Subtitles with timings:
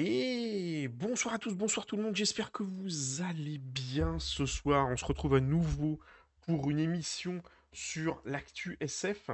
[0.00, 4.86] Et bonsoir à tous, bonsoir tout le monde, j'espère que vous allez bien ce soir.
[4.88, 5.98] On se retrouve à nouveau
[6.46, 9.30] pour une émission sur l'actu SF.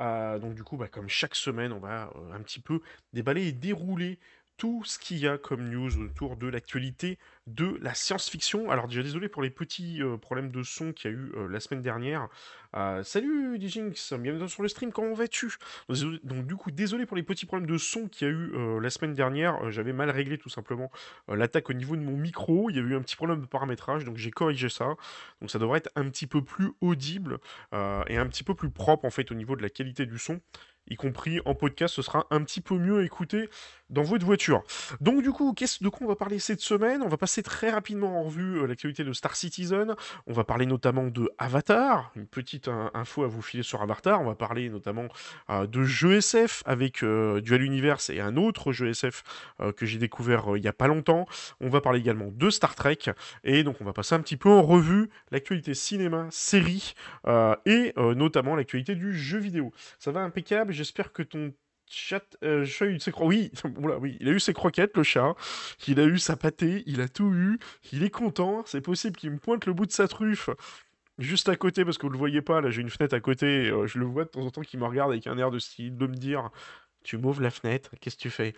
[0.00, 2.80] Euh, donc du coup, bah, comme chaque semaine, on va euh, un petit peu
[3.12, 4.18] déballer et dérouler
[4.58, 7.16] tout ce qu'il y a comme news autour de l'actualité
[7.46, 8.70] de la science-fiction.
[8.70, 11.48] Alors déjà désolé pour les petits euh, problèmes de son qu'il y a eu euh,
[11.48, 12.28] la semaine dernière.
[12.76, 15.54] Euh, salut Dijinx, bienvenue sur le stream, comment vas-tu?
[15.88, 18.80] Donc, donc du coup désolé pour les petits problèmes de son qu'il y a eu
[18.80, 19.70] la semaine dernière.
[19.70, 20.90] J'avais mal réglé tout simplement
[21.28, 22.68] l'attaque au niveau de mon micro.
[22.68, 24.96] Il y avait eu un petit problème de paramétrage, donc j'ai corrigé ça.
[25.40, 27.38] Donc ça devrait être un petit peu plus audible
[27.72, 30.40] et un petit peu plus propre en fait au niveau de la qualité du son
[30.90, 33.48] y compris en podcast, ce sera un petit peu mieux écouté
[33.90, 34.62] dans votre voiture.
[35.00, 37.02] Donc du coup, qu'est-ce de quoi on va parler cette semaine?
[37.02, 39.94] On va passer très rapidement en revue euh, l'actualité de Star Citizen.
[40.26, 44.20] On va parler notamment de Avatar, une petite info à vous filer sur Avatar.
[44.20, 45.08] On va parler notamment
[45.50, 49.22] euh, de jeux SF avec euh, Dual Universe et un autre jeu SF
[49.76, 51.26] que j'ai découvert il y a pas longtemps.
[51.60, 52.98] On va parler également de Star Trek
[53.44, 56.94] et donc on va passer un petit peu en revue l'actualité cinéma, série
[57.66, 59.72] et notamment l'actualité du jeu vidéo.
[59.98, 60.72] Ça va impeccable?
[60.72, 61.52] J'espère que ton
[61.90, 63.50] chat, euh, chat a eu ses oui,
[64.00, 65.34] oui, il a eu ses croquettes, le chat.
[65.86, 67.58] Il a eu sa pâtée, il a tout eu.
[67.92, 68.62] Il est content.
[68.66, 70.50] C'est possible qu'il me pointe le bout de sa truffe
[71.18, 72.60] juste à côté parce que vous le voyez pas.
[72.60, 73.70] Là, j'ai une fenêtre à côté.
[73.70, 75.58] Euh, je le vois de temps en temps qui me regarde avec un air de
[75.58, 76.50] style de me dire
[77.02, 78.54] tu m'ouvres la fenêtre, qu'est-ce que tu fais?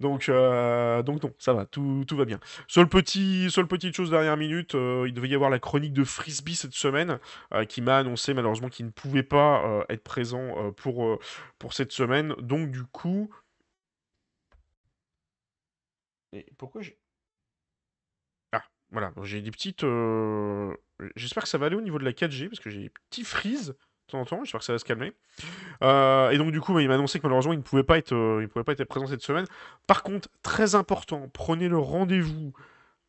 [0.00, 2.40] Donc, euh, donc non, ça va, tout, tout, va bien.
[2.68, 6.04] Seule, petit, seule petite chose dernière minute, euh, il devait y avoir la chronique de
[6.04, 7.18] Frisbee cette semaine,
[7.54, 11.18] euh, qui m'a annoncé malheureusement qu'il ne pouvait pas être présent pour,
[11.58, 12.34] pour cette semaine.
[12.40, 13.30] Donc du coup...
[16.58, 16.98] Pourquoi j'ai...
[18.52, 19.84] Ah, voilà, j'ai des petites...
[21.16, 23.24] J'espère que ça va aller au niveau de la 4G, parce que j'ai des petits
[23.24, 23.74] frises
[24.06, 24.44] temps en temps.
[24.44, 25.12] J'espère que ça va se calmer.
[25.82, 27.84] Euh, et donc du coup, bah, il m'a annoncé que malheureusement, il ne euh, pouvait
[27.84, 29.46] pas être présent cette semaine.
[29.86, 32.52] Par contre, très important, prenez le rendez-vous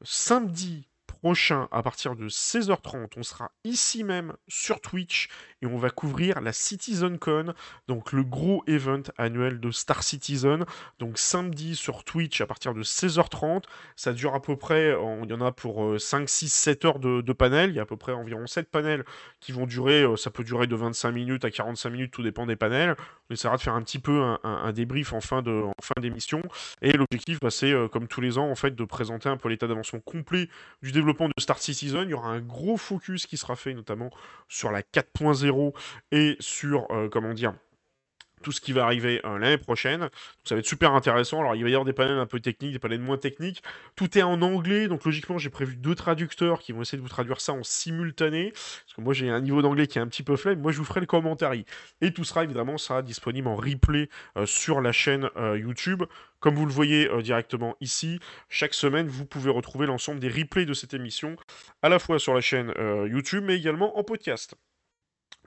[0.03, 0.87] samedi
[1.17, 3.13] prochain à partir de 16h30.
[3.17, 5.29] On sera ici même sur Twitch
[5.61, 7.53] et on va couvrir la CitizenCon,
[7.87, 10.65] donc le gros event annuel de Star Citizen.
[10.99, 13.63] Donc samedi sur Twitch à partir de 16h30.
[13.95, 17.33] Ça dure à peu près, il y en a pour 5, 6, 7 heures de,
[17.33, 17.71] panel.
[17.71, 19.03] Il y a à peu près environ 7 panels
[19.39, 22.45] qui vont durer, euh, ça peut durer de 25 minutes à 45 minutes, tout dépend
[22.45, 22.95] des panels.
[23.29, 26.41] On essaiera de faire un petit peu un, débrief en fin de fin d'émission.
[26.81, 29.49] Et l'objectif, bah, c'est euh, comme tous les ans, en fait, de présenter un peu
[29.49, 30.49] l'état d'avancement complet
[30.81, 32.03] du développement de Star Citizen.
[32.03, 34.09] Il y aura un gros focus qui sera fait notamment
[34.47, 35.73] sur la 4.0
[36.11, 37.53] et sur, euh, comment dire,
[38.41, 40.09] tout ce qui va arriver euh, l'année prochaine.
[40.43, 41.39] ça va être super intéressant.
[41.39, 43.63] Alors il va y avoir des panels un peu techniques, des panels moins techniques.
[43.95, 47.09] Tout est en anglais, donc logiquement j'ai prévu deux traducteurs qui vont essayer de vous
[47.09, 48.51] traduire ça en simultané.
[48.51, 50.61] Parce que moi j'ai un niveau d'anglais qui est un petit peu faible.
[50.61, 51.51] Moi je vous ferai le commentaire.
[52.01, 56.03] Et tout sera évidemment sera disponible en replay euh, sur la chaîne YouTube.
[56.39, 58.19] Comme vous le voyez directement ici,
[58.49, 61.35] chaque semaine vous pouvez retrouver l'ensemble des replays de cette émission,
[61.81, 62.71] à la fois sur la chaîne
[63.09, 64.55] YouTube mais également en podcast.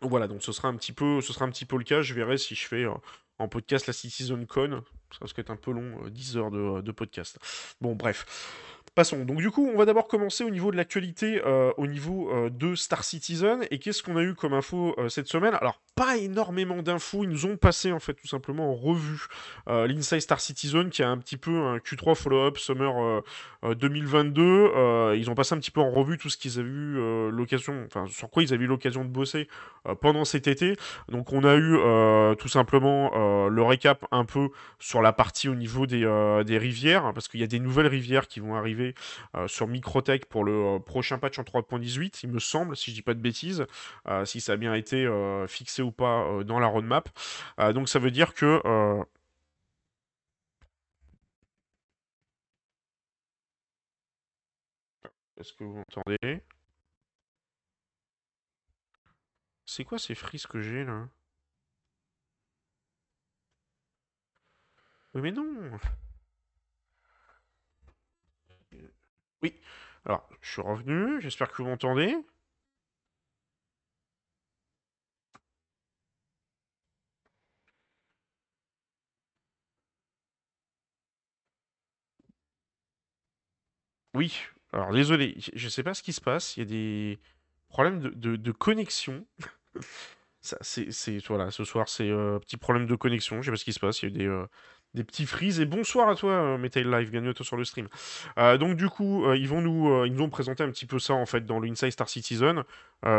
[0.02, 2.02] Voilà, donc ce sera un petit peu, ce sera un petit peu le cas.
[2.02, 2.94] Je verrai si je fais euh,
[3.38, 4.82] en podcast la Citizen Con.
[5.12, 7.38] Ça risque d'être un peu long, 10 euh, heures de, de podcast.
[7.80, 8.26] Bon, bref.
[8.96, 9.24] Passons.
[9.24, 12.50] Donc du coup, on va d'abord commencer au niveau de l'actualité, euh, au niveau euh,
[12.50, 13.64] de Star Citizen.
[13.70, 15.54] Et qu'est-ce qu'on a eu comme info euh, cette semaine?
[15.60, 17.22] Alors, pas énormément d'infos.
[17.22, 19.26] Ils nous ont passé, en fait, tout simplement en revue
[19.66, 23.22] l'Inside Star Citizen, qui a un petit peu un Q3 follow-up Summer
[23.62, 25.14] 2022.
[25.14, 28.06] ils ont passé un petit peu en revue tout ce qu'ils avaient eu l'occasion, enfin,
[28.08, 29.46] sur quoi ils avaient eu l'occasion de bosser
[30.00, 30.76] pendant cet été.
[31.08, 35.86] Donc, on a eu tout simplement le récap un peu sur la partie au niveau
[35.86, 36.06] des,
[36.58, 38.79] rivières, hein, parce qu'il y a des nouvelles rivières qui vont arriver
[39.36, 42.96] euh, sur Microtech pour le euh, prochain patch en 3.18, il me semble, si je
[42.96, 43.66] dis pas de bêtises,
[44.08, 45.08] euh, si ça a bien été
[45.48, 47.08] fixé ou pas dans la roadmap.
[47.74, 48.60] donc ça veut dire que
[55.38, 56.42] Est-ce que vous m'entendez?
[59.64, 61.08] C'est quoi ces frises que j'ai là?
[65.14, 65.44] Oui mais non
[69.42, 69.54] Oui.
[70.04, 71.20] Alors, je suis revenu.
[71.20, 72.16] J'espère que vous m'entendez.
[84.14, 84.40] Oui.
[84.72, 85.36] Alors, désolé.
[85.54, 86.56] Je ne sais pas ce qui se passe.
[86.56, 87.18] Il y a des
[87.68, 89.26] problèmes de, connexion.
[90.42, 93.42] Ça, c'est, voilà, ce soir, c'est un euh, petit problème de connexion.
[93.42, 94.02] Je sais pas ce qui se passe.
[94.02, 94.46] Il y a eu des, euh,
[94.94, 95.60] des petits frises.
[95.60, 97.88] Et bonsoir à toi, euh, Metal Live, bienvenue sur le stream.
[98.38, 100.98] Euh, donc du coup, euh, ils vont nous, euh, ils nous ont un petit peu
[100.98, 102.64] ça en fait dans l'Inside Star Citizen,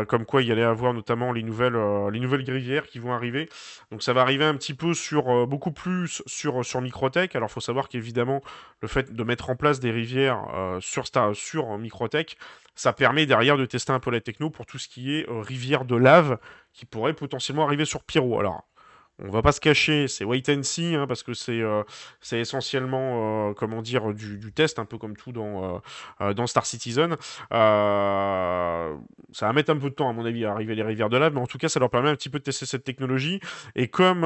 [0.06, 1.76] comme quoi il y allait avoir notamment les nouvelles,
[2.12, 2.44] les nouvelles
[2.88, 3.48] qui vont arriver.
[3.90, 7.34] Donc ça va arriver un petit peu sur beaucoup plus sur sur Microtech.
[7.34, 8.42] Alors faut savoir qu'évidemment
[8.80, 10.44] le fait de mettre en place des rivières
[10.80, 12.36] sur Star, sur Microtech,
[12.76, 15.84] ça permet derrière de tester un peu la techno pour tout ce qui est rivière
[15.84, 16.38] de lave
[16.72, 18.38] qui pourrait potentiellement arriver sur Pyro.
[18.38, 18.64] Alors
[19.24, 21.82] on va pas se cacher, c'est wait and see, hein, parce que c'est euh,
[22.32, 25.80] essentiellement, euh, comment dire, du, test, un peu comme tout dans,
[26.20, 27.16] euh, Star Citizen.
[27.50, 31.16] Ça va mettre un peu de temps, à mon avis, à arriver les rivières de
[31.16, 33.40] lave, mais en tout cas, ça leur permet un petit peu de tester cette technologie.
[33.76, 34.22] Et comme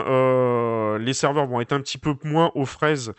[0.99, 3.13] les serveurs vont être un petit peu moins aux fraises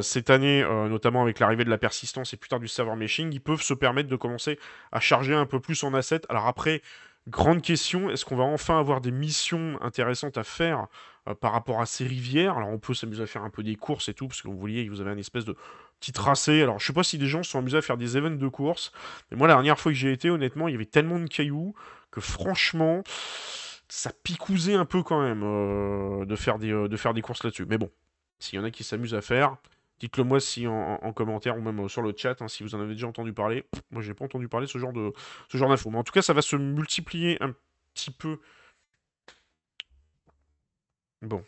[0.00, 3.40] cette année, notamment avec l'arrivée de la persistance et plus tard du server meshing, ils
[3.40, 4.58] peuvent se permettre de commencer
[4.92, 6.22] à charger un peu plus en assets.
[6.28, 6.82] Alors après,
[7.28, 10.86] Grande question, est-ce qu'on va enfin avoir des missions intéressantes à faire
[11.28, 12.56] euh, par rapport à ces rivières?
[12.56, 14.58] Alors on peut s'amuser à faire un peu des courses et tout, parce que vous
[14.58, 15.54] voyez, vous avez un espèce de
[16.00, 16.62] petit tracé.
[16.62, 18.92] Alors je sais pas si des gens sont amusés à faire des events de course,
[19.30, 21.74] mais moi la dernière fois que j'ai été, honnêtement, il y avait tellement de cailloux
[22.10, 23.02] que franchement,
[23.88, 27.66] ça picousait un peu quand même euh, euh, de faire des courses là-dessus.
[27.66, 27.90] Mais bon,
[28.38, 29.56] s'il y en a qui s'amusent à faire,
[30.00, 32.62] dites-le moi si en, en- en commentaire ou même euh, sur le chat, hein, si
[32.62, 33.62] vous en avez déjà entendu parler.
[33.62, 35.90] Pff, Moi j'ai pas entendu parler de ce genre d'infos.
[35.90, 37.54] Mais en tout cas, ça va se multiplier un
[37.94, 38.38] petit peu.
[41.22, 41.44] Bon,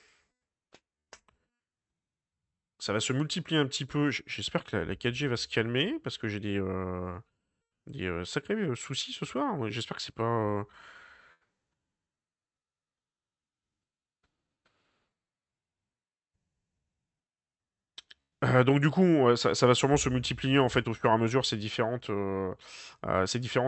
[2.79, 4.11] ça va se multiplier un petit peu.
[4.27, 7.13] J'espère que la, la 4G va se calmer parce que j'ai des, euh,
[7.97, 9.71] euh, sacrés soucis ce soir.
[9.71, 10.65] J'espère que c'est pas.
[18.43, 21.19] Euh, donc du coup, ça, va sûrement se multiplier en fait au fur et à
[21.19, 22.53] mesure ces différentes, euh,
[23.07, 23.27] euh,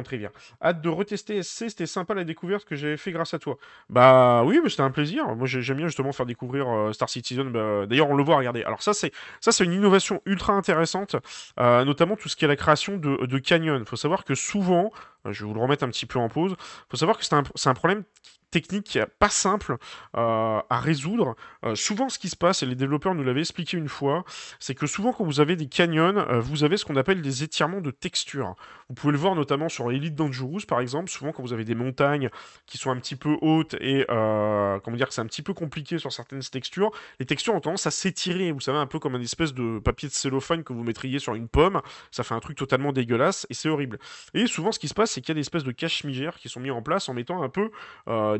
[0.08, 0.30] rivières.
[0.62, 3.58] Hâte de retester SC, c'était sympa la découverte que j'avais fait grâce à toi.
[3.90, 5.26] Bah oui, mais c'était un plaisir.
[5.36, 7.50] Moi j'ai- j'aime bien justement faire découvrir euh, Star Citizen.
[7.50, 8.62] Bah, D'ailleurs, on le voit, regardez.
[8.64, 11.16] Alors ça c'est ça c'est une innovation ultra intéressante,
[11.60, 13.82] euh, notamment tout ce qui est la création de, de canyons.
[13.86, 14.90] Faut savoir que souvent,
[15.30, 16.56] je vais vous le remettre un petit peu en pause.
[16.90, 18.04] Faut savoir que c'est un, un problème
[18.52, 19.78] technique pas simple
[20.16, 21.34] euh, à résoudre.
[21.64, 24.24] Euh, souvent, ce qui se passe, et les développeurs nous l'avaient expliqué une fois,
[24.60, 27.42] c'est que souvent quand vous avez des canyons, euh, vous avez ce qu'on appelle des
[27.42, 28.54] étirements de texture.
[28.88, 31.74] Vous pouvez le voir notamment sur Elite Dangerous par exemple, souvent quand vous avez des
[31.74, 32.28] montagnes
[32.66, 35.98] qui sont un petit peu hautes et comment dire que c'est un petit peu compliqué
[35.98, 39.20] sur certaines textures, les textures ont tendance à s'étirer, vous savez, un peu comme un
[39.20, 42.58] espèce de papier de cellophane que vous mettriez sur une pomme, ça fait un truc
[42.58, 43.98] totalement dégueulasse et c'est horrible.
[44.34, 46.50] Et souvent ce qui se passe, c'est qu'il y a des espèces de cache-migères qui
[46.50, 47.70] sont mis en place en mettant un peu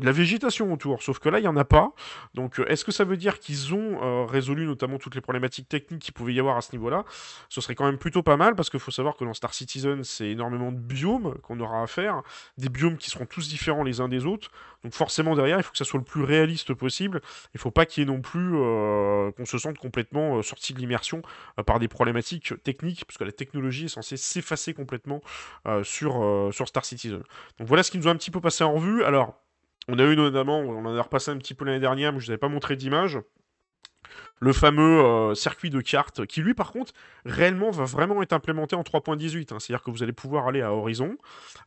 [0.03, 1.93] la végétation autour, sauf que là il n'y en a pas,
[2.33, 5.69] donc euh, est-ce que ça veut dire qu'ils ont euh, résolu notamment toutes les problématiques
[5.69, 7.05] techniques qu'il pouvait y avoir à ce niveau-là?
[7.47, 10.03] Ce serait quand même plutôt pas mal parce qu'il faut savoir que dans Star Citizen,
[10.03, 12.21] c'est énormément de biomes qu'on aura à faire,
[12.57, 14.51] des biomes qui seront tous différents les uns des autres.
[14.83, 17.21] Donc forcément derrière, il faut que ça soit le plus réaliste possible.
[17.53, 20.79] Il faut pas qu'il y ait non plus euh, qu'on se sente complètement sorti de
[20.79, 21.21] l'immersion
[21.65, 25.21] par des problématiques techniques, parce que la technologie est censée s'effacer complètement
[25.83, 27.23] sur, sur Star Citizen.
[27.57, 29.03] Donc voilà ce qui nous a un petit peu passé en revue.
[29.03, 29.39] Alors,
[29.87, 32.25] on a eu notamment, on en a repassé un petit peu l'année dernière, mais je
[32.25, 33.19] vous avais pas montré d'image
[34.39, 36.93] le fameux euh, circuit de cartes, qui lui par contre
[37.25, 39.53] réellement va vraiment être implémenté en 3.18.
[39.53, 39.59] hein.
[39.59, 41.17] C'est-à-dire que vous allez pouvoir aller à Horizon,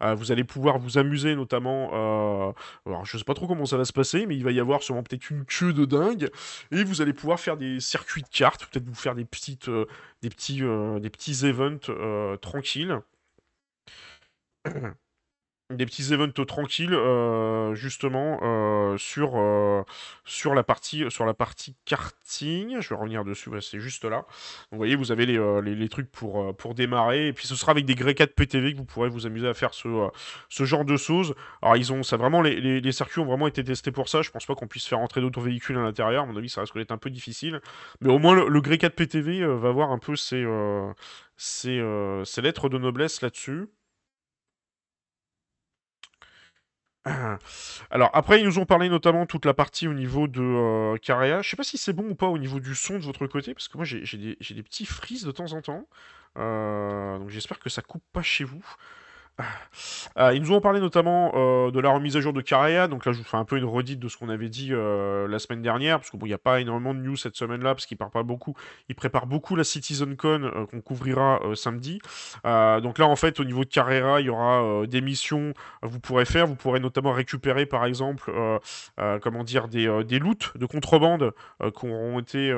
[0.03, 2.53] euh, vous allez pouvoir vous amuser notamment, euh,
[2.87, 4.83] alors je sais pas trop comment ça va se passer, mais il va y avoir
[4.83, 6.31] sûrement peut-être une queue de dingue,
[6.71, 9.85] et vous allez pouvoir faire des circuits de cartes, peut-être vous faire des euh,
[10.29, 10.61] petits,
[11.01, 13.01] des petits events tranquilles.
[15.69, 19.83] Des petits events tranquilles, euh, justement, euh, sur, euh,
[20.25, 22.81] sur la partie, sur la partie karting.
[22.81, 24.19] Je vais revenir dessus, ouais, c'est juste là.
[24.19, 24.27] Donc,
[24.71, 27.27] vous voyez, vous avez les, euh, les, les trucs pour, euh, pour démarrer.
[27.27, 29.55] Et puis, ce sera avec des Grey 4 PTV que vous pourrez vous amuser à
[29.55, 30.09] faire ce, euh,
[30.51, 31.35] ce genre de choses.
[31.63, 34.23] Alors, ils ont, ça vraiment, les, les, les circuits ont vraiment été testés pour ça.
[34.23, 36.29] Je pense pas qu'on puisse faire entrer d'autres véhicules à l'intérieur.
[36.29, 37.61] Mon avis, ça risque d'être un peu difficile.
[38.01, 40.47] Mais au moins, le, le Grey 4 PTV va avoir un peu ses,
[41.37, 41.83] ses,
[42.25, 43.67] ses lettres de noblesse là-dessus.
[47.91, 50.97] Alors après, ils nous ont parlé notamment toute la partie au niveau de euh.
[51.43, 53.55] Je sais pas si c'est bon ou pas au niveau du son de votre côté,
[53.55, 55.87] parce que moi j'ai j'ai des, j'ai des petits frises de temps en temps.
[56.39, 58.63] Euh, donc j'espère que ça coupe pas chez vous.
[60.19, 63.05] Euh, ils nous ont parlé notamment euh, de la remise à jour de Carrea, donc
[63.05, 65.39] là je vous fais un peu une redite de ce qu'on avait dit euh, la
[65.39, 67.87] semaine dernière, parce que bon, il n'y a pas énormément de news cette semaine-là, parce
[67.97, 68.55] pas beaucoup,
[68.89, 72.01] ils préparent beaucoup la CitizenCon qu'on couvrira samedi.
[72.45, 75.53] Donc là en fait au niveau de Carrera, il y aura des missions
[75.83, 78.33] que vous pourrez faire, vous pourrez notamment récupérer par exemple,
[79.23, 82.53] comment dire, des, des loots de contrebande qui auront été...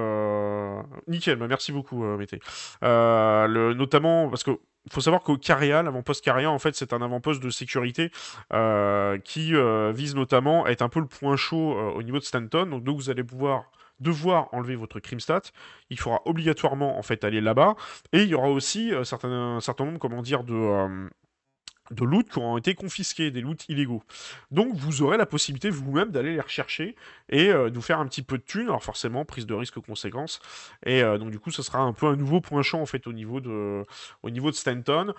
[1.07, 2.41] Nickel, bah, merci beaucoup Mété.
[2.83, 4.59] Notamment parce que
[4.89, 8.11] il faut savoir qu'au Carrea, l'avant-poste Carrea, en fait, c'est un avant-poste de sécurité
[8.55, 12.19] euh, qui euh, vise notamment à être un peu le point chaud euh, au niveau
[12.19, 12.65] de Stanton.
[12.65, 13.65] Donc, donc, vous allez pouvoir
[14.01, 15.43] devoir enlever votre crime stat,
[15.91, 17.75] il faudra obligatoirement en fait aller là-bas.
[18.13, 21.09] Et il y aura aussi un certain nombre, comment dire, de,
[21.91, 24.03] de loot qui auront été confisqués, des loots illégaux.
[24.51, 26.97] Donc vous aurez la possibilité vous-même d'aller les rechercher
[27.29, 29.79] et euh, de vous faire un petit peu de thunes, alors forcément prise de risque
[29.81, 30.41] conséquence.
[30.85, 33.13] Et donc du coup ce sera un peu un nouveau point champ en fait au
[33.13, 33.85] niveau de,
[34.23, 35.15] au niveau de Stanton.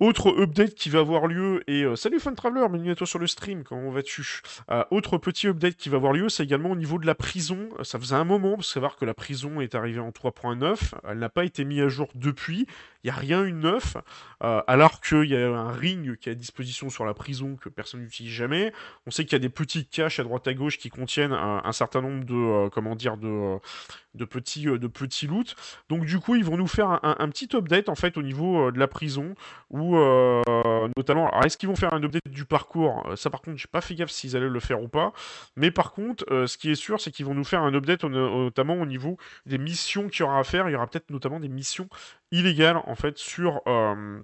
[0.00, 3.62] Autre update qui va avoir lieu, et euh, salut Fun Traveler, bienvenue sur le stream,
[3.62, 4.42] comment vas-tu?
[4.68, 7.68] Euh, Autre petit update qui va avoir lieu, c'est également au niveau de la prison.
[7.78, 11.18] Euh, ça faisait un moment, pour savoir que la prison est arrivée en 3.9, elle
[11.20, 12.66] n'a pas été mise à jour depuis,
[13.04, 13.96] il n'y a rien eu neuf,
[14.40, 18.00] alors qu'il y a un ring qui est à disposition sur la prison que personne
[18.00, 18.72] n'utilise jamais.
[19.06, 21.72] On sait qu'il y a des petites caches à droite à gauche qui contiennent un,
[21.72, 23.56] certain nombre de, comment dire, de,
[24.14, 25.54] de petits, de petits loots.
[25.88, 28.70] Donc du coup, ils vont nous faire un, un petit update en fait au niveau
[28.70, 29.34] de la prison,
[29.74, 33.04] euh, notamment, alors est-ce qu'ils vont faire un update du parcours?
[33.16, 35.12] Ça par contre, j'ai pas fait gaffe s'ils allaient le faire ou pas.
[35.56, 38.04] Mais par contre, euh, ce qui est sûr, c'est qu'ils vont nous faire un update
[38.04, 40.68] notamment au niveau des missions qu'il y aura à faire.
[40.68, 41.88] Il y aura peut-être notamment des missions
[42.34, 44.20] illégales en fait sur euh,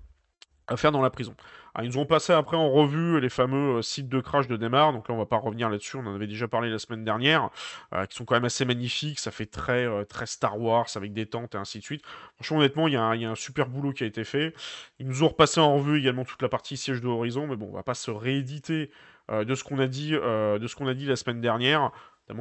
[0.66, 1.34] à faire dans la prison.
[1.80, 4.92] Ils nous ont passé après en revue les fameux euh, sites de crash de Neymar,
[4.92, 7.48] donc là on va pas revenir là-dessus, on en avait déjà parlé la semaine dernière,
[7.94, 11.26] euh, qui sont quand même assez magnifiques, ça fait très, très Star Wars avec des
[11.26, 12.02] tentes et ainsi de suite.
[12.34, 14.52] Franchement honnêtement, il y, a un super boulot qui a été fait.
[14.98, 17.68] Ils nous ont repassé en revue également toute la partie siège de Horizon, mais bon,
[17.70, 18.90] on va pas se rééditer
[19.30, 21.92] de ce qu'on a dit, de ce qu'on a dit la semaine dernière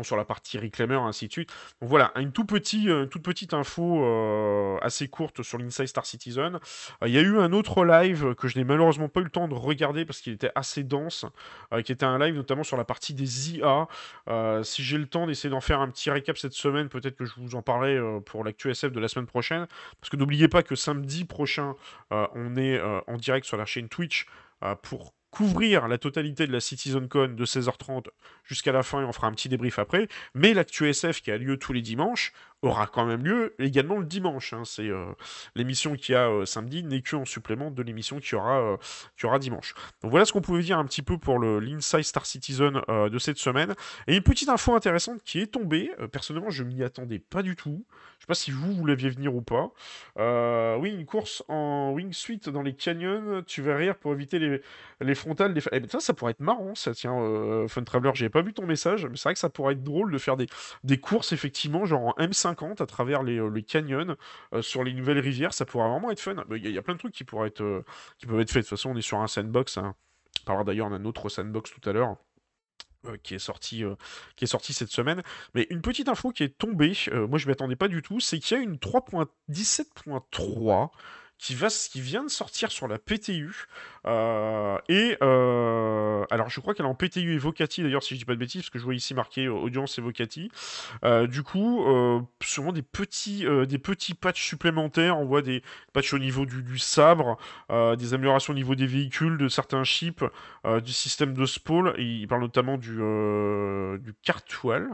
[0.03, 1.51] sur la partie Reclaimer, ainsi de suite.
[1.81, 6.59] Donc voilà, une, tout euh, toute petite info euh, assez courte sur l'Inside Star Citizen.
[7.03, 9.29] Euh, il y a eu un autre live que je n'ai malheureusement pas eu le
[9.29, 11.25] temps de regarder parce qu'il était assez dense,
[11.83, 13.87] qui était un live notamment sur la partie des IA.
[14.63, 17.33] si j'ai le temps d'essayer d'en faire un petit récap cette semaine, peut-être que je
[17.37, 19.67] vous en parlerai pour l'actu SF de la semaine prochaine.
[19.99, 21.75] Parce que n'oubliez pas que samedi prochain,
[22.11, 24.25] on est en direct sur la chaîne Twitch
[24.81, 28.07] pour couvrir la totalité de la CitizenCon de 16h30
[28.43, 30.07] jusqu'à la fin et on fera un petit débrief après.
[30.33, 34.05] Mais l'actu SF qui a lieu tous les dimanches aura quand même lieu également le
[34.05, 34.53] dimanche.
[34.53, 34.63] Hein.
[34.65, 35.05] C'est euh,
[35.55, 38.77] l'émission qui a euh, samedi n'est qu'en supplément de l'émission qui aura euh,
[39.23, 39.73] aura dimanche.
[40.01, 43.37] Donc voilà ce qu'on pouvait dire un petit peu pour l'Inside Star Citizen de cette
[43.37, 43.75] semaine.
[44.07, 45.91] Et une petite info intéressante qui est tombée.
[46.11, 47.85] personnellement, je m'y attendais pas du tout.
[48.17, 49.71] Je sais pas si vous vous l'aviez venir ou pas.
[50.77, 53.43] oui, une course en wingsuit dans les canyons.
[53.45, 54.61] Tu vas rire pour éviter les,
[55.01, 55.53] les frontales.
[55.71, 56.75] Eh ben, ça, ça pourrait être marrant.
[56.75, 57.15] Ça tiens,
[57.67, 60.11] Fun Traveler, j'avais pas vu ton message, mais c'est vrai que ça pourrait être drôle
[60.11, 60.47] de faire des
[60.83, 64.15] des courses effectivement genre en M5 à travers les, euh, canyons
[64.53, 65.53] euh, sur les nouvelles rivières.
[65.53, 66.35] Ça pourrait vraiment être fun.
[66.51, 67.83] Il y, a plein de trucs qui pourraient être, euh,
[68.17, 68.63] qui peuvent être faits.
[68.63, 69.77] De toute façon, on est sur un sandbox.
[69.77, 69.95] Hein.
[70.41, 72.17] On parlera d'ailleurs d'un autre sandbox tout à l'heure.
[73.23, 73.83] qui est sorti
[74.35, 75.23] qui est sorti cette semaine
[75.55, 76.91] mais une petite info qui est tombée
[77.29, 80.89] moi je m'y attendais pas du tout c'est qu'il y a une 3.17.3
[81.39, 83.65] qui, va, qui vient de sortir sur la PTU.
[84.05, 88.25] Euh, et euh, alors, je crois qu'elle est en PTU Evocati, d'ailleurs, si je dis
[88.25, 90.51] pas de bêtises, parce que je vois ici marqué euh, audience Evocati.
[91.27, 91.85] du coup,
[92.43, 95.17] sûrement des petits, des petits patchs supplémentaires.
[95.17, 97.37] On voit des patchs au niveau du, sabre,
[97.69, 100.23] des améliorations au niveau des véhicules, de certains chips,
[100.83, 101.93] du système de spawn.
[101.97, 102.95] Il parle notamment du,
[103.99, 104.89] du cartwell.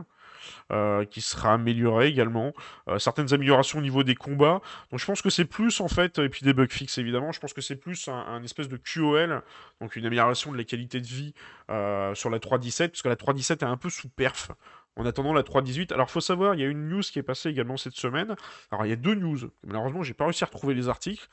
[0.71, 2.51] Euh, qui sera amélioré également.
[2.87, 4.61] Euh, certaines améliorations au niveau des combats.
[4.89, 7.39] Donc je pense que c'est plus en fait, et puis des bugs fixes évidemment, je
[7.39, 9.43] pense que c'est plus un, espèce de QOL,
[9.79, 11.35] donc une amélioration de la qualité de vie
[11.69, 14.51] euh, sur la 3.17, parce que la 3.17 est un peu sous perf.
[14.95, 17.49] En attendant la 3.18, alors faut savoir, il y a une news qui est passée
[17.49, 18.35] également cette semaine.
[18.71, 19.37] Alors il y a deux news.
[19.63, 21.27] Malheureusement, j'ai pas réussi à retrouver les articles.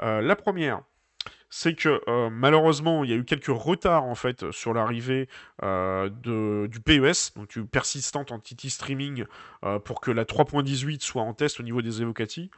[0.00, 0.82] la première,
[1.54, 5.28] c'est que euh, malheureusement, il y a eu quelques retards en fait sur l'arrivée
[5.62, 9.26] euh, du PES, donc du Persistent Entity Streaming,
[9.62, 12.50] euh, pour que la 3.18 soit en test au niveau des Evocati.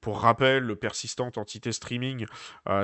[0.00, 2.26] Pour rappel, le persistant entité streaming,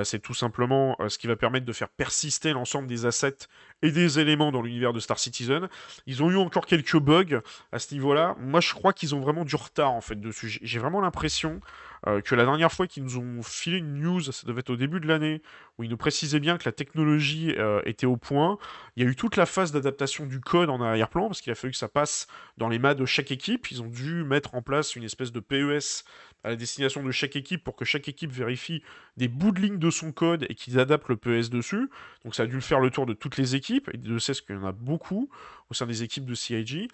[0.03, 3.47] c'est tout simplement ce qui va permettre de faire persister l'ensemble des assets
[3.81, 5.69] et des éléments dans l'univers de Star Citizen.
[6.07, 8.35] Ils ont eu encore quelques bugs à ce niveau-là.
[8.39, 10.59] Moi, je crois qu'ils ont vraiment du retard en fait dessus.
[10.61, 11.61] J'ai vraiment l'impression
[12.07, 14.75] euh, que la dernière fois qu'ils nous ont filé une news, ça devait être au
[14.75, 15.41] début de l'année,
[15.77, 18.57] où ils nous précisaient bien que la technologie euh, était au point.
[18.95, 21.55] Il y a eu toute la phase d'adaptation du code en arrière-plan, parce qu'il a
[21.55, 23.71] fallu que ça passe dans les mains de chaque équipe.
[23.71, 26.05] Ils ont dû mettre en place une espèce de PES
[26.45, 28.83] à la destination de chaque équipe pour que chaque équipe vérifie
[29.17, 31.89] des bouts de ligne de son code et qu'ils adaptent le PES dessus.
[32.23, 34.31] Donc ça a dû le faire le tour de toutes les équipes, et de ce
[34.33, 35.29] qu'il y en a beaucoup
[35.69, 36.89] au sein des équipes de CIG.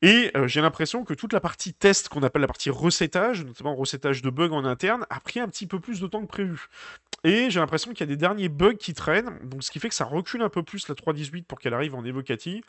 [0.00, 3.74] Et euh, j'ai l'impression que toute la partie test, qu'on appelle la partie recettage, notamment
[3.74, 6.68] recettage de bugs en interne, a pris un petit peu plus de temps que prévu.
[7.24, 9.88] Et j'ai l'impression qu'il y a des derniers bugs qui traînent, donc ce qui fait
[9.88, 12.62] que ça recule un peu plus la 3.18 pour qu'elle arrive en Evocati.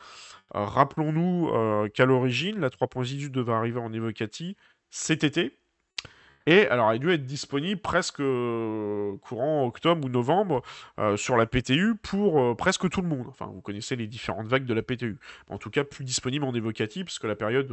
[0.55, 4.57] Euh, rappelons-nous euh, qu'à l'origine, la 3.18 devait arriver en Evocati
[4.89, 5.55] cet été.
[6.45, 10.61] Et alors, elle a dû être disponible presque euh, courant octobre ou novembre
[10.99, 13.27] euh, sur la PTU pour euh, presque tout le monde.
[13.27, 15.19] Enfin, vous connaissez les différentes vagues de la PTU.
[15.49, 17.67] En tout cas, plus disponible en évocatif, parce que la période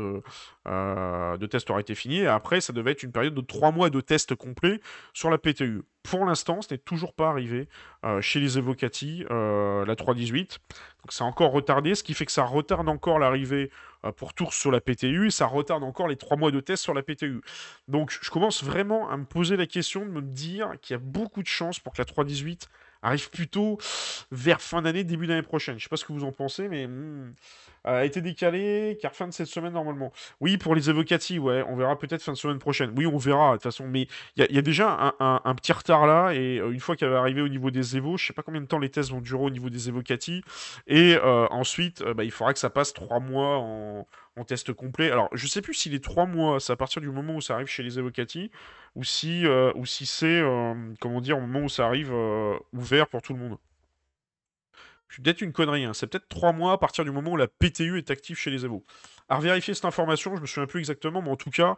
[0.67, 2.19] de test aurait été finie.
[2.19, 4.81] Et après, ça devait être une période de 3 mois de test complet
[5.13, 5.83] sur la PTU.
[6.09, 7.69] Pour l'instant, ce n'est toujours pas arrivé
[8.21, 10.37] chez les évocati, la 3.18.
[10.39, 10.59] Donc,
[11.11, 13.71] c'est encore retardé, ce qui fait que ça retarde encore l'arrivée
[14.17, 16.95] pour Tours sur la PTU et ça retarde encore les 3 mois de test sur
[16.95, 17.41] la PTU.
[17.89, 21.03] Donc, je commence vraiment à me poser la question de me dire qu'il y a
[21.03, 22.69] beaucoup de chances pour que la 3.18
[23.03, 23.79] arrive plutôt
[24.31, 25.79] vers fin d'année, début d'année prochaine.
[25.79, 27.33] Je sais pas ce que vous en pensez, mais hmm,
[27.87, 30.13] a été décalé car fin de cette semaine normalement.
[30.41, 32.93] Oui, pour les évocati, ouais, on verra peut-être fin de semaine prochaine.
[32.97, 36.33] Oui, on verra de toute façon, mais il y, a déjà un, petit retard là
[36.33, 38.61] et euh, une fois qu'elle va arriver au niveau des évos, je sais pas combien
[38.61, 40.43] de temps les tests vont durer au niveau des évocati
[40.87, 44.07] et euh, ensuite, euh, bah, il faudra que ça passe trois mois en,
[44.45, 45.11] test complet.
[45.11, 47.55] Alors, je sais plus si les trois mois, c'est à partir du moment où ça
[47.55, 48.51] arrive chez les évocati
[48.95, 50.43] ou si, ou si c'est,
[51.01, 52.13] comment dire, au moment où ça arrive
[52.73, 53.59] ouvert pour tout le monde.
[55.09, 55.95] Je peut-être une connerie, hein.
[55.95, 58.65] c'est peut-être trois mois à partir du moment où la PTU est active chez les
[58.65, 58.85] Evo.
[59.29, 61.77] À vérifier cette information, je me souviens plus exactement, mais en tout cas,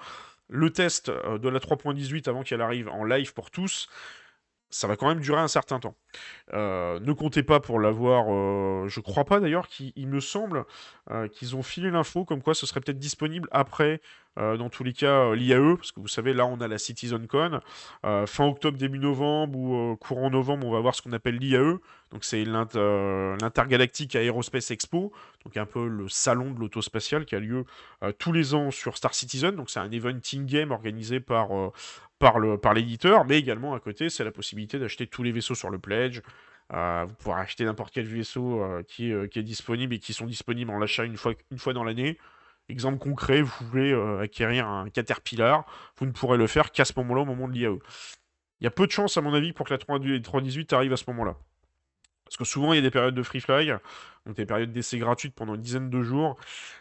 [0.48, 3.88] le test euh, de la 3.18 avant qu'elle arrive en live pour tous,
[4.70, 5.94] ça va quand même durer un certain temps.
[6.52, 8.26] Euh, ne comptez pas pour l'avoir.
[8.28, 10.64] Euh, je crois pas d'ailleurs qu'il me semble
[11.10, 14.00] euh, qu'ils ont filé l'info comme quoi ce serait peut-être disponible après,
[14.36, 17.58] dans tous les cas, l'IAE, parce que vous savez, là on a la CitizenCon.
[18.04, 21.80] fin octobre, début novembre ou courant novembre, on va voir ce qu'on appelle l'IAE.
[22.12, 25.12] Donc c'est l'Intergalactic Aerospace Expo,
[25.44, 27.64] donc un peu le salon de l'autospatial qui a lieu
[28.18, 29.56] tous les ans sur Star Citizen.
[29.56, 31.48] Donc c'est un eventing game organisé par
[32.18, 35.78] par l'éditeur, mais également à côté, c'est la possibilité d'acheter tous les vaisseaux sur le
[35.78, 36.22] pledge.
[36.74, 39.98] Euh, vous pourrez acheter n'importe quel vaisseau euh, qui, est, euh, qui, est disponible et
[39.98, 42.18] qui sont disponibles en l'achat une fois, dans l'année.
[42.68, 45.64] Exemple concret, vous voulez acquérir un Caterpillar,
[45.96, 47.78] vous ne pourrez le faire qu'à ce moment-là, au moment de l'IAE.
[48.60, 50.98] Il y a peu de chances, à mon avis, pour que la 318 arrive à
[50.98, 51.36] ce moment-là.
[52.24, 53.72] Parce que souvent, il y a des périodes de free fly,
[54.26, 56.36] donc des périodes d'essai gratuites pendant une dizaine de jours.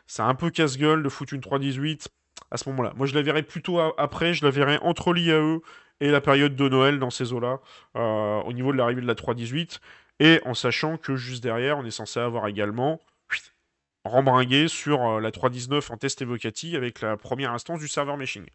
[0.08, 2.10] C'est un peu casse-gueule de foutre une 318
[2.52, 2.94] à ce moment-là.
[2.96, 5.60] Moi, je la verrai plutôt après, je la verrai entre l'IAE
[6.00, 7.60] et la période de Noël dans ces eaux-là,
[7.96, 9.80] euh, au niveau de l'arrivée de la 3.18,
[10.20, 13.00] et en sachant que juste derrière, on est censé avoir également
[14.04, 18.46] rembringué sur euh, la 3.19 en test évocatif avec la première instance du serveur meshing.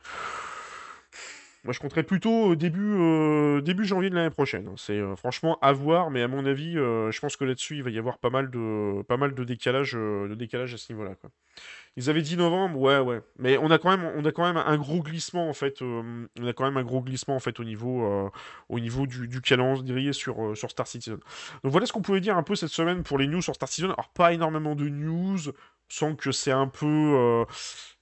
[1.65, 4.69] Moi, je compterais plutôt début, euh, début janvier de l'année prochaine.
[4.77, 7.99] C'est franchement à voir, mais à mon avis, je pense que là-dessus, il va y
[7.99, 11.15] avoir pas mal de, pas mal de décalage, de décalage à ce niveau-là.
[11.97, 13.21] Ils avaient dit novembre, ouais, ouais.
[13.39, 15.83] Mais on a quand même, on a quand même un gros glissement en fait.
[15.83, 18.31] Euh, on a quand même un gros glissement en fait au niveau, euh,
[18.71, 21.19] au niveau du, du calendrier sur, euh, sur Star Citizen.
[21.63, 23.69] Donc voilà ce qu'on pouvait dire un peu cette semaine pour les news sur Star
[23.69, 23.91] Citizen.
[23.91, 25.39] Alors pas énormément de news,
[25.91, 27.45] sans que c'est un peu,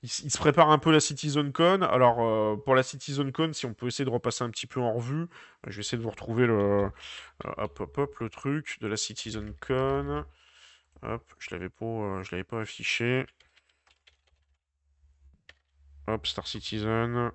[0.03, 1.83] il, se prépare un peu la CitizenCon.
[1.83, 5.27] Alors pour la CitizenCon, si on peut essayer de repasser un petit peu en revue,
[5.67, 6.91] je vais essayer de vous retrouver le,
[7.45, 10.25] hop, hop, hop, le truc de la CitizenCon.
[11.03, 13.27] Hop, je l'avais pas, je l'avais pas affiché.
[16.07, 17.33] Hop, Star Citizen.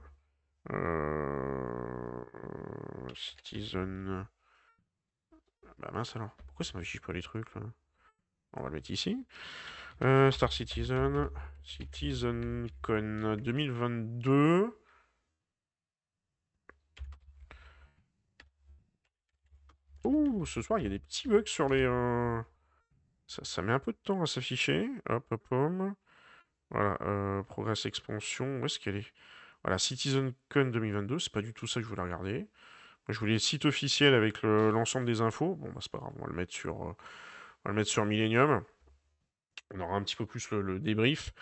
[0.72, 2.26] Euh...
[3.16, 4.28] Citizen.
[5.80, 6.32] Bah mince alors.
[6.48, 7.62] Pourquoi ça m'affiche pas les trucs là?
[8.54, 9.18] On va le mettre ici.
[10.02, 11.30] Euh, Star Citizen.
[11.64, 14.78] CitizenCon 2022.
[20.04, 21.84] Ouh, ce soir il y a des petits bugs sur les.
[21.84, 22.42] Euh,
[23.28, 24.90] ça, ça, met un peu de temps à s'afficher.
[25.10, 25.72] Hop, hop, hop.
[26.72, 29.14] Voilà, euh, Progress Expansion, où est-ce qu'elle est?
[29.64, 32.40] Voilà, CitizenCon 2022, c'est pas du tout ça que je voulais regarder.
[33.08, 35.56] Moi, je voulais le site officiel avec l'ensemble des infos.
[35.56, 36.96] Bon, bah, c'est pas grave, on va le mettre sur, on
[37.66, 38.64] va le mettre sur Millennium.
[39.74, 41.34] On aura un petit peu plus le débrief.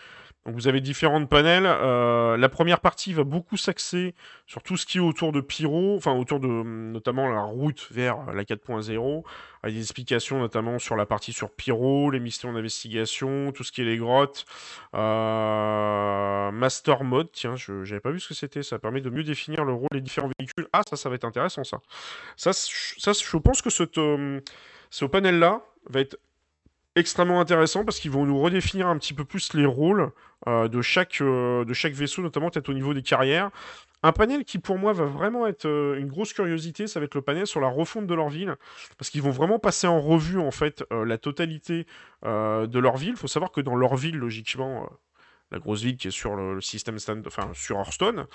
[0.44, 1.64] Donc vous avez différentes panels.
[1.66, 4.14] Euh, la première partie va beaucoup s'axer
[4.46, 8.26] sur tout ce qui est autour de Pyro, enfin autour de notamment la route vers
[8.32, 9.24] la 4.0,
[9.62, 13.80] avec des explications notamment sur la partie sur Pyro, les missions d'investigation, tout ce qui
[13.80, 14.44] est les grottes.
[14.94, 19.24] Euh, Master Mode, tiens, je n'avais pas vu ce que c'était, ça permet de mieux
[19.24, 20.68] définir le rôle des différents véhicules.
[20.74, 21.80] Ah, ça, ça va être intéressant ça.
[22.36, 23.84] Ça, je pense que ce,
[24.90, 26.18] ce panel-là va être
[26.96, 30.12] extrêmement intéressant parce qu'ils vont nous redéfinir un petit peu plus les rôles
[30.46, 33.50] euh, de, chaque, euh, de chaque vaisseau, notamment peut-être au niveau des carrières.
[34.02, 37.14] Un panel qui pour moi va vraiment être euh, une grosse curiosité, ça va être
[37.14, 38.54] le panel sur la refonte de leur ville,
[38.98, 41.86] parce qu'ils vont vraiment passer en revue en fait la totalité
[42.22, 43.10] de leur ville.
[43.10, 44.88] Il faut savoir que dans leur ville, logiquement,
[45.50, 48.26] la grosse ville qui est sur le, système stand, enfin sur Hearthstone,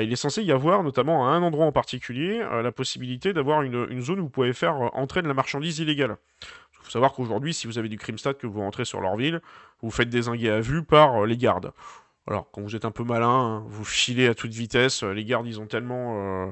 [0.00, 3.86] il est censé y avoir, notamment à un endroit en particulier, la possibilité d'avoir une,
[3.90, 6.16] une, zone où vous pouvez faire entrer de la marchandise illégale.
[6.82, 9.40] Il faut savoir qu'aujourd'hui, si vous avez du Crimstad que vous rentrez sur leur ville,
[9.82, 11.72] vous faites désinguer à vue par euh, les gardes.
[12.26, 15.02] Alors, quand vous êtes un peu malin, hein, vous filez à toute vitesse.
[15.02, 16.50] Les gardes, ils ont tellement euh,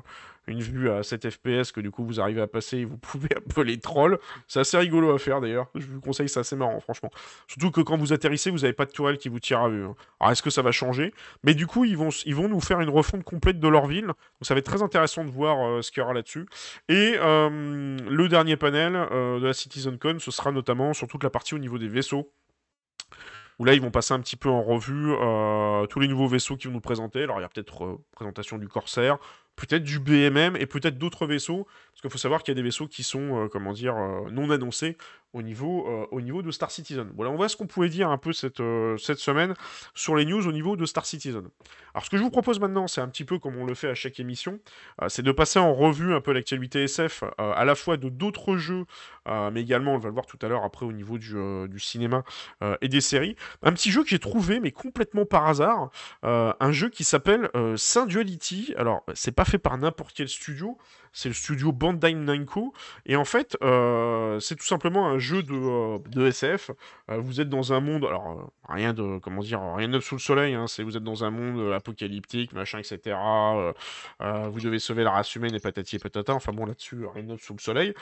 [0.51, 3.29] une vue à 7 FPS que du coup, vous arrivez à passer et vous pouvez
[3.65, 4.19] les trolls.
[4.49, 5.69] C'est assez rigolo à faire d'ailleurs.
[5.75, 7.11] Je vous conseille, c'est assez marrant, franchement.
[7.47, 9.85] Surtout que quand vous atterrissez, vous n'avez pas de tourelle qui vous tire à vue.
[9.85, 9.95] hein.
[10.19, 11.15] Alors, est-ce que ça va changer?
[11.45, 12.11] Mais du coup, ils vont,
[12.49, 14.07] nous faire une refonte complète de leur ville.
[14.07, 16.47] Donc, ça va être très intéressant de voir euh, ce qu'il y aura là-dessus.
[16.89, 21.31] Et euh, le dernier panel euh, de la CitizenCon, ce sera notamment sur toute la
[21.31, 22.33] partie au niveau des vaisseaux
[23.59, 25.13] où là ils vont passer un petit peu en revue
[25.91, 27.25] tous les nouveaux vaisseaux qu'ils vont nous présenter.
[27.25, 29.19] Alors il y a peut-être présentation du Corsair,
[29.57, 32.63] peut-être du BMM et peut-être d'autres vaisseaux, parce qu'il faut savoir qu'il y a des
[32.63, 34.97] vaisseaux qui sont, euh, comment dire, euh, non annoncés
[35.33, 37.09] au niveau, euh, au niveau de Star Citizen.
[37.15, 38.63] Voilà, on voit ce qu'on pouvait dire un peu cette,
[38.99, 39.55] cette semaine
[39.95, 41.49] sur les news au niveau de Star Citizen.
[41.95, 43.89] Alors ce que je vous propose maintenant, c'est un petit peu comme on le fait
[43.89, 44.59] à chaque émission,
[45.09, 48.85] c'est de passer en revue un peu l'actualité SF, à la fois de d'autres jeux,
[49.27, 51.35] mais également, on va le voir tout à l'heure après au niveau du,
[51.69, 52.25] du cinéma
[52.81, 53.37] et des séries.
[53.63, 55.91] Un petit jeu que j'ai trouvé, mais complètement par hasard,
[56.23, 58.75] un jeu qui s'appelle euh, Duality.
[58.77, 60.79] Alors, c'est pas fait par n'importe quel studio,
[61.13, 62.73] c'est le studio Bandai Namco,
[63.07, 66.71] et en fait, euh, c'est tout simplement un jeu de, euh, de SF.
[67.11, 70.21] Euh, vous êtes dans un monde, alors rien de, comment dire, rien de sous le
[70.21, 70.55] soleil.
[70.55, 73.17] Hein, c'est vous êtes dans un monde apocalyptique, machin, etc.
[74.21, 76.35] vous devez sauver la race humaine et patati et patata.
[76.35, 77.95] Enfin bon, là-dessus, rien de sous le soleil.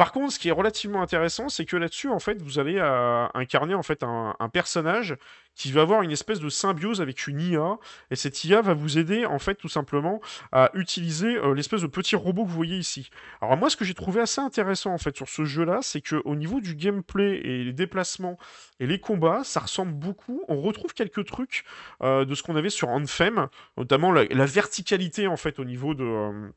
[0.00, 3.26] Par contre, ce qui est relativement intéressant, c'est que là-dessus, en fait, vous allez euh,
[3.34, 5.14] incarner en fait un, personnage
[5.54, 7.76] qui va avoir une espèce de symbiose avec une IA,
[8.10, 11.86] et cette IA va vous aider en fait tout simplement à utiliser euh, l'espèce de
[11.86, 13.10] petit robot que vous voyez ici.
[13.42, 16.22] Alors moi, ce que j'ai trouvé assez intéressant en fait sur ce jeu-là, c'est que
[16.24, 18.38] au niveau du gameplay et les déplacements
[18.78, 20.44] et les combats, ça ressemble beaucoup.
[20.48, 21.64] On retrouve quelques trucs
[22.02, 25.92] euh, de ce qu'on avait sur Anthem, notamment la, la verticalité en fait au niveau
[25.92, 26.50] de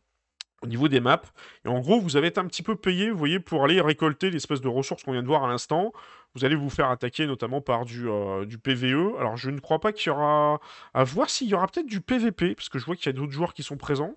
[0.64, 1.22] au niveau des maps.
[1.66, 4.68] Et en gros, vous avez un petit peu payé, voyez, pour aller récolter l'espèce de
[4.68, 5.92] ressources qu'on vient de voir à l'instant.
[6.36, 9.20] Vous allez vous faire attaquer notamment par du, euh, PVE.
[9.20, 10.60] Alors, je ne crois pas qu'il y aura...
[10.96, 13.14] À voir s'il y aura peut-être du PVP, parce que je vois qu'il y a
[13.14, 14.16] d'autres joueurs qui sont présents.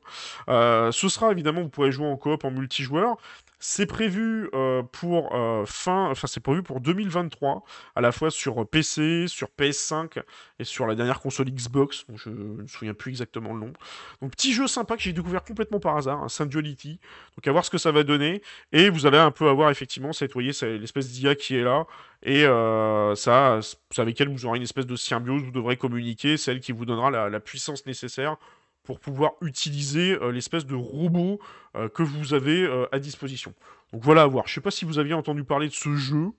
[0.48, 3.16] Euh, ce sera évidemment, vous pourrez jouer en coop, en multijoueur.
[3.58, 5.34] C'est prévu euh, pour
[5.66, 10.22] fin, enfin c'est prévu pour 2023, à la fois sur PC, sur PS5
[10.58, 13.72] et sur la dernière console Xbox, je ne me souviens plus exactement le nom.
[14.20, 17.00] Donc petit jeu sympa que j'ai découvert complètement par hasard, un Saint Duality.
[17.36, 18.42] Donc à voir ce que ça va donner.
[18.72, 21.86] Et vous allez un peu avoir effectivement cette, voyez, l'espèce d'IA qui est là.
[22.22, 26.36] Et euh, ça, c'est avec elle vous aurez une espèce de symbiose, vous devrez communiquer,
[26.36, 28.36] c'est elle qui vous donnera la, puissance nécessaire
[28.82, 31.40] pour pouvoir utiliser euh, l'espèce de robot
[31.76, 33.54] euh, que vous avez à disposition.
[33.92, 34.46] Donc voilà à voir.
[34.48, 36.30] Je sais pas si vous aviez entendu parler de ce jeu.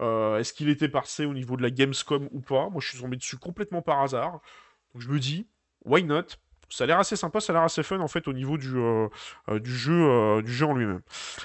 [0.00, 2.68] Est-ce qu'il était passé au niveau de la Gamescom ou pas?
[2.68, 4.40] Moi, je suis tombé dessus complètement par hasard.
[4.92, 5.46] Donc je me dis,
[5.84, 6.36] why not?
[6.68, 8.76] Ça a l'air assez sympa, ça a l'air assez fun en fait au niveau du,
[8.76, 9.08] euh,
[9.48, 11.02] euh, jeu, euh, du jeu en lui-même.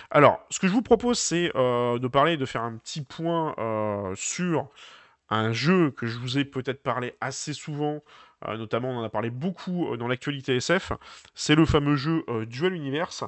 [0.10, 3.56] Alors, ce que je vous propose, c'est de parler, de faire un petit point
[4.16, 4.70] sur
[5.30, 8.02] un jeu que je vous ai peut-être parlé assez souvent,
[8.48, 10.94] notamment on en a parlé beaucoup dans l'actualité SF,
[11.36, 13.24] c'est le fameux jeu Dual Universe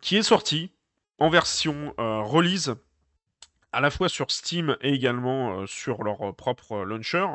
[0.00, 0.70] qui est sorti
[1.18, 2.74] en version release
[3.72, 7.26] à la fois sur Steam et également euh, sur leur euh, propre euh, launcher.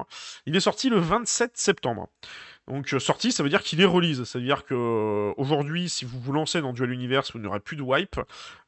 [0.46, 2.10] Il est sorti le 27 septembre.
[2.68, 4.24] Donc sorti, ça veut dire qu'il est release.
[4.24, 7.82] C'est-à-dire que euh, aujourd'hui, si vous vous lancez dans Dual Universe, vous n'aurez plus de
[7.82, 8.20] wipe.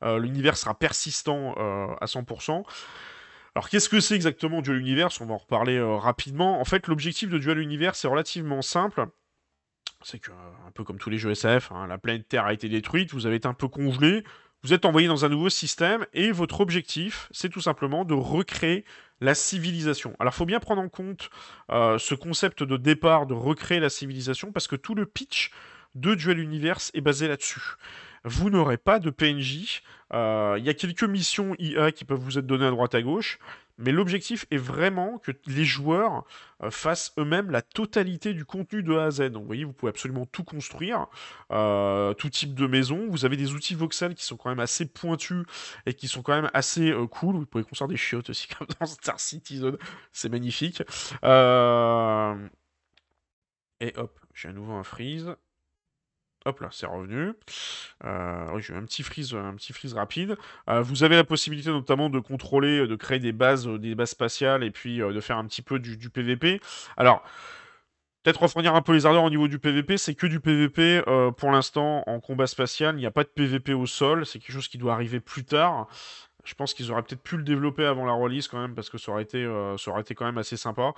[0.01, 2.63] L'univers sera persistant à 100%.
[3.55, 5.21] Alors qu'est-ce que c'est exactement Dual Universe?
[5.21, 6.59] On va en reparler rapidement.
[6.59, 9.07] En fait, l'objectif de Dual Universe est relativement simple.
[10.01, 12.67] C'est que, un peu comme tous les jeux SF, hein, la planète Terre a été
[12.67, 14.23] détruite, vous avez été un peu congelé,
[14.65, 18.83] vous êtes envoyé dans un nouveau système, et votre objectif, c'est tout simplement de recréer
[19.21, 20.15] la civilisation.
[20.17, 21.29] Alors, il faut bien prendre en compte
[21.69, 25.51] euh, ce concept de départ de recréer la civilisation, parce que tout le pitch
[25.93, 27.61] de Dual Universe est basé là-dessus.
[28.23, 32.39] Vous n'aurez pas de PNJ, euh, il y a quelques missions IA qui peuvent vous
[32.39, 33.37] être données à droite à gauche,
[33.77, 36.23] mais l'objectif est vraiment que les joueurs
[36.63, 39.31] euh, fassent eux-mêmes la totalité du contenu de A à Z.
[39.31, 41.07] Donc, vous voyez, vous pouvez absolument tout construire,
[41.51, 43.07] euh, tout type de maison.
[43.09, 45.45] Vous avez des outils voxels qui sont quand même assez pointus
[45.85, 47.35] et qui sont quand même assez euh, cool.
[47.35, 49.77] Vous pouvez construire des chiottes aussi, comme dans Star Citizen.
[50.11, 50.81] C'est magnifique.
[51.23, 52.35] Euh,
[53.79, 55.35] Et hop, j'ai à nouveau un freeze.
[56.45, 57.33] Hop là, c'est revenu.
[58.03, 59.33] Euh, oui, j'ai eu un petit freeze,
[59.95, 60.37] rapide.
[60.69, 64.63] Euh, vous avez la possibilité notamment de contrôler, de créer des bases, des bases spatiales
[64.63, 66.61] et puis euh, de faire un petit peu du, PVP.
[66.97, 67.23] Alors,
[68.21, 71.01] peut-être refroidir un peu les ardeurs au niveau du PVP, c'est que du PVP
[71.37, 72.95] pour l'instant en combat spatial.
[72.95, 75.45] Il n'y a pas de PVP au sol, c'est quelque chose qui doit arriver plus
[75.45, 75.87] tard.
[76.43, 78.99] Je pense qu'ils auraient peut-être pu le développer avant la release quand même parce que
[78.99, 79.43] ça aurait été,
[80.15, 80.93] quand même assez sympa.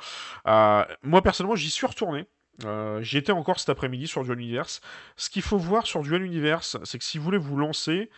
[1.03, 2.27] Moi personnellement, j'y suis retourné.
[2.65, 4.81] Euh, J'y étais encore cet après-midi sur Dual Universe.
[5.15, 8.09] Ce qu'il faut voir sur Dual Universe, c'est que si vous voulez vous lancer,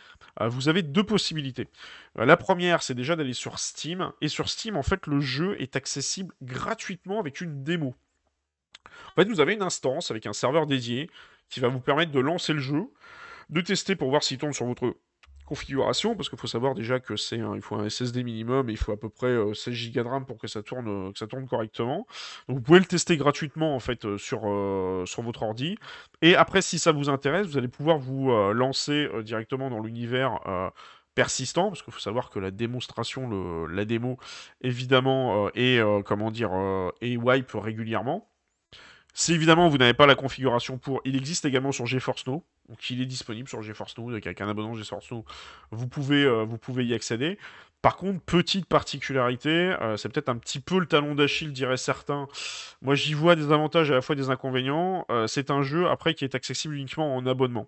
[0.42, 1.68] euh, vous avez deux possibilités.
[2.18, 4.12] Euh, la première, c'est déjà d'aller sur Steam.
[4.22, 7.96] Et sur Steam, en fait, le jeu est accessible gratuitement avec une démo.
[8.86, 11.10] En fait, vous avez une instance avec un serveur dédié
[11.50, 12.86] qui va vous permettre de lancer le jeu,
[13.50, 14.96] de tester pour voir s'il tourne sur votre
[15.50, 18.78] configuration, parce qu'il faut savoir déjà que c'est il faut un SSD minimum et il
[18.78, 21.26] faut à peu près 16 Go de RAM pour que ça tourne, euh, que ça
[21.26, 22.06] tourne correctement.
[22.48, 25.76] Donc vous pouvez le tester gratuitement en fait euh, sur, euh, sur votre ordi.
[26.22, 30.40] Et après, si ça vous intéresse, vous allez pouvoir vous lancer directement dans l'univers
[31.16, 34.18] persistant, parce qu'il faut savoir que la démonstration, le, la démo,
[34.62, 36.52] évidemment, est, comment dire,
[37.02, 38.30] est wipe régulièrement.
[39.14, 42.90] Si évidemment vous n'avez pas la configuration pour, il existe également sur GeForce Now, donc
[42.92, 45.26] il est disponible sur GeForce Now, avec un abonnement GeForce Now,
[45.72, 47.38] vous pouvez, euh, vous pouvez y accéder.
[47.82, 52.28] Par contre, petite particularité, euh, c'est peut-être un petit peu le talon d'Achille, diraient certains.
[52.82, 55.06] Moi, j'y vois des avantages et à la fois des inconvénients.
[55.10, 57.68] Euh, c'est un jeu, après, qui est accessible uniquement en abonnement.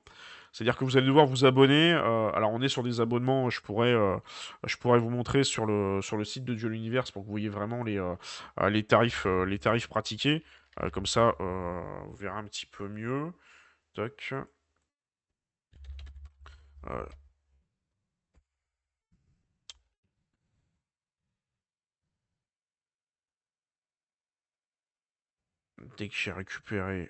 [0.52, 1.94] C'est-à-dire que vous allez devoir vous abonner.
[1.94, 6.74] alors, on est sur des abonnements, je pourrais, vous montrer sur le, site de Dual
[6.74, 10.44] Universe pour que vous voyez vraiment les, tarifs, les tarifs pratiqués.
[10.92, 13.32] Comme ça, vous verrez un petit peu mieux.
[13.94, 14.34] Toc.
[25.98, 27.10] Dès que j'ai récupéré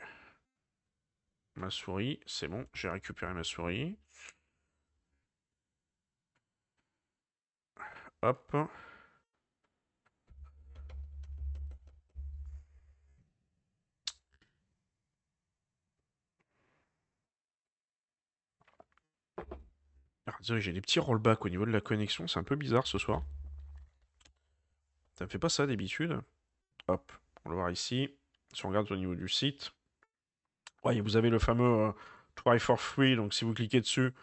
[1.55, 3.97] ma souris, c'est bon, j'ai récupéré ma souris.
[8.21, 8.55] Hop.
[20.41, 23.23] J'ai des petits rollbacks au niveau de la connexion, c'est un peu bizarre ce soir.
[25.15, 26.19] Ça ne fait pas ça d'habitude.
[26.87, 27.11] Hop,
[27.45, 28.09] on va voir ici.
[28.53, 29.71] Si on regarde au niveau du site,
[30.83, 31.91] vous avez le fameux euh,
[32.35, 34.13] Try for Free, donc si vous cliquez dessus,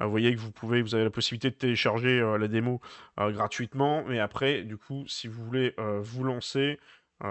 [0.00, 2.80] euh, vous voyez que vous pouvez, vous avez la possibilité de télécharger euh, la démo
[3.16, 6.78] gratuitement, mais après, du coup, si vous voulez vous lancer,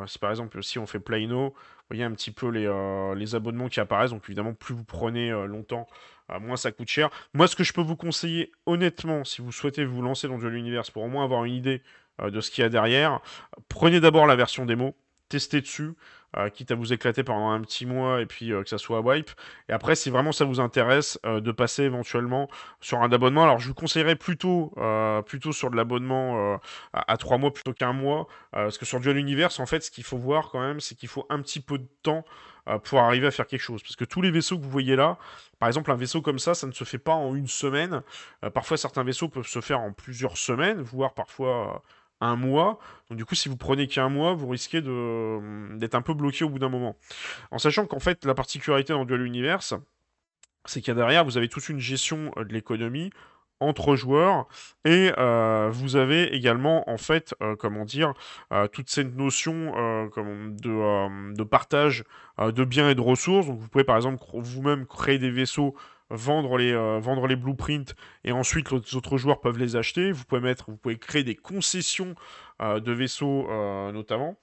[0.05, 1.55] si par exemple si on fait Play Now, vous
[1.89, 2.69] voyez un petit peu les,
[3.15, 5.87] les abonnements qui apparaissent, donc évidemment plus vous prenez longtemps,
[6.41, 7.09] moins ça coûte cher.
[7.33, 10.55] Moi, ce que je peux vous conseiller, honnêtement, si vous souhaitez vous lancer dans Duel
[10.55, 11.81] Universe pour au moins avoir une idée
[12.21, 13.21] euh, de ce qu'il y a derrière,
[13.69, 14.95] prenez d'abord la version démo,
[15.29, 15.93] testez dessus,
[16.37, 19.01] euh, quitte à vous éclater pendant un petit mois et puis euh, que ça soit
[19.01, 19.29] wipe.
[19.69, 22.49] Et après, si vraiment ça vous intéresse, de passer éventuellement
[22.81, 23.43] sur un abonnement.
[23.43, 24.73] Alors, je vous conseillerais plutôt,
[25.25, 26.59] plutôt sur de l'abonnement
[26.93, 28.27] à, à 3 mois plutôt qu'un mois.
[28.51, 31.09] parce que sur Duel Universe, en fait, ce qu'il faut voir quand même, c'est qu'il
[31.09, 32.25] faut un petit peu de temps
[32.83, 33.81] pour arriver à faire quelque chose.
[33.81, 35.17] Parce que tous les vaisseaux que vous voyez là,
[35.59, 38.03] par exemple, un vaisseau comme ça, ça ne se fait pas en une semaine.
[38.43, 41.79] Euh, parfois, certains vaisseaux peuvent se faire en plusieurs semaines, voire parfois euh,
[42.21, 42.79] un mois.
[43.09, 46.49] Donc, du coup, si vous prenez qu'un mois, vous risquez d'être un peu bloqué au
[46.49, 46.95] bout d'un moment.
[47.51, 49.75] En sachant qu'en fait, la particularité dans Dual Universe,
[50.67, 53.11] c'est qu'il y a derrière, vous avez toute une gestion euh, de l'économie
[53.59, 54.45] entre joueurs
[54.85, 58.13] et euh, vous avez également en fait euh, comment dire
[58.71, 59.71] toute cette notion
[60.15, 62.03] de, de, partage
[62.37, 65.73] de biens et de ressources donc vous pouvez par exemple vous-même créer des vaisseaux
[66.09, 67.93] vendre les, vendre les blueprints
[68.23, 71.35] et ensuite les autres joueurs peuvent les acheter vous pouvez mettre vous pouvez créer des
[71.35, 72.15] concessions
[72.59, 73.47] de vaisseaux
[73.91, 74.37] notamment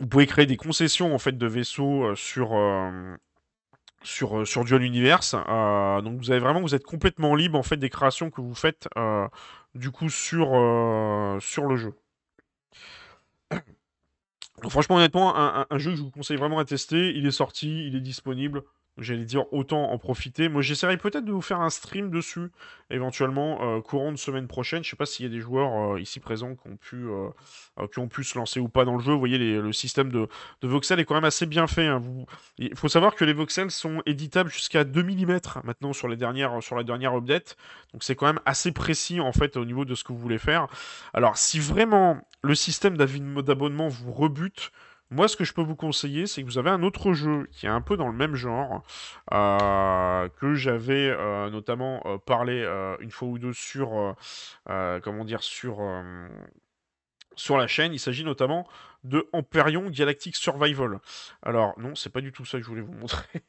[0.00, 3.16] vous pouvez créer des concessions en fait de vaisseaux euh, sur euh,
[4.02, 5.32] sur, euh, sur Dual Universe.
[5.32, 8.88] donc vous avez vraiment, vous êtes complètement libre en fait des créations que vous faites
[9.74, 10.50] du coup sur,
[11.40, 11.94] sur le jeu.
[14.64, 17.10] Donc, franchement, honnêtement, un, un, jeu que je vous conseille vraiment à tester.
[17.14, 18.62] Il est sorti, il est disponible.
[18.96, 20.48] J'allais dire autant en profiter.
[20.48, 22.52] Moi, j'essaierai peut-être de vous faire un stream dessus,
[22.90, 24.84] éventuellement, euh, courant de semaine prochaine.
[24.84, 27.30] Je sais pas s'il y a des joueurs euh, ici présents qui ont, pu, euh,
[27.88, 29.12] qui ont pu se lancer ou pas dans le jeu.
[29.12, 30.28] Vous voyez, le système de,
[30.62, 31.88] de, voxel est quand même assez bien fait.
[31.88, 32.02] Hein.
[32.58, 36.16] Il faut savoir que les voxels sont éditables jusqu'à 2 mm maintenant sur, les
[36.60, 37.56] sur la dernière update.
[37.92, 40.38] Donc c'est quand même assez précis, en fait, au niveau de ce que vous voulez
[40.38, 40.68] faire.
[41.14, 44.70] Alors, si vraiment le système d'abonnement vous rebute,
[45.14, 47.66] moi, ce que je peux vous conseiller, c'est que vous avez un autre jeu qui
[47.66, 48.82] est un peu dans le même genre,
[49.32, 52.64] euh, que j'avais euh, notamment euh, parlé
[52.98, 54.16] une fois ou deux sur,
[54.66, 55.78] comment dire, sur,
[57.36, 57.92] sur la chaîne.
[57.94, 58.66] Il s'agit notamment
[59.04, 60.98] de Empyrean Galactic Survival.
[61.42, 63.40] Alors, non, c'est pas du tout ça que je voulais vous montrer.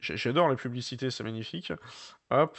[0.00, 1.72] J'adore la publicité, c'est magnifique.
[2.30, 2.58] Hop.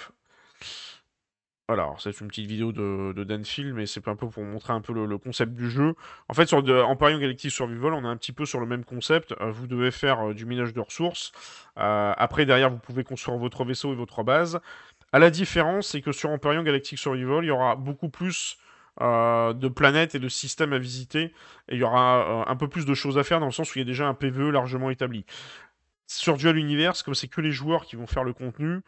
[1.69, 4.82] Voilà, c'est une petite vidéo de, de Danfield, mais c'est un peu pour montrer un
[4.82, 5.93] peu le, concept du jeu.
[6.27, 9.36] En fait, sur de, Galactic Survival, on est un petit peu sur le même concept.
[9.39, 11.32] Euh, vous devez faire euh, du minage de ressources.
[11.77, 14.60] Euh, après, derrière, vous pouvez construire votre vaisseau et votre base.
[15.12, 18.58] À la différence, c'est que sur Empyrean Galactic Survival, il y aura beaucoup plus
[18.99, 21.34] de planètes et de systèmes à visiter,
[21.69, 23.77] et il y aura un peu plus de choses à faire dans le sens où
[23.77, 25.23] il y a déjà un PVE largement établi.
[26.08, 28.82] Sur Dual Universe, comme c'est que les joueurs qui vont faire le contenu,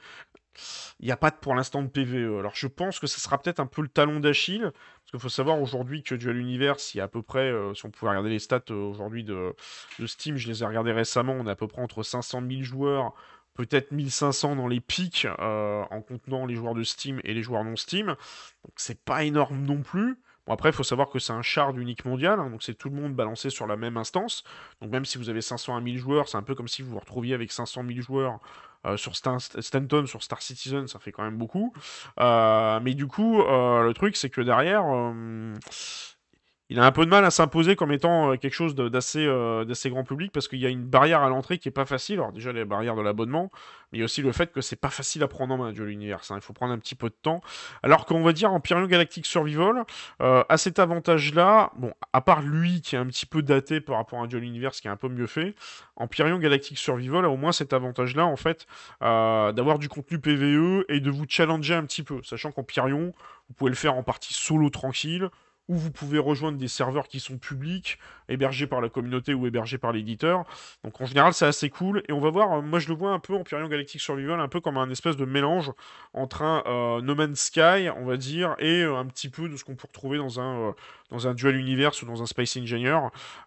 [1.00, 2.40] il n'y a pas pour l'instant de PVE.
[2.40, 5.30] Alors je pense que ça sera peut-être un peu le talon d'Achille, parce qu'il faut
[5.30, 8.10] savoir aujourd'hui que Dual Universe, il y a à peu près, euh, si on pouvait
[8.10, 9.56] regarder les stats aujourd'hui de,
[10.06, 13.14] Steam, je les ai regardés récemment, on a à peu près entre 500 000 joueurs
[13.54, 17.64] peut-être 1500 dans les pics euh, en contenant les joueurs de Steam et les joueurs
[17.64, 18.08] non Steam.
[18.08, 20.18] Donc c'est pas énorme non plus.
[20.48, 22.90] Bon après, il faut savoir que c'est un shard unique mondial, hein, donc c'est tout
[22.90, 24.44] le monde balancé sur la même instance.
[24.82, 26.92] Donc même si vous avez 500 à 1000 joueurs, c'est un peu comme si vous
[26.92, 28.40] vous retrouviez avec 500 000 joueurs
[28.86, 31.74] euh, sur Stanton, sur Star Citizen, ça fait quand même beaucoup.
[32.20, 34.84] Euh, mais du coup, le truc c'est que derrière
[36.72, 39.66] il a un peu de mal à s'imposer comme étant euh, quelque chose d'assez euh,
[39.66, 42.20] d'assez grand public parce qu'il y a une barrière à l'entrée qui est pas facile.
[42.20, 43.52] Alors déjà les barrières de l'abonnement,
[43.92, 45.74] mais il y a aussi le fait que c'est pas facile à prendre en main
[45.74, 46.32] Duel Universe.
[46.32, 46.36] Hein.
[46.38, 47.42] Il faut prendre un petit peu de temps.
[47.84, 49.84] Alors qu'on va dire Empyrean Galactic Survival
[50.22, 51.74] euh, a cet avantage-là.
[51.76, 54.80] Bon, à part lui qui est un petit peu daté par rapport à Duel Universe
[54.80, 55.56] qui est un peu mieux fait,
[55.98, 58.66] Empyrean Galactic Survival a au moins cet avantage-là en fait
[59.02, 63.12] d'avoir du contenu PVE et de vous challenger un petit peu, sachant qu'Empyrean
[63.50, 65.30] vous pouvez le faire en partie solo tranquille
[65.72, 69.78] où vous pouvez rejoindre des serveurs qui sont publics, hébergés par la communauté ou hébergés
[69.78, 70.44] par l'éditeur.
[70.84, 72.04] Donc en général, c'est assez cool.
[72.10, 74.42] Et on va voir, euh, moi je le vois un peu en Pyrion Galactic Survival,
[74.42, 75.72] un peu comme un espèce de mélange
[76.14, 79.56] entre un euh, No Man's Sky, on va dire, et euh, un petit peu de
[79.56, 80.76] ce qu'on peut retrouver dans un,
[81.12, 83.00] dans un Dual Universe ou dans un Space Engineer.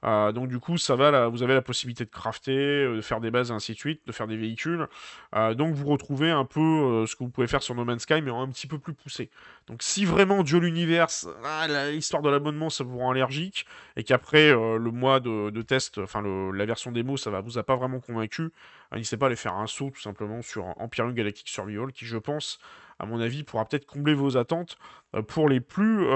[0.03, 3.31] donc du coup, ça va, là, vous avez la possibilité de crafter, de faire des
[3.31, 4.87] bases et ainsi de suite, de faire des véhicules.
[5.57, 8.31] donc vous retrouvez un peu ce que vous pouvez faire sur No Man's Sky, mais
[8.31, 9.31] un petit peu plus poussé.
[9.67, 14.51] Donc si vraiment Dual Universe, ah, l'histoire de l'abonnement, ça vous rend allergique, et qu'après
[14.51, 18.01] euh, le mois de, test, enfin la version démo, ça va vous a pas vraiment
[18.01, 18.51] convaincu, euh,
[18.97, 22.19] n'hésitez pas à aller faire un saut tout simplement sur Empire Galactic Survival, qui je
[22.19, 22.59] pense,
[23.05, 24.77] à mon avis, pourra peut-être combler vos attentes
[25.15, 26.07] euh, pour les plus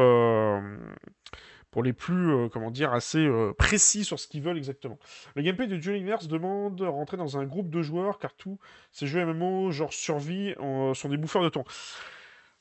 [1.70, 4.98] pour les plus, comment dire, assez précis sur ce qu'ils veulent exactement.
[5.36, 8.58] Le gameplay de Duel Universe demande de rentrer dans un groupe de joueurs, car tous
[8.90, 10.54] ces jeux MMO, genre survie,
[10.94, 11.64] sont des bouffeurs de temps.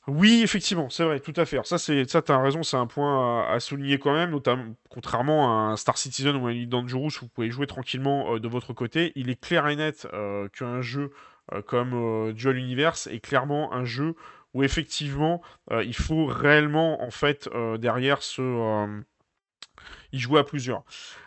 [0.08, 1.56] Oui, effectivement, c'est vrai, tout à fait.
[1.56, 5.68] Alors ça, c'est ça, t'as raison, c'est un point à, souligner quand même, notamment contrairement
[5.68, 8.48] à un Star Citizen ou un Elite Dangerous où vous pouvez jouer tranquillement euh, de
[8.48, 9.12] votre côté.
[9.16, 11.10] Il est clair et net euh, qu'un jeu euh,
[11.66, 14.14] comme Dual Universe est clairement un jeu
[14.54, 19.02] où effectivement il faut réellement en fait derrière ce
[20.12, 20.84] y jouer à plusieurs.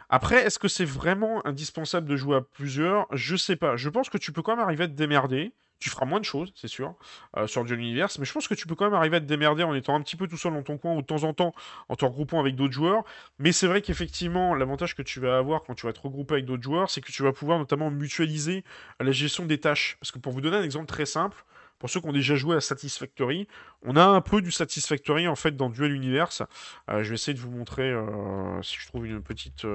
[0.09, 3.07] Après, est-ce que c'est vraiment indispensable de jouer à plusieurs?
[3.11, 3.77] Je sais pas.
[3.77, 5.53] Je pense que tu peux quand même arriver à te démerder.
[5.81, 6.93] Tu feras moins de choses, c'est sûr,
[7.37, 9.25] euh, sur Duel Universe, mais je pense que tu peux quand même arriver à te
[9.25, 11.33] démerder en étant un petit peu tout seul dans ton coin ou de temps en
[11.33, 11.55] temps
[11.89, 13.03] en te regroupant avec d'autres joueurs.
[13.39, 16.45] Mais c'est vrai qu'effectivement, l'avantage que tu vas avoir quand tu vas te regrouper avec
[16.45, 18.63] d'autres joueurs, c'est que tu vas pouvoir notamment mutualiser
[18.99, 19.97] la gestion des tâches.
[19.99, 21.43] Parce que pour vous donner un exemple très simple,
[21.79, 23.47] pour ceux qui ont déjà joué à Satisfactory,
[23.81, 26.43] on a un peu du Satisfactory en fait dans Duel Universe.
[26.91, 29.65] Euh, je vais essayer de vous montrer euh, si je trouve une petite,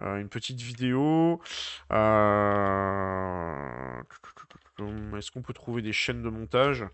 [0.00, 1.42] une petite vidéo.
[5.16, 6.84] Est-ce qu'on peut trouver des chaînes de montage?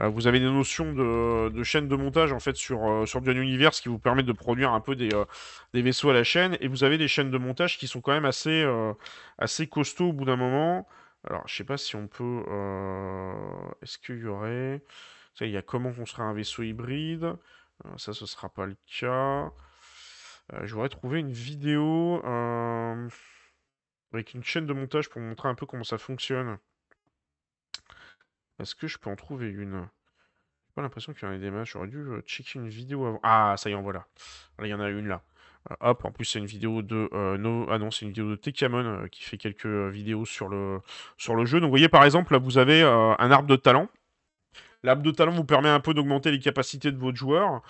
[0.00, 3.80] Euh, Vous avez des notions de, chaînes de montage en fait sur, euh, Dual Universe
[3.80, 5.24] qui vous permettent de produire un peu des, euh,
[5.72, 6.56] des, vaisseaux à la chaîne.
[6.60, 8.64] Et vous avez des chaînes de montage qui sont quand même assez,
[9.38, 10.86] assez costauds au bout d'un moment.
[11.24, 12.42] Alors, je sais pas si on peut.
[13.82, 14.82] Est-ce qu'il y aurait.
[15.40, 17.34] Il y a comment construire un vaisseau hybride?
[17.96, 19.50] ça, ce sera pas le cas.
[20.62, 22.22] je voudrais trouver une vidéo
[24.12, 26.58] avec une chaîne de montage pour montrer un peu comment ça fonctionne.
[28.60, 29.88] Est-ce que je peux en trouver une?
[30.66, 31.72] J'ai pas l'impression qu'il y en ait des matchs.
[31.72, 33.20] J'aurais dû euh, checker une vidéo avant.
[33.22, 34.06] Ah, ça y est, en voilà.
[34.60, 35.22] il y en a une là.
[35.70, 37.08] Euh, hop, en plus, c'est une vidéo de.
[37.12, 37.66] Euh, no...
[37.70, 40.80] Ah non, c'est une vidéo de Tekamon qui fait quelques vidéos sur le,
[41.16, 41.60] sur le jeu.
[41.60, 43.88] Donc, vous voyez, par exemple, là, vous avez un arbre de talent.
[44.84, 47.62] L'arbre de talent vous permet un peu d'augmenter les capacités de votre joueur,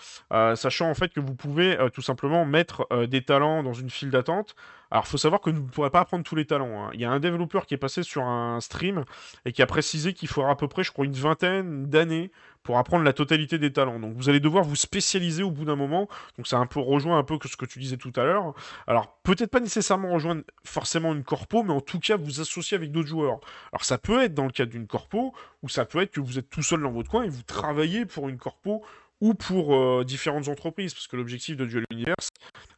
[0.57, 4.57] sachant en fait que vous pouvez tout simplement mettre des talents dans une file d'attente.
[4.91, 6.85] Alors, faut savoir que vous ne pourrez pas apprendre tous les talents.
[6.85, 6.91] Hein.
[6.95, 9.05] Il y a un développeur qui est passé sur un stream
[9.45, 12.31] et qui a précisé qu'il faudra à peu près, je crois, une vingtaine d'années
[12.65, 14.01] pour apprendre la totalité des talents.
[14.01, 16.09] Donc vous allez devoir vous spécialiser au bout d'un moment.
[16.37, 18.55] Donc ça un peu rejoint un peu ce que tu disais tout à l'heure.
[18.87, 22.91] Alors peut-être pas nécessairement rejoindre forcément une corpo, mais en tout cas vous associer avec
[22.91, 23.39] d'autres joueurs.
[23.73, 26.39] Alors ça peut être dans le cadre d'une corpo, ou ça peut être que vous
[26.39, 28.83] êtes tout seul dans votre coin et vous travaillez pour une corpo
[29.21, 32.29] ou pour euh, différentes entreprises, parce que l'objectif de Duel Universe,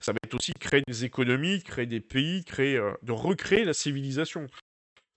[0.00, 4.46] ça va être aussi créer des économies, créer des pays, euh, de recréer la civilisation.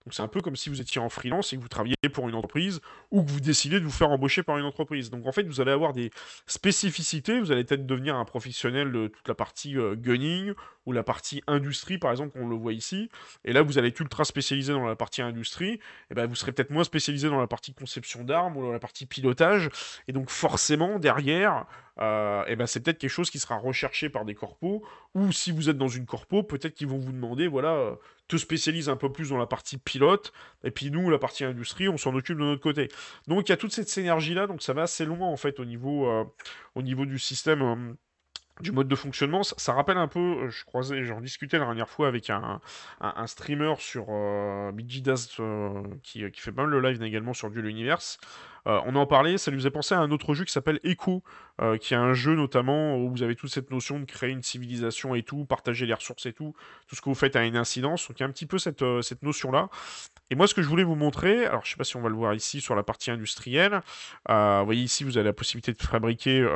[0.10, 2.28] Donc c'est un peu comme si vous étiez en freelance et que vous travailliez pour
[2.28, 5.12] une entreprise ou que vous décidez de vous faire embaucher par une entreprise.
[5.12, 6.10] Donc en fait, vous allez avoir des
[6.48, 10.54] spécificités, vous allez peut-être devenir un professionnel de toute la partie euh, gunning
[10.88, 13.12] ou la partie industrie, par exemple, on le voit ici.
[13.46, 16.54] Et là, vous allez être ultra spécialisé dans la partie industrie, et ben vous serez
[16.54, 19.70] peut-être moins spécialisé dans la partie conception d'armes ou dans la partie pilotage.
[20.08, 21.68] Et donc forcément, derrière,
[22.00, 24.82] euh, et ben c'est peut-être quelque chose qui sera recherché par des corpos,
[25.14, 27.96] ou si vous êtes dans une corpo, peut-être qu'ils vont vous demander, voilà, euh,
[28.30, 30.32] te spécialise un peu plus dans la partie pilote,
[30.64, 32.88] et puis nous, la partie industrie, on s'en occupe de notre côté.
[33.28, 35.66] Donc il y a toute cette synergie-là, donc ça va assez loin en fait au
[35.66, 36.24] niveau, euh,
[36.76, 37.98] au niveau du système
[38.60, 39.44] du mode de fonctionnement.
[39.44, 42.60] Ça, rappelle un peu, euh, je croisais, j'en discutais la dernière fois avec un,
[43.26, 48.20] streamer sur euh, euh, qui, fait pas mal le live également sur Duel Universe.
[48.68, 51.24] Euh, on en parlait, ça nous faisait penser à un autre jeu qui s'appelle Echo,
[51.82, 55.14] qui est un jeu notamment où vous avez toute cette notion de créer une civilisation
[55.14, 56.56] et tout, partager les ressources et tout,
[56.88, 58.08] tout ce que vous faites a une incidence.
[58.08, 59.68] Donc il y a un petit peu cette, cette notion-là.
[60.30, 62.08] Et moi, ce que je voulais vous montrer, alors je sais pas si on va
[62.08, 63.82] le voir ici sur la partie industrielle,
[64.30, 66.48] vous voyez ici, vous avez la possibilité de fabriquer,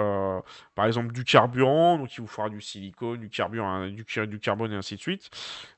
[0.73, 4.71] par exemple, du carburant, donc il vous fera du silicone, du carburant, du, du carbone
[4.71, 5.31] et ainsi de suite.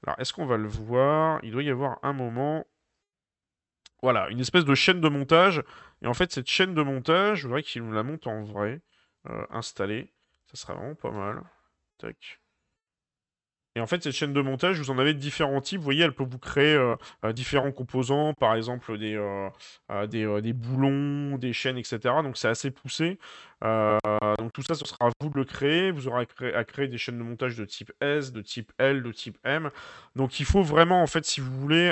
[0.06, 1.40] Alors, est-ce qu'on va le voir?
[1.42, 2.64] Il doit y avoir un moment.
[4.04, 5.64] Voilà, une espèce de chaîne de montage.
[6.02, 8.82] Et en fait, cette chaîne de montage, je voudrais qu'il nous la monte en vrai,
[9.30, 10.14] euh, installée.
[10.48, 11.44] Ça serait vraiment pas mal.
[11.98, 12.40] Tac.
[13.78, 15.80] Et en fait, cette chaîne de montage, vous en avez différents types.
[15.80, 20.54] Vous voyez, elle peut vous créer euh, euh, différents composants, par exemple des, euh, des,
[20.54, 22.00] boulons, des chaînes, etc.
[22.24, 23.20] Donc c'est assez poussé.
[23.62, 25.92] donc tout ça, ce sera à vous de le créer.
[25.92, 26.26] Vous aurez
[26.56, 29.70] à créer, des chaînes de montage de type S, de type L, de type M.
[30.16, 31.92] Donc il faut vraiment, en fait, si vous voulez,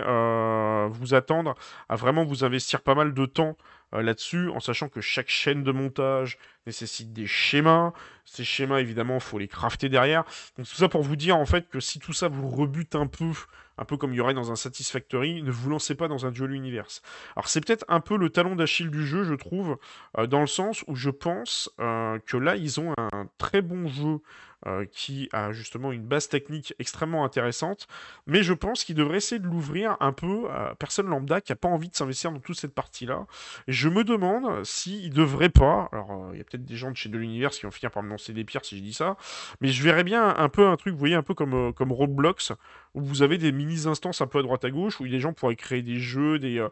[0.90, 1.56] vous attendre
[1.90, 3.58] à vraiment vous investir pas mal de temps
[4.02, 7.94] là-dessus, en sachant que chaque chaîne de montage nécessite des schémas.
[8.26, 10.24] Ces schémas, évidemment, faut les crafter derrière.
[10.58, 13.08] Donc tout ça pour vous dire en fait que si tout ça vous rebute un
[13.08, 13.32] peu,
[13.78, 16.32] un peu comme il y aurait dans un Satisfactory, ne vous lancez pas dans un
[16.32, 17.02] Dual Universe.
[17.36, 19.78] Alors c'est peut-être un peu le talon d'Achille du jeu, je trouve,
[20.18, 23.88] euh, dans le sens où je pense euh, que là, ils ont un très bon
[23.88, 24.20] jeu
[24.66, 27.86] euh, qui a justement une base technique extrêmement intéressante,
[28.28, 31.58] mais je pense qu'il devrait essayer de l'ouvrir un peu à personne lambda qui n'a
[31.58, 33.28] pas envie de s'investir dans toute cette partie-là.
[33.68, 37.10] Je me demande s'il ne devrait pas, alors il y a des gens de chez
[37.10, 39.18] de l'univers qui vont finir par me lancer des pierres si je dis ça,
[39.62, 41.92] mais je verrais bien un peu un truc, vous voyez, un peu comme, euh, comme
[41.92, 42.54] Roblox,
[42.94, 45.56] où vous avez des mini-instances un peu à droite à gauche, où les gens pourraient
[45.56, 46.66] créer des jeux, des,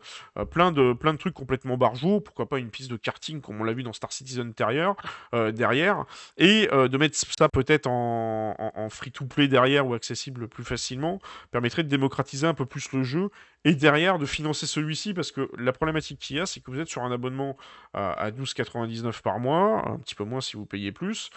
[0.52, 3.64] plein, de, plein de trucs complètement barjots, pourquoi pas une piste de karting comme on
[3.64, 4.96] l'a vu dans Star Citizen intérieur,
[5.34, 6.06] derrière,
[6.38, 11.20] et de mettre ça peut-être en, free-to-play derrière ou accessible plus facilement,
[11.52, 13.30] permettrait de démocratiser un peu plus le jeu
[13.64, 16.80] et derrière de financer celui-ci parce que la problématique qu'il y a, c'est que vous
[16.80, 17.58] êtes sur un abonnement
[17.94, 21.30] à 12,99 par mois, un petit peu moins si vous payez plus.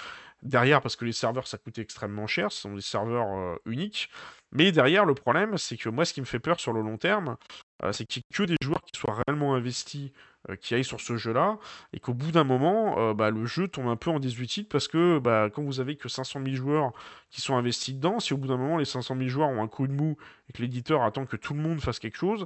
[0.42, 4.10] Derrière, parce que les serveurs ça coûte extrêmement cher, ce sont des serveurs euh, uniques.
[4.54, 6.96] Mais derrière, le problème, c'est que moi, ce qui me fait peur sur le long
[6.96, 7.36] terme,
[7.82, 10.12] euh, c'est qu'il n'y ait que des joueurs qui soient réellement investis
[10.50, 11.58] euh, qui aillent sur ce jeu-là,
[11.94, 14.88] et qu'au bout d'un moment, euh, bah, le jeu tombe un peu en désuétude parce
[14.88, 16.92] que bah, quand vous avez que 500 000 joueurs
[17.30, 19.68] qui sont investis dedans, si au bout d'un moment les 500 000 joueurs ont un
[19.68, 20.18] coup de mou
[20.50, 22.44] et que l'éditeur attend que tout le monde fasse quelque chose,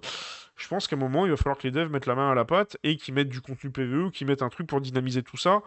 [0.54, 2.34] je pense qu'à un moment il va falloir que les devs mettent la main à
[2.36, 5.36] la pâte et qu'ils mettent du contenu PVE, qu'ils mettent un truc pour dynamiser tout
[5.36, 5.62] ça.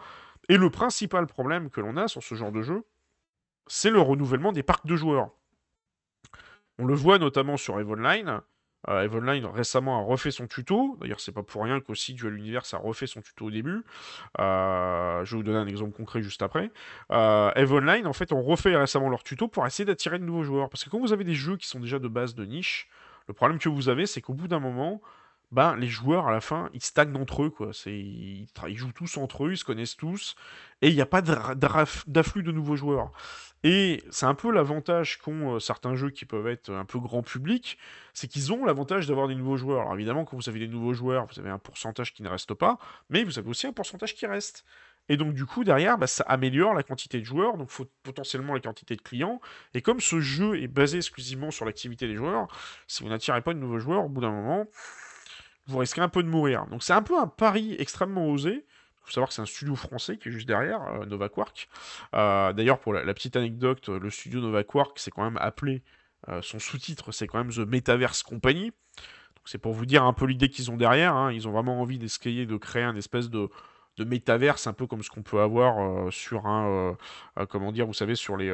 [0.48, 2.82] Et le principal problème que l'on a sur ce genre de jeu,
[3.66, 5.30] c'est le renouvellement des parcs de joueurs.
[6.78, 8.40] On le voit notamment sur EVE Online.
[8.88, 10.96] Euh, Eve Online récemment a refait son tuto.
[11.00, 13.84] D'ailleurs, c'est pas pour rien qu'aussi Dual Universe a refait son tuto au début.
[14.40, 16.70] Euh, je vais vous donner un exemple concret juste après.
[17.12, 20.44] Euh, Eve Online, en fait, ont refait récemment leur tuto pour essayer d'attirer de nouveaux
[20.44, 20.68] joueurs.
[20.68, 22.88] Parce que quand vous avez des jeux qui sont déjà de base de niche,
[23.28, 25.00] le problème que vous avez, c'est qu'au bout d'un moment,
[25.52, 27.50] ben, les joueurs, à la fin, ils stagnent entre eux.
[27.50, 27.70] Quoi.
[27.86, 30.34] Ils, ils, jouent tous entre eux, ils se connaissent tous,
[30.80, 33.12] et il n'y a pas d'afflux de nouveaux joueurs.
[33.64, 37.22] Et c'est un peu l'avantage qu'ont euh, certains jeux qui peuvent être un peu grand
[37.22, 37.78] public,
[38.12, 39.82] c'est qu'ils ont l'avantage d'avoir des nouveaux joueurs.
[39.82, 42.54] Alors évidemment, quand vous avez des nouveaux joueurs, vous avez un pourcentage qui ne reste
[42.54, 42.78] pas,
[43.08, 44.64] mais vous avez aussi un pourcentage qui reste.
[45.08, 47.70] Et donc du coup, derrière, bah, ça améliore la quantité de joueurs, donc
[48.02, 49.40] potentiellement la quantité de clients.
[49.74, 52.48] Et comme ce jeu est basé exclusivement sur l'activité des joueurs,
[52.86, 54.66] si vous n'attirez pas de nouveaux joueurs, au bout d'un moment,
[55.66, 56.66] vous risquez un peu de mourir.
[56.66, 58.66] Donc c'est un peu un pari extrêmement osé,
[59.02, 61.68] il faut savoir que c'est un studio français qui est juste derrière, euh, Nova Quark.
[62.14, 65.82] Euh, d'ailleurs, pour la, petite anecdote, le studio Nova Quark, c'est quand même appelé,
[66.28, 68.70] euh, son sous-titre, c'est quand même The Metaverse Company.
[69.44, 71.16] C'est pour vous dire un peu l'idée qu'ils ont derrière.
[71.16, 71.32] Hein.
[71.32, 73.48] Ils ont vraiment envie d'escayer, de créer un espèce de,
[73.96, 76.96] de métaverse, un peu comme ce qu'on peut avoir sur un,
[77.48, 78.52] comment dire, vous savez, sur les,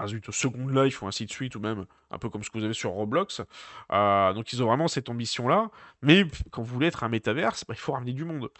[0.00, 2.58] ah zut, Second Life ou ainsi de suite, ou même un peu comme ce que
[2.58, 3.42] vous avez sur Roblox.
[3.92, 5.70] Euh, donc ils ont vraiment cette ambition-là,
[6.02, 8.50] mais quand vous voulez être un métaverse, bah, il faut ramener du monde.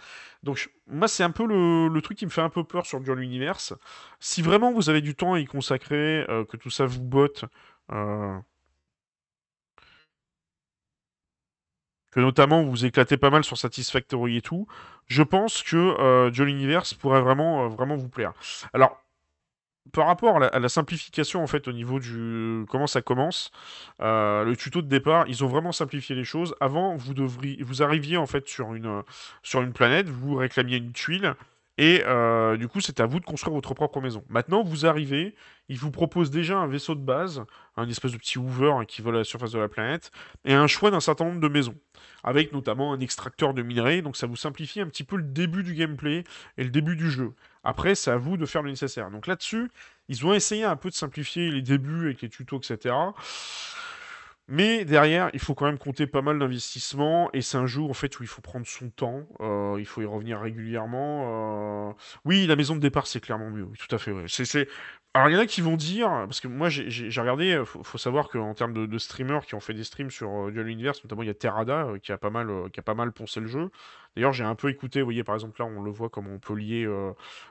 [0.43, 3.21] Donc moi c'est un peu le, truc qui me fait un peu peur sur Dual
[3.21, 3.75] Universe.
[4.21, 7.45] Si vraiment vous avez du temps à y consacrer, euh, que tout ça vous botte,
[7.93, 8.39] euh,
[12.11, 14.67] que notamment vous éclatez pas mal sur Satisfactory et tout,
[15.07, 18.33] je pense que Duel Universe pourrait vraiment, vraiment vous plaire.
[18.73, 18.99] Alors,
[19.93, 23.51] par rapport à la, simplification en au niveau du comment ça commence,
[24.01, 26.55] euh, le tuto de départ, ils ont vraiment simplifié les choses.
[26.61, 29.03] Avant, vous devriez, vous arriviez en fait sur une
[29.43, 31.35] sur une planète, vous réclamiez une tuile,
[31.79, 34.25] et euh, du coup, c'est à vous de construire votre propre maison.
[34.29, 35.37] Maintenant, vous arrivez,
[35.69, 37.45] il vous propose déjà un vaisseau de base,
[37.77, 40.11] un espèce de petit hoover hein, qui vole à la surface de la planète,
[40.45, 41.77] et un choix d'un certain nombre de maisons,
[42.25, 45.63] avec notamment un extracteur de minerais, donc ça vous simplifie un petit peu le début
[45.63, 46.25] du gameplay
[46.57, 47.33] et le début du jeu.
[47.63, 49.11] Après, c'est à vous de faire le nécessaire.
[49.13, 49.71] Donc là-dessus,
[50.09, 52.95] ils ont essayé un peu de simplifier les débuts avec les tutos, etc.
[54.51, 57.93] Mais derrière, il faut quand même compter pas mal d'investissements et c'est un jeu en
[57.93, 61.91] fait où il faut prendre son temps, euh, il faut y revenir régulièrement.
[61.91, 61.93] euh.
[62.25, 64.11] Oui, la maison de départ c'est clairement mieux, tout à fait.
[64.11, 64.25] ouais.
[64.27, 64.67] C'est,
[65.13, 67.83] Alors il y en a qui vont dire, parce que moi j'ai regardé, euh, faut,
[67.83, 71.05] faut savoir qu'en termes de, streamers qui ont fait des streams sur euh, Duel Universe,
[71.05, 73.49] notamment il y a Terrada qui a pas mal, qui a pas mal poncé le
[73.49, 73.71] jeu.
[74.17, 76.39] D'ailleurs j'ai un peu écouté, vous voyez par exemple là on le voit comment on
[76.39, 76.87] peut lier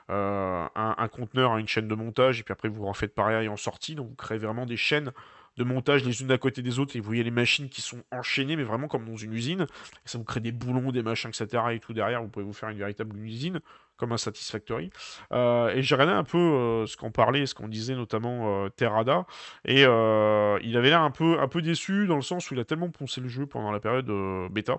[0.08, 3.56] un, un conteneur à une chaîne de montage et puis après vous refaites pareil en
[3.56, 5.12] sortie, donc vous créez vraiment des chaînes
[5.58, 8.02] de montage les unes à côté des autres et vous voyez les machines qui sont
[8.12, 9.66] enchaînées mais vraiment comme dans une usine
[10.04, 12.68] ça vous crée des boulons des machins etc et tout derrière vous pouvez vous faire
[12.68, 13.60] une véritable usine
[13.96, 14.90] comme un Satisfactory
[15.32, 18.68] Euh, et j'ai regardé un peu euh, ce qu'on parlait ce qu'on disait notamment euh,
[18.70, 19.26] Terrada
[19.64, 22.60] et euh, il avait l'air un peu un peu déçu dans le sens où il
[22.60, 24.10] a tellement poncé le jeu pendant la période
[24.50, 24.78] bêta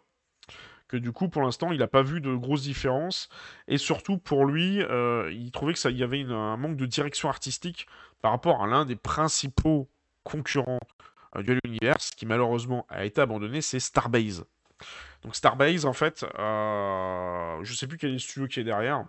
[0.87, 3.29] que du coup, pour l'instant, il n'a pas vu de grosses différences.
[3.67, 7.85] Et surtout, pour lui, il trouvait que ça, y avait un manque de direction artistique
[8.23, 9.87] par rapport à l'un des principaux
[10.29, 10.79] concurrents
[11.35, 14.45] euh, de l'univers, qui malheureusement a été abandonné, c'est Starbase.
[15.23, 19.05] Donc Starbase, en fait, euh, je sais plus quel est le studio qui est derrière,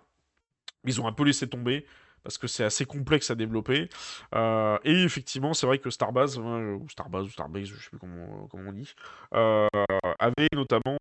[0.85, 1.87] ils ont un peu laissé tomber
[2.23, 3.89] parce que c'est assez complexe à développer.
[4.35, 8.47] Euh, et effectivement, c'est vrai que Starbase, ou Starbase ou Starbase, je sais plus comment,
[8.51, 8.95] comment on dit,
[9.35, 9.67] euh,
[10.19, 10.99] avait notamment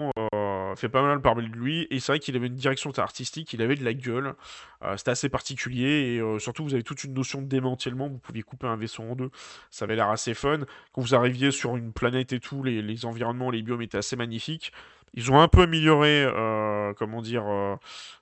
[0.75, 1.87] fait pas mal parler de lui.
[1.89, 4.35] Et c'est vrai qu'il avait une direction artistique, il avait de la gueule.
[4.83, 6.15] Euh, c'était assez particulier.
[6.15, 8.07] Et euh, surtout, vous avez toute une notion de démantèlement.
[8.07, 9.29] Vous pouviez couper un vaisseau en deux.
[9.69, 10.59] Ça avait l'air assez fun.
[10.93, 14.71] Quand vous arriviez sur une planète et tout, les, environnements, les biomes étaient assez magnifiques.
[15.15, 17.45] Ils ont un peu amélioré, euh, comment dire,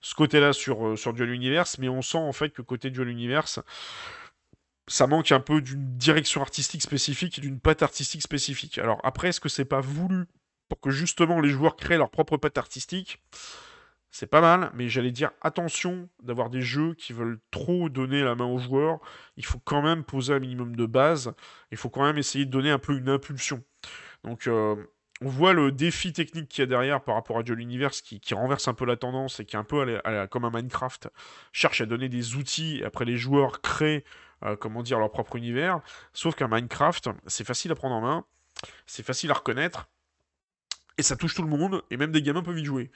[0.01, 3.09] ce côté-là sur, euh, sur Dual Universe, mais on sent en fait que côté Dual
[3.09, 3.59] Universe,
[4.87, 8.77] ça manque un peu d'une direction artistique spécifique et d'une patte artistique spécifique.
[8.77, 10.25] Alors après, est-ce que c'est pas voulu
[10.69, 13.21] pour que justement les joueurs créent leur propre patte artistique?
[14.09, 18.35] C'est pas mal, mais j'allais dire attention d'avoir des jeux qui veulent trop donner la
[18.35, 18.99] main aux joueurs.
[19.35, 21.33] Il faut quand même poser un minimum de base.
[21.71, 23.63] Il faut quand même essayer de donner un peu une impulsion.
[24.23, 24.75] Donc, euh,
[25.21, 28.33] on voit le défi technique qu'il y a derrière par rapport à Duel Universe qui,
[28.33, 29.99] renverse un peu la tendance et qui est un peu
[30.29, 31.09] comme un Minecraft,
[31.51, 34.03] cherche à donner des outils et après les joueurs créent,
[34.43, 35.81] euh, comment dire, leur propre univers.
[36.13, 38.25] Sauf qu'un Minecraft, c'est facile à prendre en main,
[38.85, 39.89] c'est facile à reconnaître
[40.97, 42.91] et ça touche tout le monde et même des gamins peuvent y jouer.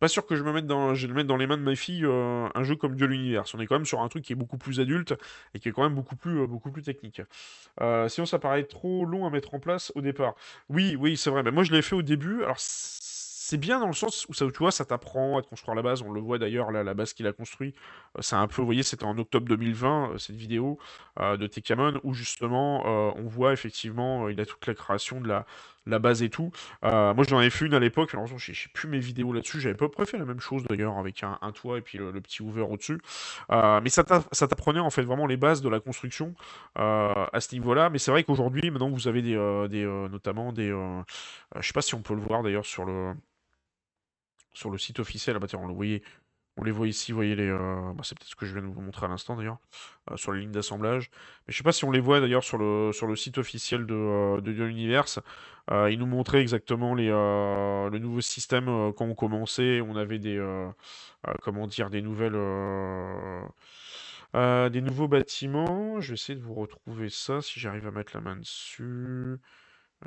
[0.00, 1.62] Pas sûr que je me mette dans, je vais le mettre dans les mains de
[1.62, 3.54] ma fille euh, un jeu comme Duel Universe.
[3.54, 5.14] On est quand même sur un truc qui est beaucoup plus adulte
[5.54, 7.22] et qui est quand même beaucoup plus, euh, beaucoup plus technique.
[7.80, 10.34] Euh, sinon, ça paraît trop long à mettre en place au départ.
[10.68, 11.42] Oui, oui, c'est vrai.
[11.42, 12.42] Mais moi, je l'ai fait au début.
[12.42, 15.74] Alors, c'est bien dans le sens où ça, tu vois, ça t'apprend à te construire
[15.76, 16.02] la base.
[16.02, 17.74] On le voit d'ailleurs, là, la base qu'il a construit.
[18.20, 20.78] c'est un peu, vous voyez, c'était en octobre 2020, euh, cette vidéo
[21.18, 22.84] de Tekamon, où justement,
[23.16, 25.46] on voit effectivement, il a toute la création de la,
[25.86, 26.50] la base et tout.
[26.84, 28.14] Euh, moi, j'en avais fait une à l'époque.
[28.14, 29.60] Alors, je sais plus mes vidéos là-dessus.
[29.60, 32.62] J'avais pas préféré la même chose d'ailleurs, avec un, toit et puis le, petit hoover
[32.62, 32.98] au-dessus.
[33.50, 36.34] Euh, mais ça t'a- ça t'apprenait en fait vraiment les bases de la construction
[36.78, 37.90] euh, à ce niveau-là.
[37.90, 40.68] Mais c'est vrai qu'aujourd'hui, maintenant, vous avez des, euh, notamment des.
[40.68, 43.14] je sais pas si on peut le voir d'ailleurs sur le
[44.52, 45.38] sur le site officiel.
[45.54, 46.02] On le voyait.
[46.56, 47.48] On les voit ici, vous voyez les.
[47.48, 49.58] euh, bah, c'est peut-être ce que je viens de vous montrer à l'instant d'ailleurs,
[50.10, 51.10] euh, sur les lignes d'assemblage.
[51.46, 54.40] Mais je sais pas si on les voit d'ailleurs sur le, site officiel de, euh,
[54.40, 54.52] de.
[55.70, 59.80] Euh, ils nous montraient exactement le nouveau système quand on commençait.
[59.80, 60.40] On avait des.
[61.42, 62.32] comment dire, des nouvelles.
[64.34, 66.00] des nouveaux bâtiments.
[66.00, 69.38] Je vais essayer de vous retrouver ça si j'arrive à mettre la main dessus.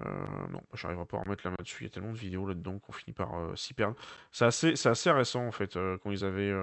[0.06, 1.84] Euh, non, j'arriverai pas à remettre la main dessus.
[1.84, 3.96] Il y a tellement de vidéos là-dedans qu'on finit par euh, s'y perdre.
[4.32, 6.54] C'est assez, c'est assez récent en fait euh, quand ils avaient,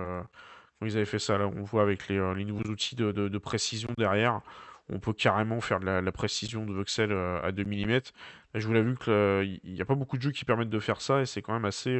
[0.79, 1.39] quand ils avaient fait ça.
[1.39, 4.41] Là, on voit avec les, nouveaux outils de, précision derrière,
[4.89, 8.01] on peut carrément faire de la, précision de voxel à 2 mm.
[8.55, 11.01] Je vous l'ai vu qu'il n'y a pas beaucoup de jeux qui permettent de faire
[11.01, 11.99] ça et c'est quand même assez,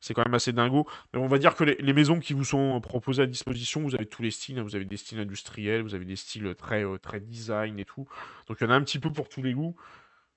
[0.00, 0.86] c'est quand même assez dingo.
[1.12, 4.06] Mais on va dire que les, maisons qui vous sont proposées à disposition, vous avez
[4.06, 4.58] tous les styles.
[4.58, 4.62] hein.
[4.62, 8.06] Vous avez des styles industriels, vous avez des styles très, très design et tout.
[8.48, 9.76] Donc il y en a un petit peu pour tous les goûts.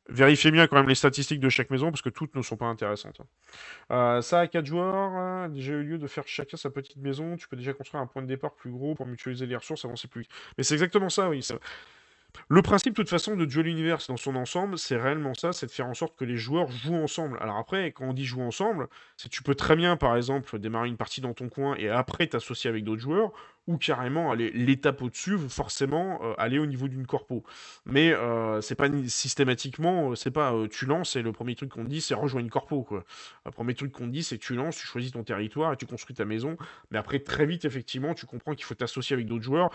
[0.10, 2.66] Vérifiez bien quand même les statistiques de chaque maison parce que toutes ne sont pas
[2.68, 3.22] intéressantes.
[3.91, 7.36] Euh, ça, à 4 joueurs, euh, déjà eu lieu de faire chacun sa petite maison.
[7.36, 10.08] Tu peux déjà construire un point de départ plus gros pour mutualiser les ressources, avancer
[10.08, 10.28] plus.
[10.58, 11.45] Mais c'est exactement ça, oui.
[12.49, 15.65] Le principe, de toute façon, de Duel Universe dans son ensemble, c'est réellement ça, c'est
[15.65, 17.38] de faire en sorte que les joueurs jouent ensemble.
[17.41, 20.88] Alors après, quand on dit jouer ensemble, c'est tu peux très bien, par exemple, démarrer
[20.88, 23.31] une partie dans ton coin et après t'associer avec d'autres joueurs,
[23.67, 27.43] ou carrément aller l'étape au-dessus, forcément euh, aller au niveau d'une corpo.
[27.85, 31.83] Mais euh, c'est pas systématiquement, euh, c'est pas tu lances et le premier truc qu'on
[31.83, 32.88] te dit c'est rejoindre une corpo.
[33.45, 35.85] Le premier truc qu'on te dit c'est tu lances, tu choisis ton territoire et tu
[35.85, 36.57] construis ta maison.
[36.91, 39.69] Mais après très vite effectivement tu comprends qu'il faut t'associer avec d'autres joueurs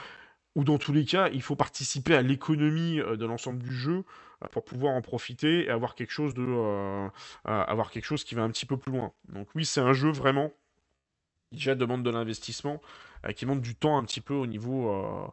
[0.55, 4.05] ou dans tous les cas, il faut participer à l'économie euh, de l'ensemble du jeu
[4.43, 7.09] euh, pour pouvoir en profiter et avoir quelque chose de euh,
[7.45, 9.13] avoir quelque chose qui va un petit peu plus loin.
[9.31, 10.53] Donc oui, c'est un jeu vraiment
[11.51, 12.81] qui déjà demande de l'investissement
[13.35, 15.27] qui demande du temps un petit peu au niveau, euh,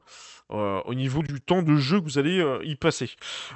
[0.51, 3.09] euh, au niveau du temps de jeu que vous allez y passer.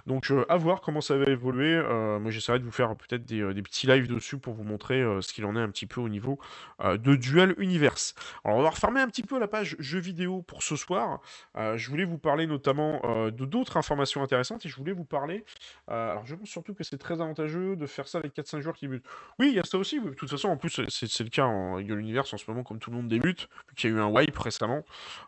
[0.07, 1.81] Donc à voir comment ça va évoluer.
[2.19, 5.45] moi j'essaierai de vous faire peut-être des, petits lives dessus pour vous montrer ce qu'il
[5.45, 6.39] en est un petit peu au niveau
[6.83, 8.15] de Duel Universe.
[8.43, 11.19] Alors on va refermer un petit peu la page jeux vidéo pour ce soir.
[11.55, 15.45] je voulais vous parler notamment de d'autres informations intéressantes et je voulais vous parler.
[15.87, 18.87] alors je pense surtout que c'est très avantageux de faire ça avec 4-5 joueurs qui
[18.87, 19.05] butent.
[19.39, 19.99] Oui, il y a ça aussi.
[19.99, 22.79] De toute façon, en plus, c'est le cas en Duel Universe en ce moment, comme
[22.79, 24.07] tout le monde débute, qu'il y a eu un
[24.37, 24.83] récemment.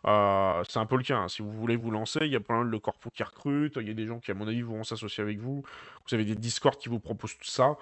[0.06, 1.18] Euh, c'est un peu le cas.
[1.18, 1.28] Hein.
[1.28, 3.78] Si vous voulez vous lancer, il y a plein de corpos qui recrutent.
[3.80, 5.62] Il y a des gens qui, à mon avis, vont s'associer avec vous.
[6.06, 7.76] Vous avez des Discord qui vous proposent tout ça.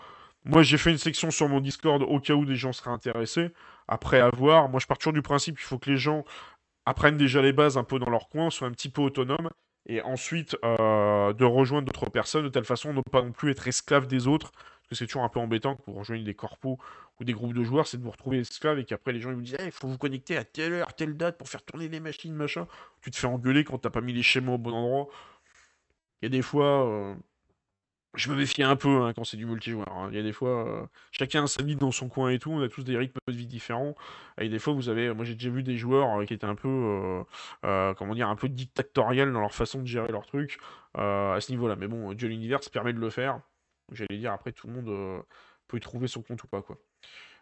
[0.44, 3.50] Moi, j'ai fait une section sur mon Discord au cas où des gens seraient intéressés.
[3.88, 6.24] Après avoir, moi, je pars toujours du principe qu'il faut que les gens
[6.86, 9.48] apprennent déjà les bases un peu dans leur coin, soient un petit peu autonomes,
[9.86, 13.66] et ensuite euh, de rejoindre d'autres personnes de telle façon ne pas non plus être
[13.68, 14.52] esclave des autres
[14.84, 16.78] parce que c'est toujours un peu embêtant que vous rejoignez des corpos
[17.18, 19.36] ou des groupes de joueurs, c'est de vous retrouver esclave et qu'après les gens ils
[19.36, 22.00] vous disent il faut vous connecter à telle heure, telle date pour faire tourner les
[22.00, 22.66] machines, machin.
[23.00, 25.08] Tu te fais engueuler quand t'as pas mis les schémas au bon endroit.
[26.22, 26.86] Il y a des fois.
[26.88, 27.14] Euh,
[28.14, 29.90] je me méfie un peu hein, quand c'est du multijoueur.
[29.90, 30.08] Hein.
[30.10, 32.50] Il y a des fois, euh, chacun a sa vie dans son coin et tout,
[32.50, 33.94] on a tous des rythmes de vie différents.
[34.40, 36.54] Et des fois, vous avez, moi j'ai déjà vu des joueurs euh, qui étaient un
[36.54, 37.24] peu,
[37.62, 40.58] comment dire, un peu dictatoriels dans leur façon de gérer leur truc
[40.94, 41.76] à ce niveau-là.
[41.76, 43.40] Mais bon, Duel Universe permet de le faire.
[43.92, 45.22] J'allais dire, après, tout le monde euh,
[45.68, 46.78] peut y trouver son compte ou pas, quoi.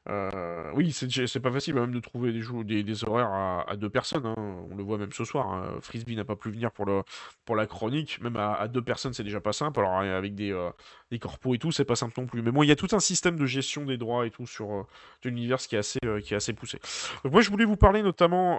[0.08, 4.26] Euh, oui, c'est pas facile même de trouver des, des, horaires à, deux personnes.
[4.26, 4.34] Hein.
[4.36, 5.52] On le voit même ce soir.
[5.52, 5.78] Hein.
[5.80, 7.02] Frisbee n'a pas pu venir pour, le,
[7.44, 8.20] pour la chronique.
[8.20, 9.78] Même à, deux personnes, c'est déjà pas simple.
[9.78, 10.70] Alors avec des, euh,
[11.12, 12.42] des corpos et tout, c'est pas simple non plus.
[12.42, 14.72] Mais bon, il y a tout un système de gestion des droits et tout sur
[14.72, 14.82] euh,
[15.24, 16.78] l'univers qui est assez qui est assez poussé.
[17.22, 18.58] Donc moi, je voulais vous parler notamment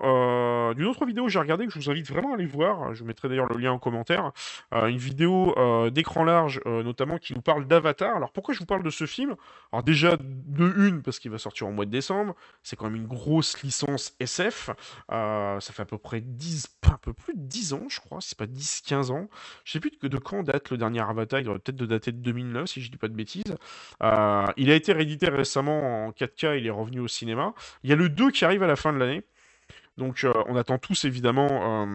[0.74, 2.93] d'une autre vidéo que j'ai regardée que je vous invite vraiment à aller voir.
[2.93, 4.32] Je vous mettrai d'ailleurs le lien en commentaire.
[4.72, 5.56] une vidéo
[5.89, 8.16] d'écran large, notamment qui nous parle d'Avatar.
[8.16, 9.36] Alors pourquoi je vous parle de ce film?
[9.72, 12.36] Alors déjà de une parce qu'il va sortir en mois de décembre.
[12.64, 14.70] C'est quand même une grosse licence SF.
[15.12, 18.20] Euh, ça fait à peu près 10, un peu plus de 10 ans, je crois,
[18.22, 19.30] c'est pas 10-15 ans.
[19.64, 22.22] Je sais plus de, quand date le dernier Avatar, il devrait peut-être de dater de
[22.44, 23.56] 2009, si je dis pas de bêtises.
[24.02, 27.54] Euh, il a été réédité récemment en 4K, il est revenu au cinéma.
[27.84, 29.24] Il y a le 2 qui arrive à la fin de l'année.
[29.98, 31.88] Donc euh, on attend tous évidemment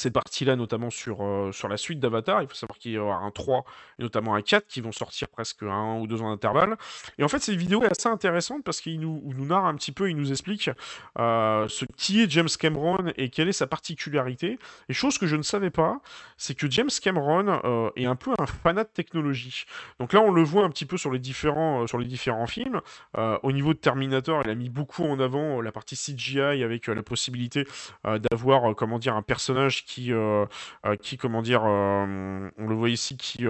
[0.00, 2.42] cette partie-là, notamment sur, euh, sur la suite d'Avatar.
[2.42, 3.64] Il faut savoir qu'il y aura un 3
[3.98, 6.76] et notamment un 4 qui vont sortir presque un ou deux ans d'intervalle.
[7.18, 9.92] Et en fait, cette vidéo est assez intéressante parce qu'il nous, nous narre un petit
[9.92, 10.70] peu, il nous explique
[11.18, 14.58] euh, ce qui est James Cameron et quelle est sa particularité.
[14.88, 16.00] Et chose que je ne savais pas,
[16.36, 19.64] c'est que James Cameron euh, est un peu un fanat de technologie.
[19.98, 22.80] Donc là, on le voit un petit peu sur les différents, sur les différents films.
[23.16, 27.02] au niveau de Terminator, il a mis beaucoup en avant la partie CGI avec la
[27.02, 27.66] possibilité
[28.04, 30.44] d'avoir, comment dire, un personnage qui, euh,
[30.84, 33.46] euh, qui comment dire, euh, on le voit ici, qui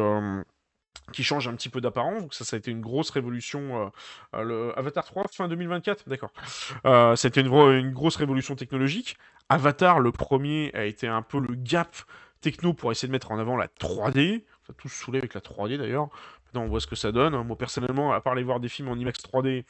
[1.13, 2.23] qui change un petit peu d'apparence.
[2.23, 3.93] Donc ça, ça a été une grosse révolution.
[4.33, 6.33] Avatar 3, fin 2024, d'accord.
[7.17, 9.17] C'était une, une, grosse révolution technologique.
[9.49, 11.97] Avatar, le premier, a été un peu le gap
[12.41, 14.45] techno pour essayer de mettre en avant la 3D.
[14.67, 16.09] Ça a tous saoulé avec la 3D d'ailleurs.
[16.47, 17.41] Maintenant, on voit ce que ça donne.
[17.45, 19.65] Moi, personnellement, à part aller voir des films en IMAX 3D,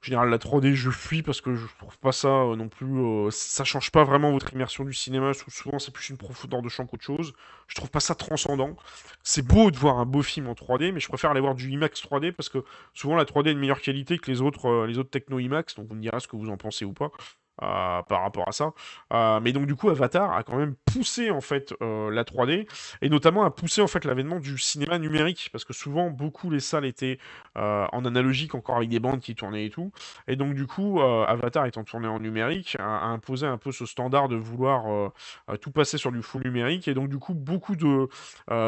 [0.00, 2.86] en général, la 3D, je fuis parce que je trouve pas ça euh, non plus.
[3.00, 5.32] Euh, ça change pas vraiment votre immersion du cinéma.
[5.48, 7.32] souvent, c'est plus une profondeur de champ qu'autre chose.
[7.66, 8.76] Je trouve pas ça transcendant.
[9.24, 11.70] C'est beau de voir un beau film en 3D, mais je préfère aller voir du
[11.70, 14.86] IMAX 3D parce que souvent la 3D est de meilleure qualité que les autres, euh,
[14.86, 15.74] les autres techno IMAX.
[15.74, 17.10] Donc, vous me direz ce que vous en pensez ou pas.
[17.60, 18.72] Euh, par rapport à ça.
[19.12, 22.68] Euh, mais donc du coup, Avatar a quand même poussé en fait euh, la 3D
[23.02, 26.60] et notamment a poussé en fait l'avènement du cinéma numérique parce que souvent beaucoup les
[26.60, 27.18] salles étaient
[27.56, 29.90] en analogique encore avec des bandes qui tournaient et tout.
[30.28, 34.28] Et donc du coup, Avatar étant tourné en numérique a, imposé un peu ce standard
[34.28, 35.10] de vouloir
[35.60, 38.08] tout passer sur du full numérique et donc du coup beaucoup de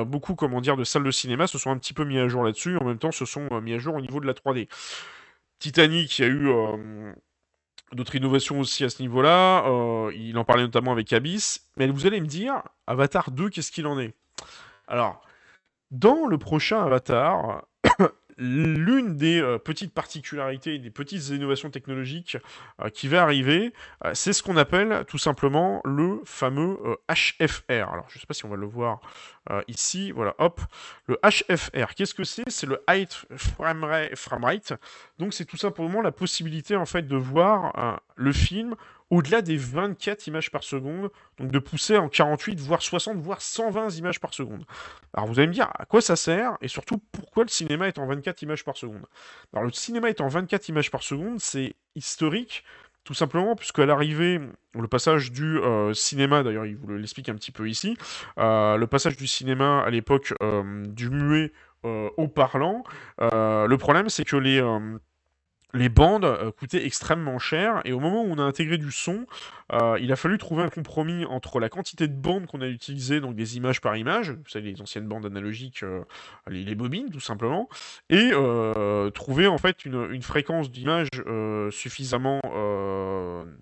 [0.04, 2.42] beaucoup comment dire de salles de cinéma se sont un petit peu mis à jour
[2.42, 2.76] là-dessus.
[2.78, 4.68] En même temps, se sont mis à jour au niveau de la 3D.
[5.60, 7.14] Titanic, il y a eu
[7.92, 9.64] d'autres innovations aussi à ce niveau-là.
[9.66, 11.68] Euh, il en parlait notamment avec Abyss.
[11.76, 14.14] Mais vous allez me dire, Avatar 2, qu'est-ce qu'il en est?
[14.86, 15.22] Alors,
[15.90, 17.64] dans le prochain Avatar,
[18.38, 22.36] l'une des euh, petites particularités, des petites innovations technologiques
[22.80, 23.72] euh, qui va arriver,
[24.14, 26.78] c'est ce qu'on appelle tout simplement le fameux
[27.08, 27.92] HFR.
[27.92, 29.00] Alors, je ne sais pas si on va le voir
[29.68, 30.12] ici.
[30.12, 30.60] Voilà, hop.
[31.06, 32.48] Le HFR, qu'est-ce que c'est?
[32.48, 34.72] C'est le Height Frame Rate.
[35.18, 38.74] Donc, c'est tout simplement la possibilité en fait de voir le film
[39.10, 43.90] au-delà des 24 images par seconde, donc de pousser en 48, voire 60, voire 120
[43.96, 44.64] images par seconde.
[45.14, 47.98] Alors vous allez me dire à quoi ça sert, et surtout pourquoi le cinéma est
[47.98, 49.04] en 24 images par seconde?
[49.52, 52.62] Alors le cinéma est en 24 images par seconde, c'est historique,
[53.04, 54.40] tout simplement puisque à l'arrivée,
[54.74, 57.96] le passage du euh, cinéma, d'ailleurs il vous l'explique un petit peu ici,
[58.38, 62.84] euh, le passage du cinéma à l'époque euh, du muet au parlant,
[63.18, 64.60] le problème c'est que les
[65.74, 69.26] les bandes euh, coûtaient extrêmement cher et au moment où on a intégré du son,
[69.72, 73.20] euh, il a fallu trouver un compromis entre la quantité de bandes qu'on a utilisées,
[73.20, 76.02] donc des images par image, vous savez les anciennes bandes analogiques, euh,
[76.48, 77.68] les, bobines tout simplement,
[78.08, 78.30] et
[79.14, 81.08] trouver en fait une, fréquence d'image
[81.70, 82.40] suffisamment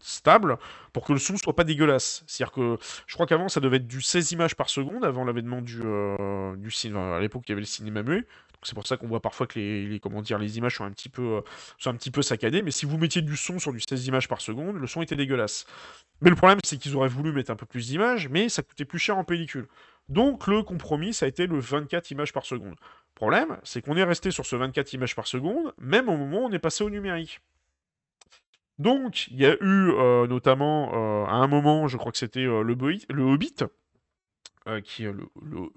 [0.00, 0.58] stable
[0.92, 2.24] pour que le son soit pas dégueulasse.
[2.26, 5.62] C'est-à-dire que je crois qu'avant ça devait être du 16 images par seconde avant l'avènement
[5.62, 5.80] du,
[6.56, 7.16] du cinéma.
[7.16, 8.24] À l'époque il y avait le cinéma muet.
[8.62, 11.36] C'est pour ça qu'on voit parfois que les, comment les images sont un, petit peu,
[11.36, 11.40] euh,
[11.78, 14.86] sont saccadées, mais si vous mettiez du son sur du 16 images par seconde, le
[14.86, 15.64] son était dégueulasse.
[16.20, 18.84] Mais le problème, c'est qu'ils auraient voulu mettre un peu plus d'images, mais ça coûtait
[18.84, 19.68] plus cher en pellicule.
[20.08, 22.74] Donc le compromis, ça a été le 24 images par seconde.
[22.74, 26.42] Le problème, c'est qu'on est resté sur ce 24 images par seconde, même au moment
[26.42, 27.40] où on est passé au numérique.
[28.78, 32.44] Donc, il y a eu euh, notamment, euh, à un moment, je crois que c'était
[32.44, 33.56] le Hobbit,
[34.68, 35.70] euh, qui est le, le,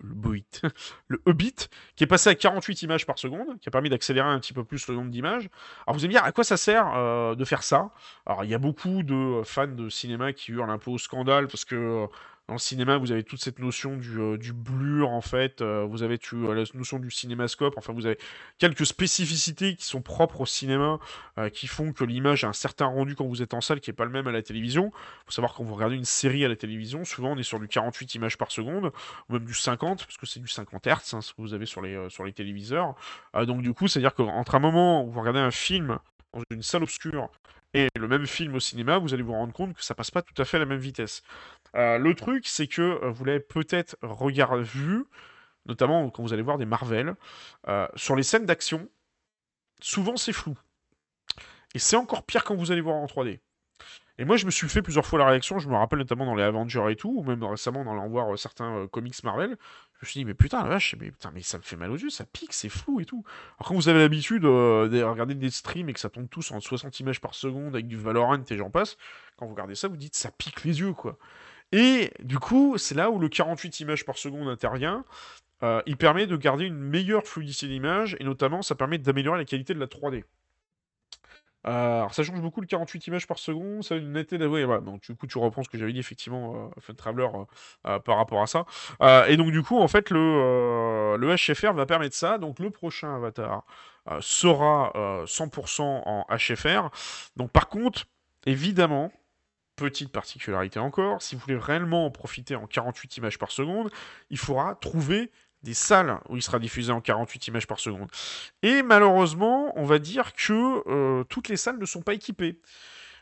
[1.07, 1.55] le Hobbit,
[1.95, 4.63] qui est passé à 48 images par seconde, qui a permis d'accélérer un petit peu
[4.63, 5.49] plus le nombre d'images.
[5.87, 7.91] Alors vous allez me dire, à quoi ça sert euh, de faire ça?
[8.25, 11.47] Alors il y a beaucoup de fans de cinéma qui hurlent un peu au scandale,
[11.47, 12.07] parce que
[12.53, 15.61] le cinéma, vous avez toute cette notion du, euh, blur, en fait.
[15.61, 17.75] Euh, vous avez euh, la notion du cinémascope.
[17.77, 18.17] Enfin, vous avez
[18.57, 20.99] quelques spécificités qui sont propres au cinéma,
[21.53, 23.95] qui font que l'image a un certain rendu quand vous êtes en salle qui n'est
[23.95, 24.91] pas le même à la télévision.
[24.93, 27.59] Il faut savoir quand vous regardez une série à la télévision, souvent on est sur
[27.59, 28.91] du 48 images par seconde,
[29.29, 31.65] ou même du 50, parce que c'est du 50 Hz, hein, ce que vous avez
[31.65, 32.95] sur les, sur les téléviseurs.
[33.47, 35.99] donc du coup, c'est-à-dire qu'entre un moment où vous regardez un film
[36.33, 37.29] dans une salle obscure
[37.73, 40.21] et le même film au cinéma, vous allez vous rendre compte que ça passe pas
[40.21, 41.23] tout à fait à la même vitesse.
[41.75, 45.05] Euh, le truc, c'est que euh, vous l'avez peut-être regardé, vu,
[45.65, 47.15] notamment quand vous allez voir des Marvel,
[47.69, 48.89] euh, sur les scènes d'action,
[49.79, 50.57] souvent c'est flou.
[51.73, 53.39] Et c'est encore pire quand vous allez voir en 3D.
[54.21, 56.35] Et moi, je me suis fait plusieurs fois la réaction, je me rappelle notamment dans
[56.35, 59.57] les Avengers et tout, ou même récemment dans l'envoi voir certains comics Marvel,
[59.99, 61.89] je me suis dit, mais putain, la vache, mais, putain, mais ça me fait mal
[61.89, 63.23] aux yeux, ça pique, c'est flou et tout.
[63.57, 66.59] Alors quand vous avez l'habitude de regarder des streams et que ça tombe tous en
[66.59, 68.95] 60 images par seconde avec du Valorant et j'en passe,
[69.37, 71.17] quand vous regardez ça, vous dites, ça pique les yeux, quoi.
[71.71, 75.03] Et du coup, c'est là où le 48 images par seconde intervient.
[75.63, 79.45] Euh, il permet de garder une meilleure fluidité d'image et notamment ça permet d'améliorer la
[79.45, 80.25] qualité de la 3D.
[81.67, 84.65] Euh, alors ça change beaucoup le 48 images par seconde, ça a une netteté d'avouer.
[84.83, 87.27] Donc du coup tu reprends ce que j'avais dit effectivement, euh, Fun Traveler
[87.83, 88.65] par rapport à ça.
[89.27, 92.37] et donc du coup en fait le, le HFR va permettre ça.
[92.37, 93.63] Donc le prochain avatar
[94.19, 94.91] sera
[95.25, 96.89] 100% en HFR.
[97.35, 98.05] Donc par contre,
[98.45, 99.11] évidemment,
[99.81, 103.89] Petite particularité encore, si vous voulez réellement en profiter en 48 images par seconde,
[104.29, 105.31] il faudra trouver
[105.63, 108.09] des salles où il sera diffusé en 48 images par seconde.
[108.63, 112.59] Et malheureusement, on va dire que euh, toutes les salles ne sont pas équipées.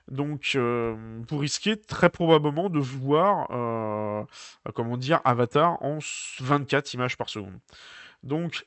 [0.09, 0.95] Donc, euh,
[1.29, 4.23] vous risquez très probablement de voir, euh,
[4.73, 5.99] comment dire, Avatar en
[6.39, 7.59] 24 images par seconde.
[8.23, 8.65] Donc,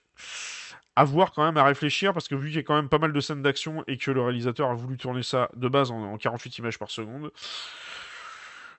[0.95, 3.13] avoir quand même à réfléchir parce que vu qu'il y a quand même pas mal
[3.13, 6.59] de scènes d'action et que le réalisateur a voulu tourner ça de base en, 48
[6.59, 7.33] images par seconde,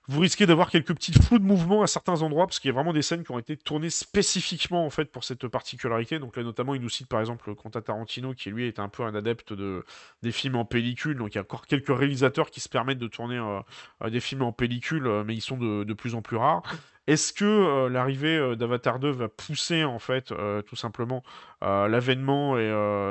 [0.06, 2.74] vous risquez d'avoir quelques petites flous de mouvement à certains endroits parce qu'il y a
[2.74, 6.18] vraiment des scènes qui ont été tournées spécifiquement en fait pour cette particularité.
[6.18, 9.02] Donc là notamment il nous cite par exemple Quentin Tarantino qui lui est un peu
[9.02, 9.84] un adepte de
[10.22, 11.16] des films en pellicule.
[11.16, 14.42] Donc il y a encore quelques réalisateurs qui se permettent de tourner euh, des films
[14.42, 16.62] en pellicule, euh, mais ils sont de, plus en plus rares.
[17.06, 20.32] Est-ce que euh, l'arrivée d'Avatar 2 va pousser en fait
[20.66, 21.22] tout simplement
[21.62, 22.56] l'avènement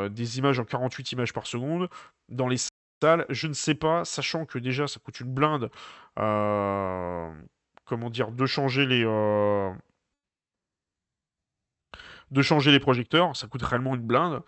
[0.10, 1.90] des images en 48 images par seconde?
[2.30, 2.58] Dans les
[3.30, 5.70] Je ne sais pas, sachant que déjà ça coûte une blinde.
[6.16, 9.04] comment dire De changer les
[12.32, 14.42] de changer les projecteurs, ça coûte réellement une blinde.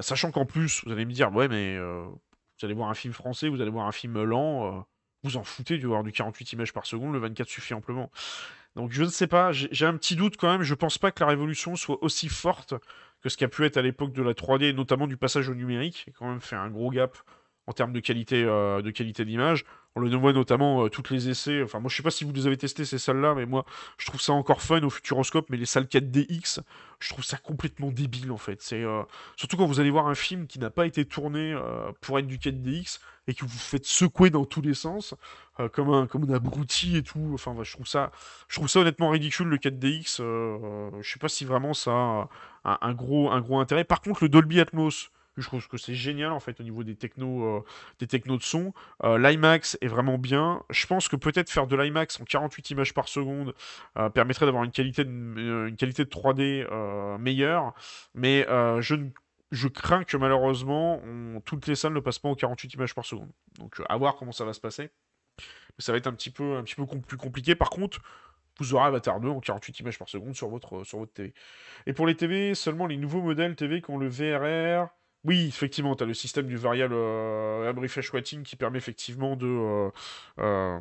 [0.00, 2.18] sachant qu'en plus, vous allez me dire, ouais, mais vous
[2.62, 4.86] allez voir un film français, vous allez voir un film lent,
[5.22, 8.10] vous en foutez de voir du 48 images par seconde, le 24 suffit amplement.
[8.74, 11.20] Donc je ne sais pas, j'ai un petit doute quand même, je pense pas que
[11.20, 12.74] la révolution soit aussi forte
[13.22, 15.54] que ce qui a pu être à l'époque de la 3D, notamment du passage au
[15.54, 17.16] numérique, qui quand même fait un gros gap
[17.66, 19.64] en termes de qualité euh, de qualité d'image.
[19.96, 21.62] On le voit notamment euh, toutes les essais.
[21.62, 23.64] Enfin, moi, je sais pas si vous les avez testés ces salles-là, mais moi,
[23.96, 25.46] je trouve ça encore fun au Futuroscope.
[25.48, 26.60] Mais les salles 4DX,
[27.00, 28.60] je trouve ça complètement débile en fait.
[28.60, 29.02] C'est euh,
[29.36, 32.26] surtout quand vous allez voir un film qui n'a pas été tourné euh, pour être
[32.26, 35.14] du 4DX et que vous faites secouer dans tous les sens,
[35.72, 37.30] comme un comme un abruti et tout.
[37.32, 38.12] Enfin, je trouve ça,
[38.48, 40.18] je trouve ça honnêtement ridicule le 4DX.
[41.00, 42.28] je sais pas si vraiment ça
[42.64, 43.82] a un, gros un gros intérêt.
[43.82, 45.10] Par contre, le Dolby Atmos.
[45.36, 47.64] Je trouve que c'est génial en fait au niveau des technos, euh,
[47.98, 48.72] des de son.
[49.04, 50.62] Euh, L'IMAX est vraiment bien.
[50.70, 53.54] Je pense que peut-être faire de l'IMAX en 48 images par seconde
[53.98, 55.10] euh, permettrait d'avoir une qualité de,
[55.68, 57.74] une qualité de 3D meilleure.
[58.14, 58.46] Mais
[58.80, 58.94] je,
[59.50, 61.02] je crains que malheureusement
[61.44, 63.30] toutes les salles ne passent pas en 48 images par seconde.
[63.58, 64.90] Donc à voir comment ça va se passer.
[65.78, 67.54] ça va être un petit peu, un petit peu plus compliqué.
[67.54, 68.00] Par contre,
[68.58, 71.34] vous aurez Avatar 2 en 48 images par seconde sur votre, sur votre TV.
[71.86, 74.88] Et pour les TV, seulement les nouveaux modèles TV qui ont le VRR.
[75.26, 77.72] Oui, effectivement, tu as le système du variable euh,
[78.44, 79.90] qui permet effectivement de, euh,
[80.38, 80.78] euh,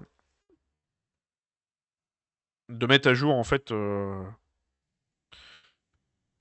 [2.70, 3.72] de mettre à jour en fait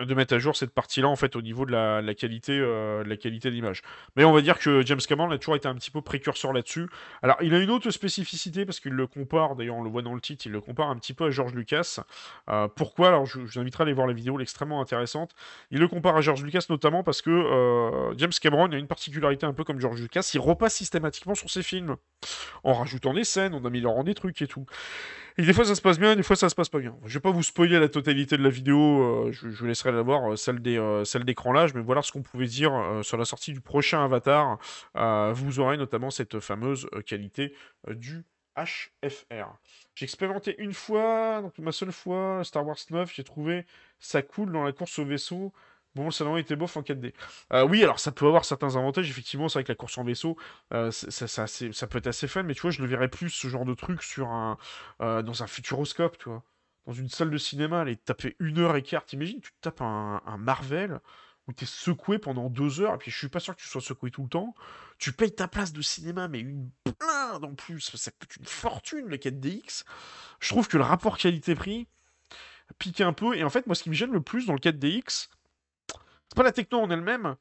[0.00, 3.08] de mettre à jour cette partie-là en fait au niveau de la, qualité euh, de
[3.08, 3.16] la
[3.50, 3.82] d'image.
[4.16, 6.88] Mais on va dire que James Cameron a toujours été un petit peu précurseur là-dessus.
[7.22, 10.14] Alors il a une autre spécificité parce qu'il le compare, d'ailleurs on le voit dans
[10.14, 12.00] le titre, il le compare un petit peu à George Lucas.
[12.48, 13.08] Euh, pourquoi?
[13.08, 15.34] Alors je, vous inviterai à aller voir la vidéo, elle est extrêmement intéressante.
[15.70, 19.46] Il le compare à George Lucas notamment parce que euh, James Cameron a une particularité
[19.46, 21.96] un peu comme George Lucas, il repasse systématiquement sur ses films
[22.64, 24.66] en rajoutant des scènes, en améliorant des trucs et tout.
[25.36, 26.96] Et des fois ça se passe bien, des fois ça se passe pas bien.
[27.04, 30.02] Je vais pas vous spoiler la totalité de la vidéo, euh, je, vous laisserai la
[30.02, 31.02] voir, euh, celle des euh,
[31.74, 34.58] mais voilà ce qu'on pouvait dire sur la sortie du prochain Avatar.
[35.34, 37.52] vous aurez notamment cette fameuse qualité
[37.88, 38.24] du
[38.56, 39.58] HFR.
[39.96, 43.66] J'ai expérimenté une fois, donc ma seule fois, Star Wars 9, j'ai trouvé
[43.98, 45.52] ça cool dans la course au vaisseau.
[45.94, 47.14] Bon, le salon était bof en 4D.
[47.52, 50.02] Euh, oui, alors ça peut avoir certains avantages, effectivement, c'est vrai que la course en
[50.02, 50.36] vaisseau,
[50.72, 53.46] euh, ça, ça, peut être assez fun, mais tu vois, je le verrais plus ce
[53.46, 54.58] genre de truc sur un,
[55.02, 56.42] euh, dans un futuroscope, tu vois.
[56.86, 59.80] Dans une salle de cinéma, aller taper une heure et quart, t'imagines, tu te tapes
[59.80, 61.00] un, Marvel
[61.46, 63.80] où t'es secoué pendant deux heures, et puis je suis pas sûr que tu sois
[63.80, 64.54] secoué tout le temps.
[64.98, 69.06] Tu payes ta place de cinéma, mais une blinde en plus, ça coûte une fortune,
[69.06, 69.84] le 4DX.
[70.40, 71.86] Je trouve que le rapport qualité-prix
[72.78, 74.58] pique un peu, et en fait, moi, ce qui me gêne le plus dans le
[74.58, 75.28] 4DX,
[76.34, 77.36] c'est pas la techno en elle-même,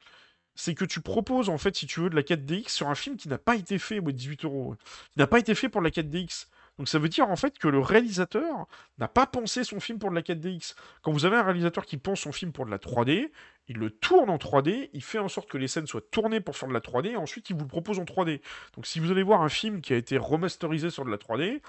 [0.54, 3.18] c'est que tu proposes, en fait, si tu veux, de la 4DX sur un film
[3.18, 4.76] qui n'a pas été fait, au 18 euros,
[5.12, 6.46] qui n'a pas été fait pour la 4DX.
[6.78, 8.68] Donc ça veut dire en fait que le réalisateur
[8.98, 10.74] n'a pas pensé son film pour de la 4DX.
[11.02, 13.30] Quand vous avez un réalisateur qui pense son film pour de la 3D,
[13.68, 16.58] il le tourne en 3D, il fait en sorte que les scènes soient tournées pour
[16.58, 18.42] faire de la 3D, et ensuite il vous le propose en 3D.
[18.76, 21.62] Donc si vous allez voir un film qui a été remasterisé sur de la 3D,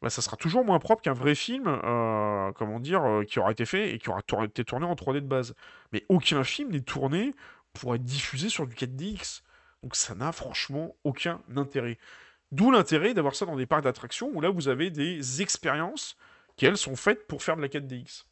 [0.00, 3.50] bah, ça sera toujours moins propre qu'un vrai film, euh, comment dire, euh, qui aura
[3.50, 5.54] été fait et qui aura été tourné en 3D de base.
[5.92, 7.34] Mais aucun film n'est tourné
[7.72, 9.42] pour être diffusé sur du 4DX.
[9.82, 11.98] Donc ça n'a franchement aucun intérêt.
[12.54, 16.16] D'où l'intérêt d'avoir ça dans des parcs d'attractions où là vous avez des expériences
[16.54, 18.26] qui elles sont faites pour faire de la 4DX.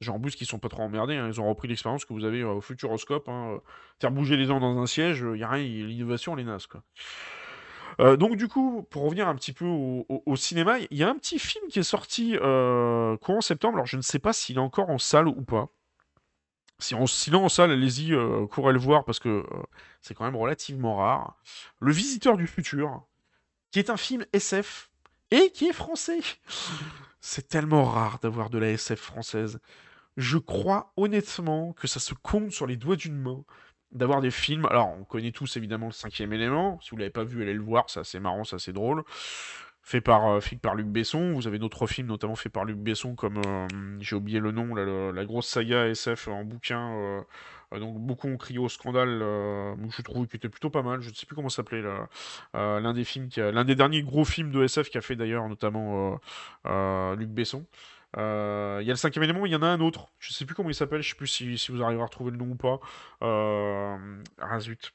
[0.00, 1.28] Genre en plus qui sont pas trop emmerdés, hein.
[1.28, 3.28] ils ont repris l'expérience que vous avez euh, au Futuroscope.
[3.28, 3.60] Hein,
[4.00, 6.82] faire bouger les dents dans un siège, il n'y a rien, l'innovation est naze quoi.
[8.00, 11.16] Euh, donc du coup, pour revenir un petit peu au, cinéma, il y a un
[11.16, 13.74] petit film qui est sorti euh, courant septembre.
[13.74, 15.68] Alors je ne sais pas s'il est encore en salle ou pas.
[16.78, 19.62] Si on, sinon en salle, allez-y, euh, courez le voir parce que euh,
[20.00, 21.36] c'est quand même relativement rare.
[21.80, 23.06] Le Visiteur du futur,
[23.70, 24.90] qui est un film SF
[25.30, 26.20] et qui est français.
[27.20, 29.58] C'est tellement rare d'avoir de la SF française.
[30.18, 33.44] Je crois honnêtement que ça se compte sur les doigts d'une main
[33.94, 34.66] d'avoir des films.
[34.66, 36.78] Alors, on connaît tous évidemment le cinquième élément.
[36.82, 39.04] Si vous l'avez pas vu, allez le voir, c'est assez marrant, c'est assez drôle.
[39.84, 41.34] Fait par, euh, fait par Luc Besson.
[41.34, 43.68] Vous avez d'autres films, notamment fait par Luc Besson, comme euh,
[44.00, 46.90] j'ai oublié le nom, la, grosse saga SF en bouquin.
[46.94, 47.20] Euh,
[47.78, 49.18] donc beaucoup ont crié au scandale.
[49.20, 51.02] je trouve qu'il était plutôt pas mal.
[51.02, 51.82] Je ne sais plus comment s'appelait
[52.54, 56.18] l'un des films, qui l'un des derniers gros films de SF qu'a fait d'ailleurs notamment
[56.64, 57.66] Luc Besson.
[58.16, 60.08] Il y a le cinquième élément, il y en a un autre.
[60.18, 62.30] Je sais plus comment il s'appelle, je sais plus si, si, vous arrivez à retrouver
[62.30, 62.80] le nom ou pas.
[63.20, 64.94] Ah zut.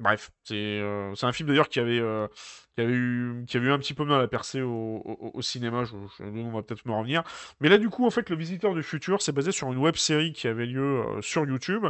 [0.00, 2.00] Bref, c'est un film d'ailleurs qui avait,
[2.76, 5.02] qui, avait eu, qui un petit peu mal à percer au,
[5.34, 5.82] au, cinéma,
[6.20, 7.24] on va peut-être me revenir.
[7.60, 9.96] Mais là, du coup, en fait, Le Visiteur du Futur, c'est basé sur une web
[9.96, 11.84] série qui avait lieu sur YouTube.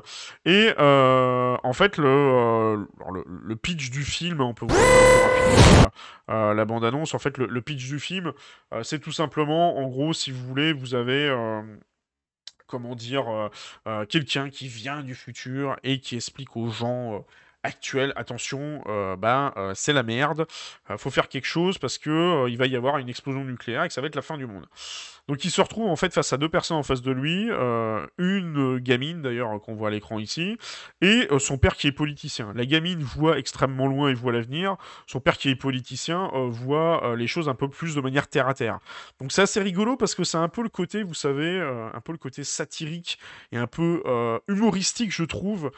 [0.46, 2.86] Et en fait, le,
[3.26, 5.90] le, pitch du film, on peut voir
[6.28, 7.12] la, la bande-annonce.
[7.12, 8.32] En fait, le, pitch du film,
[8.82, 11.30] c'est tout simplement, en gros, si vous voulez, vous avez
[12.66, 13.50] comment dire,
[14.08, 17.26] quelqu'un qui vient du futur et qui explique aux gens
[17.62, 20.46] actuel, attention, euh, ben, euh, c'est la merde,
[20.90, 23.88] euh, faut faire quelque chose parce que il va y avoir une explosion nucléaire et
[23.88, 24.66] que ça va être la fin du monde.
[25.26, 27.50] Donc il se retrouve en fait face à deux personnes en face de lui,
[28.16, 30.56] une gamine d'ailleurs qu'on voit à l'écran ici,
[31.02, 32.54] et son père qui est politicien.
[32.54, 37.26] La gamine voit extrêmement loin et voit l'avenir, son père qui est politicien voit les
[37.26, 38.78] choses un peu plus de manière terre à terre.
[39.20, 42.12] Donc c'est assez rigolo parce que c'est un peu le côté, vous savez, un peu
[42.12, 43.18] le côté satirique
[43.52, 44.02] et un peu
[44.48, 45.70] humoristique je trouve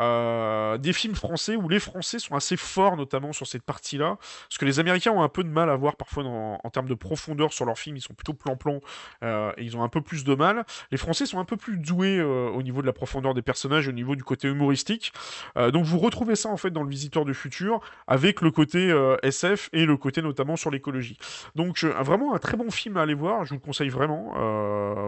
[0.00, 4.18] euh, des films français où les Français sont assez forts, notamment sur cette partie-là,
[4.48, 6.94] parce que les Américains ont un peu de mal à voir parfois en termes de
[6.94, 8.80] profondeur sur leurs films, ils sont plutôt plan-plan,
[9.22, 10.64] euh, et ils ont un peu plus de mal.
[10.90, 13.88] Les Français sont un peu plus doués euh, au niveau de la profondeur des personnages,
[13.88, 15.12] au niveau du côté humoristique.
[15.56, 19.70] donc vous retrouvez ça en fait dans Le Visiteur du Futur, avec le côté SF
[19.72, 21.18] et le côté notamment sur l'écologie.
[21.54, 24.32] Donc vraiment un très bon film à aller voir, je vous le conseille vraiment.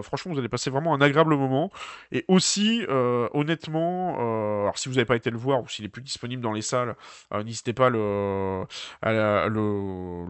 [0.03, 1.71] franchement, vous allez passer vraiment un agréable moment.
[2.13, 4.15] Et aussi, honnêtement,
[4.63, 6.63] alors si vous n'avez pas été le voir ou s'il est plus disponible dans les
[6.63, 6.97] salles,
[7.33, 8.65] euh, n'hésitez pas à, le,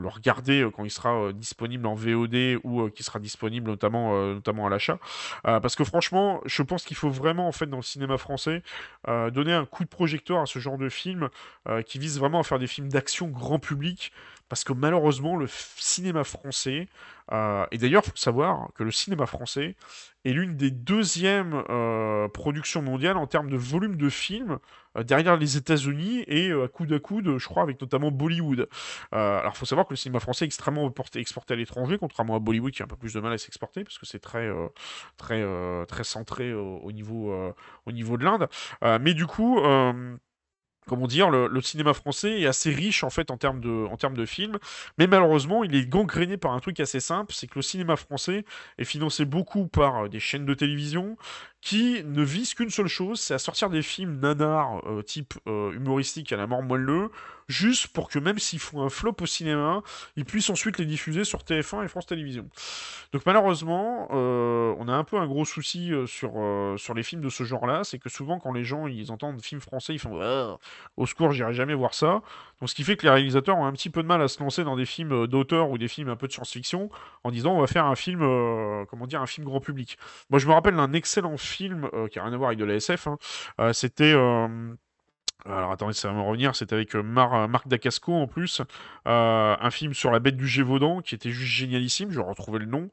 [0.09, 4.66] regarder euh, quand il sera euh, disponible en VOD ou qui sera disponible notamment, notamment
[4.66, 4.99] à l'achat.
[5.42, 8.62] parce que franchement, je pense qu'il faut vraiment, en fait, dans le cinéma français,
[9.07, 11.28] donner un coup de projecteur à ce genre de film
[11.86, 14.12] qui vise vraiment à faire des films d'action grand public
[14.49, 16.88] parce que malheureusement, le cinéma français,
[17.32, 19.76] euh, et d'ailleurs, il faut savoir que le cinéma français
[20.24, 24.59] est l'une des deuxièmes euh, productions mondiales en termes de volume de films,
[24.96, 28.68] euh, derrière les États-Unis et à coude à coude, je crois, avec notamment Bollywood.
[29.12, 32.38] alors, il faut savoir que le cinéma français est extrêmement exporté à l'étranger, contrairement à
[32.38, 34.49] Bollywood qui a un peu plus de mal à s'exporter, parce que c'est très,
[35.16, 35.44] très,
[35.86, 37.34] très centré au, niveau,
[37.86, 38.49] au niveau de l'Inde.
[39.01, 39.61] mais du coup
[40.89, 44.16] comment dire, le, cinéma français est assez riche en fait en termes de, en termes
[44.16, 44.59] de films,
[44.97, 48.45] mais malheureusement il est gangréné par un truc assez simple, c'est que le cinéma français
[48.78, 51.16] est financé beaucoup par euh, des chaînes de télévision
[51.61, 55.72] qui ne visent qu'une seule chose, c'est à sortir des films nanars euh, type euh,
[55.72, 57.11] humoristique à la mort moelleux,
[57.48, 59.82] juste pour que même s'ils font un flop au cinéma,
[60.16, 62.48] ils puissent ensuite les diffuser sur TF1 et France Télévisions.
[63.12, 66.32] Donc malheureusement, euh, on a un peu un gros souci sur,
[66.76, 69.61] sur les films de ce genre-là, c'est que souvent quand les gens ils entendent films
[69.61, 70.59] français, ils font ah,
[70.96, 72.22] au secours, j'irai jamais voir ça.
[72.61, 74.40] Donc ce qui fait que les réalisateurs ont un petit peu de mal à se
[74.40, 76.90] lancer dans des films d'auteur ou des films un peu de science-fiction
[77.24, 78.20] en disant on va faire un film,
[78.90, 79.96] comment dire, un film grand public.
[80.28, 82.59] Moi je me rappelle d'un excellent film film euh, qui a rien à voir avec
[82.59, 83.07] de la SF.
[83.07, 83.18] Hein.
[83.61, 84.74] Euh, c'était euh,
[85.44, 88.61] alors attendez, ça va me revenir, c'était avec Marc Dacasco en plus,
[89.07, 92.66] un film sur la bête du Gévaudan qui était juste génialissime, je vais retrouver le
[92.66, 92.90] nom,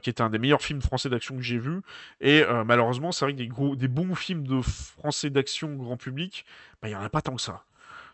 [0.00, 1.82] qui était un des meilleurs films français d'action que j'ai vu.
[2.20, 6.46] Et malheureusement, c'est vrai que des bons films de français d'action grand public,
[6.80, 7.62] bah, il n'y en a pas tant que ça.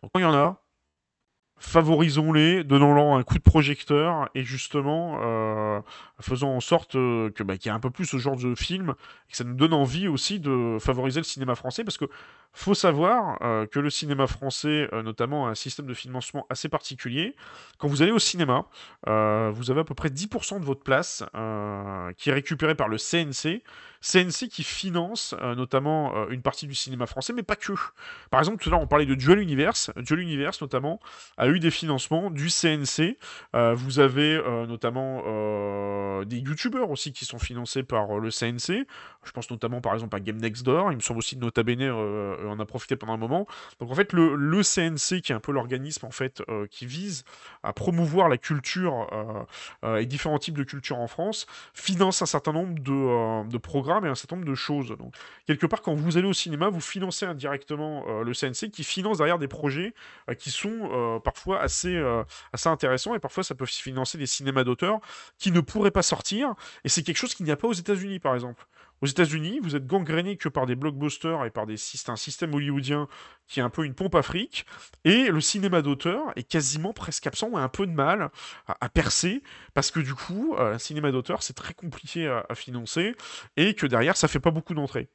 [0.03, 0.61] Donc quand il y en a,
[1.63, 5.81] favorisons-les, donnons-leur un coup de projecteur et justement euh,
[6.21, 8.57] faisons en sorte euh, que bah, qu'il y ait un peu plus ce genre de
[8.57, 8.95] film
[9.31, 12.07] que ça nous donne envie aussi de favoriser le cinéma français parce que
[12.53, 17.37] faut savoir euh, que le cinéma français, notamment, a un système de financement assez particulier.
[17.79, 18.67] Quand vous allez au cinéma,
[19.07, 21.25] vous avez à peu près 10% de votre place
[22.19, 23.63] qui est récupérée par le CNC.
[24.03, 27.73] CNC qui finance notamment une partie du cinéma français, mais pas que.
[28.31, 29.91] Par exemple, tout à l'heure on parlait de Dual Universe.
[29.97, 31.01] Dual Universe notamment
[31.37, 33.17] a eu des financements du CNC.
[33.55, 38.87] Euh, vous avez euh, notamment euh, des youtubeurs aussi qui sont financés par le CNC.
[39.25, 40.93] Je pense notamment par exemple à Game Next Door.
[40.93, 43.47] Il me semble aussi de Nota Bene en a profité pendant un moment.
[43.81, 47.25] Donc en fait, le, CNC, qui est un peu l'organisme en fait qui vise
[47.63, 49.09] à promouvoir la culture
[49.85, 54.15] et différents types de culture en France, finance un certain nombre de, programmes et un
[54.15, 54.95] certain nombre de choses.
[55.47, 59.39] Quelque part, quand vous allez au cinéma, vous financez indirectement le CNC qui finance derrière
[59.39, 59.95] des projets
[60.39, 62.23] qui sont parfois fois assez, euh,
[62.53, 65.01] assez intéressant et parfois ça peut financer des cinémas d'auteurs
[65.39, 68.19] qui ne pourraient pas sortir et c'est quelque chose qu'il n'y a pas aux États-Unis
[68.19, 68.65] par exemple.
[69.01, 71.75] Aux États-Unis, vous êtes gangréné que par des blockbusters et par des,
[72.07, 73.09] un système hollywoodien
[73.53, 74.65] qui est un peu une pompe à fric,
[75.05, 78.31] et le cinéma d'auteur est quasiment presque absent ou a un peu de mal
[78.67, 79.43] à, percer,
[79.75, 83.15] parce que du coup, euh, un cinéma d'auteur, c'est très compliqué à, financer,
[83.59, 85.11] et que derrière, ça fait pas beaucoup d'entrées.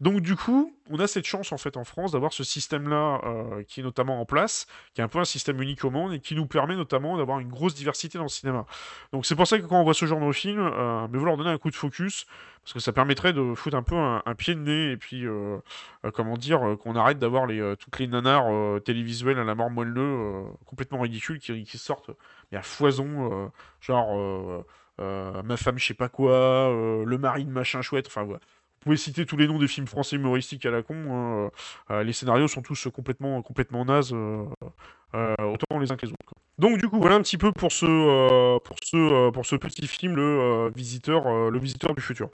[0.00, 3.62] Donc du coup, on a cette chance en fait en France d'avoir ce système-là euh,
[3.62, 6.20] qui est notamment en place, qui est un peu un système unique au monde, et
[6.20, 8.66] qui nous permet notamment d'avoir une grosse diversité dans le cinéma.
[9.12, 11.24] Donc c'est pour ça que quand on voit ce genre de film, euh, mais vous
[11.24, 12.26] leur donnez un coup de focus,
[12.68, 15.56] parce que ça permettrait de foutre un peu un, pied de nez et puis euh,
[16.04, 18.46] euh, comment dire euh, qu'on arrête d'avoir les toutes les nanars
[18.82, 22.10] télévisuelles à la mort moelleux complètement ridicules qui, qui sortent
[22.50, 23.50] mais à foison
[23.80, 24.64] genre
[24.98, 26.68] ma femme je sais pas quoi
[27.04, 29.88] le mari de machin chouette enfin voilà vous pouvez citer tous les noms des films
[29.88, 31.50] français humoristiques à la con.
[31.90, 36.34] Hein, les scénarios sont tous complètement, complètement nazes, autant les uns que les autres.
[36.58, 39.54] Donc du coup, voilà un petit peu pour ce, euh, pour ce, euh, pour ce
[39.54, 42.30] petit film, le, euh, visiteur, le visiteur du futur.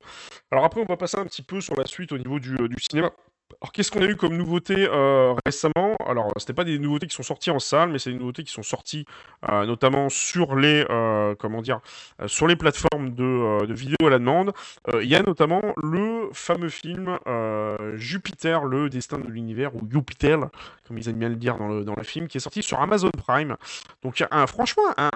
[0.51, 3.13] Alors après, on va passer un petit peu sur la suite au niveau du cinéma.
[3.61, 5.97] Alors, qu'est-ce qu'on a eu comme nouveauté euh, récemment?
[6.07, 8.53] Alors, c'était pas des nouveautés qui sont sorties en salle, mais c'est des nouveautés qui
[8.53, 9.07] sont sorties
[9.49, 11.81] euh, notamment sur les, euh, comment dire,
[12.27, 14.53] sur les plateformes de, de vidéo à la demande.
[15.01, 17.19] Il y a notamment le fameux film
[17.95, 20.41] Jupiter, le destin de l'univers, ou Jupiter,
[20.87, 23.11] comme ils aiment bien le dire dans le, dans film, qui est sorti sur Amazon
[23.11, 23.57] Prime.
[24.03, 25.11] Donc, un, franchement, un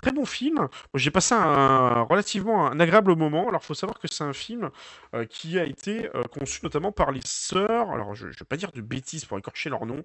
[0.00, 0.68] très bon film.
[0.94, 3.48] J'ai passé un relativement un agréable moment.
[3.48, 4.70] Alors, il faut savoir que c'est un film
[5.14, 7.90] euh, qui a été euh, conçu notamment par les sœurs.
[7.90, 10.02] Alors, je ne vais pas dire de bêtises pour écorcher leur nom,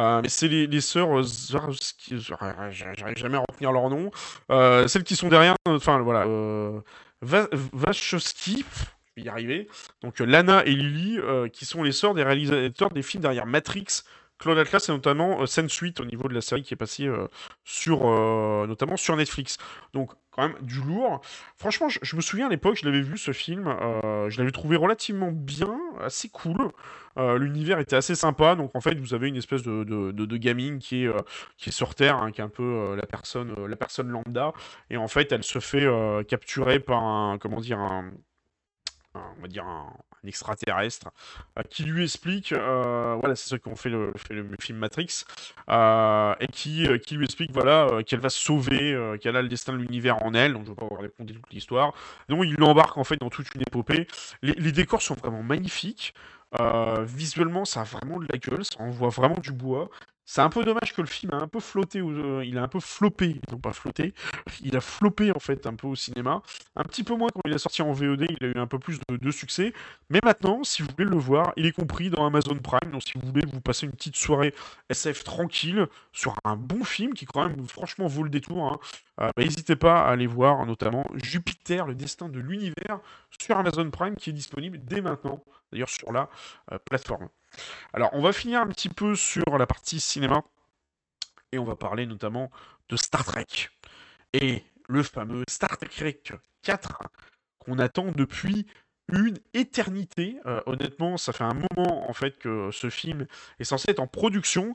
[0.00, 4.10] euh, mais c'est les, sœurs Zwarovski- J'arrive jamais à retenir leur nom.
[4.88, 5.54] Celles qui sont derrière.
[5.66, 6.26] Enfin, voilà.
[7.72, 8.64] Wachowski.
[9.14, 9.68] Je vais y arriver.
[10.02, 11.18] Donc, Lana et Lily,
[11.52, 13.86] qui sont les sœurs des réalisateurs des films derrière Matrix.
[14.42, 17.28] Claude Atlas et notamment euh, Sense8 au niveau de la série qui est passée euh,
[17.64, 19.56] sur, euh, notamment sur Netflix.
[19.94, 21.20] Donc, quand même du lourd.
[21.56, 23.64] Franchement, je, me souviens à l'époque, je l'avais vu ce film,
[24.28, 26.72] je l'avais trouvé relativement bien, assez cool.
[27.18, 30.36] L'univers était assez sympa, donc en fait, vous avez une espèce de, de,
[30.78, 34.54] qui est, sur Terre, hein, qui est un peu la personne, la personne lambda,
[34.88, 35.86] et en fait, elle se fait
[36.26, 38.10] capturer par un, comment dire, un-
[39.14, 39.92] on va dire un,
[40.28, 41.10] extraterrestre
[41.58, 44.78] euh, qui lui explique, euh, voilà, c'est ceux qui ont fait le, fait le film
[44.78, 45.24] Matrix,
[45.68, 49.78] euh, et qui, qui lui explique, voilà, qu'elle va sauver, qu'elle a le destin de
[49.78, 51.92] l'univers en elle, donc je ne vais pas raconter toute l'histoire.
[52.28, 54.06] Donc il l'embarque en fait dans toute une épopée.
[54.42, 56.14] Les, décors sont vraiment magnifiques.
[57.00, 59.90] Visuellement, ça a vraiment de la gueule, ça envoie vraiment du bois.
[60.24, 62.68] C'est un peu dommage que le film a un peu flotté, euh, il a un
[62.68, 64.14] peu floppé, non pas flotté,
[64.62, 66.42] il a floppé en fait un peu au cinéma.
[66.76, 68.78] Un petit peu moins quand il est sorti en VOD, il a eu un peu
[68.78, 69.72] plus de, de succès.
[70.10, 72.92] Mais maintenant, si vous voulez le voir, il est compris dans Amazon Prime.
[72.92, 74.54] Donc si vous voulez vous passer une petite soirée
[74.90, 78.78] SF tranquille sur un bon film qui quand même franchement vaut le détour, hein,
[79.20, 83.00] euh, bah, n'hésitez pas à aller voir notamment Jupiter, le destin de l'univers
[83.30, 85.42] sur Amazon Prime qui est disponible dès maintenant,
[85.72, 86.30] d'ailleurs sur la
[86.72, 87.28] euh, plateforme.
[87.92, 90.42] Alors on va finir un petit peu sur la partie cinéma
[91.52, 92.50] et on va parler notamment
[92.88, 93.46] de Star Trek
[94.32, 96.20] et le fameux Star Trek
[96.62, 97.02] 4
[97.58, 98.66] qu'on attend depuis
[99.12, 100.36] une éternité.
[100.46, 103.26] Euh, honnêtement, ça fait un moment en fait que ce film
[103.58, 104.74] est censé être en production.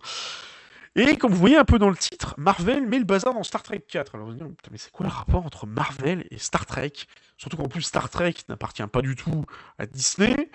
[0.96, 3.62] Et comme vous voyez un peu dans le titre, Marvel met le bazar dans Star
[3.62, 4.16] Trek 4.
[4.16, 6.94] Alors vous allez dire, mais c'est quoi le rapport entre Marvel et Star Trek?
[7.38, 9.46] Surtout qu'en plus Star Trek n'appartient pas du tout
[9.78, 10.50] à Disney.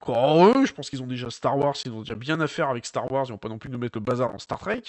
[0.00, 2.70] Encore eux, je pense qu'ils ont déjà Star Wars, ils ont déjà bien à faire
[2.70, 4.82] avec Star Wars, ils vont pas non plus nous mettre le bazar dans Star Trek.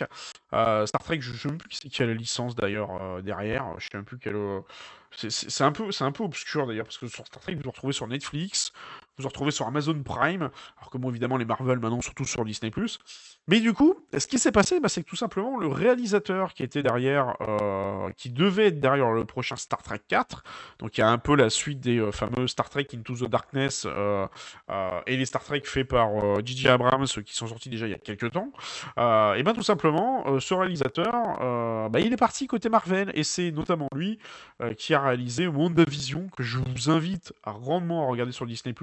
[0.54, 2.92] Euh, Star Trek, je ne sais même plus qui c'est qui a la licence d'ailleurs
[3.02, 4.36] euh, derrière, je sais même plus quelle...
[4.38, 4.62] euh,
[5.12, 7.70] C'est un peu, c'est un peu obscur d'ailleurs, parce que sur Star Trek, vous le
[7.70, 8.72] retrouvez sur Netflix,
[9.18, 12.26] vous le retrouvez sur Amazon Prime, alors que bon, évidemment, les Marvel maintenant sont tous
[12.26, 12.72] sur Disney+.
[13.48, 16.64] Mais du coup, ce qui s'est passé, bah, c'est que tout simplement, le réalisateur qui
[16.64, 20.44] était derrière, euh, qui devait être derrière le prochain Star Trek 4,
[20.80, 23.30] donc il y a un peu la suite des euh, fameux Star Trek Into the
[23.30, 24.28] Darkness, euh,
[25.08, 26.10] et les Star Trek faits par
[26.46, 26.70] J.J.
[26.70, 28.52] Abrams, qui sont sortis déjà il y a quelques temps,
[28.98, 33.88] et bien tout simplement, ce réalisateur, bah, il est parti côté Marvel, et c'est notamment
[33.96, 34.20] lui
[34.78, 38.74] qui a réalisé WandaVision, que je vous invite à grandement à regarder sur Disney+,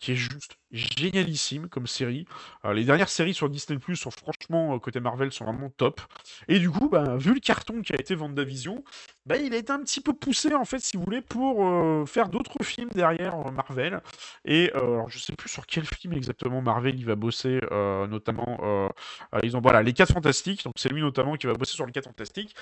[0.00, 2.26] qui est juste génialissime comme série.
[2.64, 6.00] Euh, les dernières séries sur Disney+, sont franchement, euh, côté Marvel, sont vraiment top.
[6.48, 8.82] Et du coup, bah, vu le carton qui a été WandaVision,
[9.26, 12.06] bah, il a été un petit peu poussé, en fait, si vous voulez, pour euh,
[12.06, 14.00] faire d'autres films derrière Marvel.
[14.44, 18.90] Et alors, je sais plus sur quel film exactement Marvel il va bosser, notamment,
[19.42, 21.92] ils ont, voilà, les 4 Fantastiques, donc c'est lui notamment qui va bosser sur les
[21.92, 22.54] 4 Fantastiques.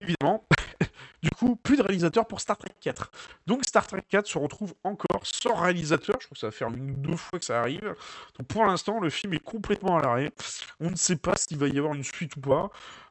[0.00, 0.46] Évidemment,
[1.22, 3.10] du coup, plus de réalisateur pour Star Trek 4.
[3.46, 6.16] Donc Star Trek 4 se retrouve encore sans réalisateur.
[6.20, 7.94] Je crois que ça va faire une ou deux fois que ça arrive.
[8.38, 10.32] Donc pour l'instant, le film est complètement à l'arrêt.
[10.80, 12.70] On ne sait pas s'il va y avoir une suite ou pas.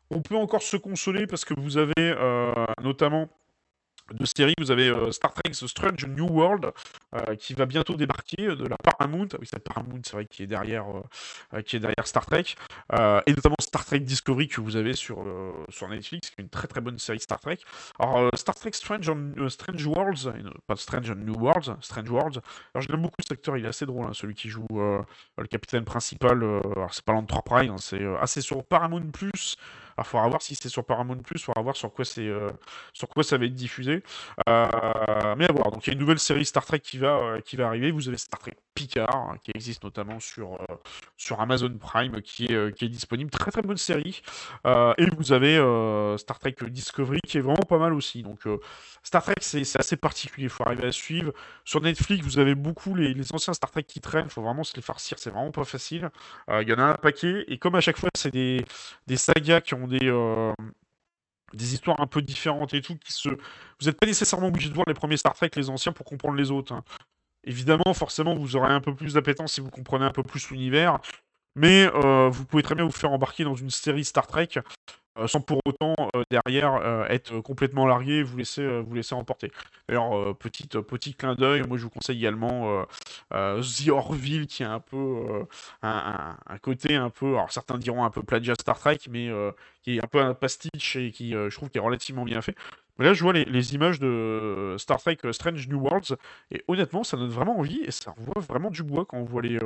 [0.10, 3.28] On peut encore se consoler parce que vous avez euh, notamment
[4.14, 6.72] de séries, vous avez euh, Star Trek The Strange New World
[7.16, 9.28] euh, qui va bientôt débarquer euh, de la Paramount.
[9.34, 10.86] Ah oui, c'est Paramount, c'est vrai, qui est derrière,
[11.66, 12.46] qui est derrière Star Trek.
[12.94, 15.24] Et notamment Star Trek Discovery que vous avez sur,
[15.70, 17.58] sur Netflix, qui est une très très bonne série Star Trek.
[18.00, 20.32] Alors, Star Trek Strange, on- Strange Worlds,
[20.68, 22.40] pas Strange New Worlds, Strange Worlds.
[22.74, 25.48] Alors, je l'aime beaucoup cet acteur, il est assez drôle, hein, celui qui joue le
[25.50, 26.44] capitaine principal.
[26.44, 29.58] alors, c'est pas l'Enterprise, hein, c'est assez sur Paramount Plus.
[29.98, 32.50] Alors, il faudra voir si c'est sur Paramount Plus, faudra voir sur quoi, c'est, euh,
[32.94, 34.04] sur quoi ça va être diffusé.
[34.48, 35.72] Euh, mais à voir.
[35.72, 37.90] Donc il y a une nouvelle série Star Trek qui va, euh, qui va arriver.
[37.90, 40.60] Vous avez Star Trek Picard hein, qui existe notamment sur,
[41.18, 43.32] sur Amazon Prime qui est, qui est disponible.
[43.32, 44.22] Très très bonne série.
[44.66, 45.56] Et vous avez
[46.20, 48.22] Star Trek Discovery qui est vraiment pas mal aussi.
[48.22, 48.42] Donc
[49.02, 50.46] Star Trek c'est c'est assez particulier.
[50.46, 51.34] Il faut arriver à suivre.
[51.66, 54.26] Sur Netflix vous avez beaucoup les, les anciens Star Trek qui traînent.
[54.26, 55.18] Il faut vraiment se les farcir.
[55.18, 56.12] C'est vraiment pas facile.
[56.52, 57.46] Il y en a un paquet.
[57.48, 58.64] Et comme à chaque fois c'est des,
[59.08, 60.08] des sagas qui ont des...
[60.10, 60.54] euh,
[61.54, 64.74] des histoires un peu différentes et tout qui se vous n'êtes pas nécessairement obligé de
[64.74, 66.84] voir les premiers Star Trek les anciens pour comprendre les autres hein.
[67.46, 71.00] évidemment, forcément, vous aurez un peu plus d'appétence si vous comprenez un peu plus l'univers.
[71.56, 74.62] Mais vous pouvez très bien vous faire embarquer dans une série Star Trek euh,
[75.26, 79.52] sans pour autant euh, derrière euh, être complètement largué et vous laisser, vous emporter.
[79.88, 82.86] D'ailleurs, petit clin d'œil, moi je vous conseille également
[83.32, 85.46] The Orville qui a un peu
[85.82, 89.30] un, côté un peu, alors certains diront un peu plagiat Star Trek, mais
[89.84, 92.56] qui est un peu un pastiche et qui je trouve qui est relativement bien fait.
[93.00, 96.16] Là, je vois les, images de Star Trek Strange New Worlds,
[96.52, 99.42] et honnêtement, ça donne vraiment envie, et ça revoit vraiment du bois quand on voit
[99.42, 99.60] les,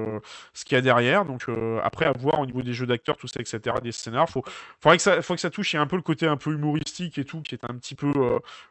[0.54, 1.26] ce qu'il y a derrière.
[1.26, 1.46] Donc,
[1.84, 4.44] après, à voir au niveau des jeux d'acteurs, tout ça, etc., des scénars, faut,
[4.80, 5.74] faudrait que ça, faut que ça touche.
[5.74, 7.76] Il y a un peu le côté un peu humoristique et tout, qui est un
[7.76, 8.12] petit peu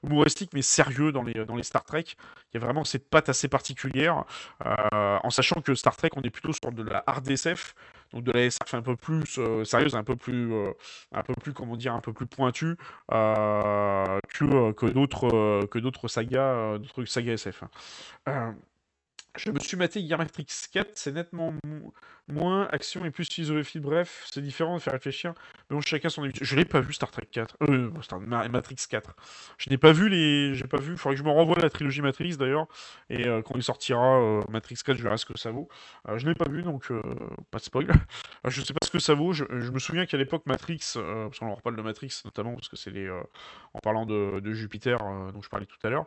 [0.05, 2.05] humoristique, mais sérieux dans les, dans les Star Trek.
[2.53, 4.25] Il y a vraiment cette patte assez particulière,
[4.61, 7.75] en sachant que Star Trek, on est plutôt sur de la hard SF
[8.13, 10.73] donc de la SF un peu plus euh, sérieuse, un peu plus, euh,
[11.13, 12.77] un peu plus, comment dire, un peu plus pointue
[13.13, 17.65] euh, que, que d'autres que d'autres sagas, d'autres sagas SF.
[19.37, 21.55] Je me suis maté hier Matrix 4, c'est nettement
[22.31, 23.81] moins action et plus philosophie.
[23.81, 25.35] Bref, c'est différent de faire réfléchir.
[25.69, 26.45] Mais bon, chacun son habitude.
[26.45, 27.57] Je l'ai pas vu Star Trek 4.
[27.63, 28.21] Euh, Star...
[28.21, 29.15] Matrix 4.
[29.59, 30.55] Je n'ai pas vu les.
[30.55, 30.97] J'ai pas vu.
[30.97, 32.67] Faudrait que je me renvoie la trilogie Matrix d'ailleurs.
[33.09, 35.69] Et euh, quand il sortira euh, Matrix 4, je verrai ce que ça vaut.
[36.09, 36.93] Euh, je n'ai pas vu donc
[37.51, 37.87] pas de spoil.
[38.47, 39.33] je sais pas ce que ça vaut.
[39.33, 42.77] Je, me souviens qu'à l'époque Matrix, parce qu'on leur reparle de Matrix notamment parce que
[42.77, 43.09] c'est les.
[43.11, 44.99] en parlant de, de Jupiter
[45.33, 46.07] dont je parlais tout à l'heure.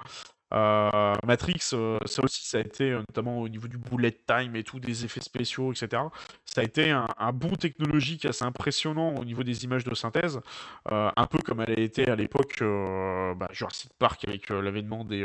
[0.54, 4.56] Euh, Matrix, euh, ça aussi, ça a été, euh, notamment au niveau du bullet time
[4.56, 6.04] et tout, des effets spéciaux, etc.
[6.46, 10.40] Ça a été un, bon technologique assez impressionnant au niveau des images de synthèse,
[10.86, 15.24] un peu comme elle a été à l'époque bah, Jurassic Park avec l'avènement des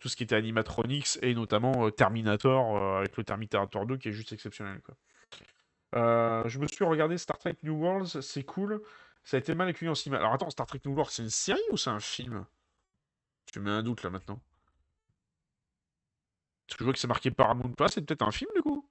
[0.00, 4.32] tout ce qui était animatronics et notamment Terminator avec le Terminator 2 qui est juste
[4.32, 4.80] exceptionnel.
[5.94, 8.82] je me suis regardé Star Trek New Worlds, c'est cool.
[9.24, 10.20] Ça a été mal accueilli en cinéma.
[10.20, 12.44] Alors attends, Star Trek New Worlds, c'est une série ou c'est un film?
[13.50, 14.40] Tu mets un doute là maintenant.
[16.66, 18.88] Parce que je vois que c'est marqué Paramount Plus, c'est peut-être un film du coup?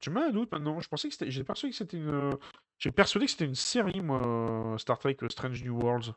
[0.00, 0.80] Tu mets un doute maintenant.
[0.80, 1.30] Je pensais que c'était.
[1.30, 2.36] J'ai persuadé que c'était une.
[2.78, 6.14] J'ai persuadé que c'était une série, moi, Star Trek euh, Strange New Worlds.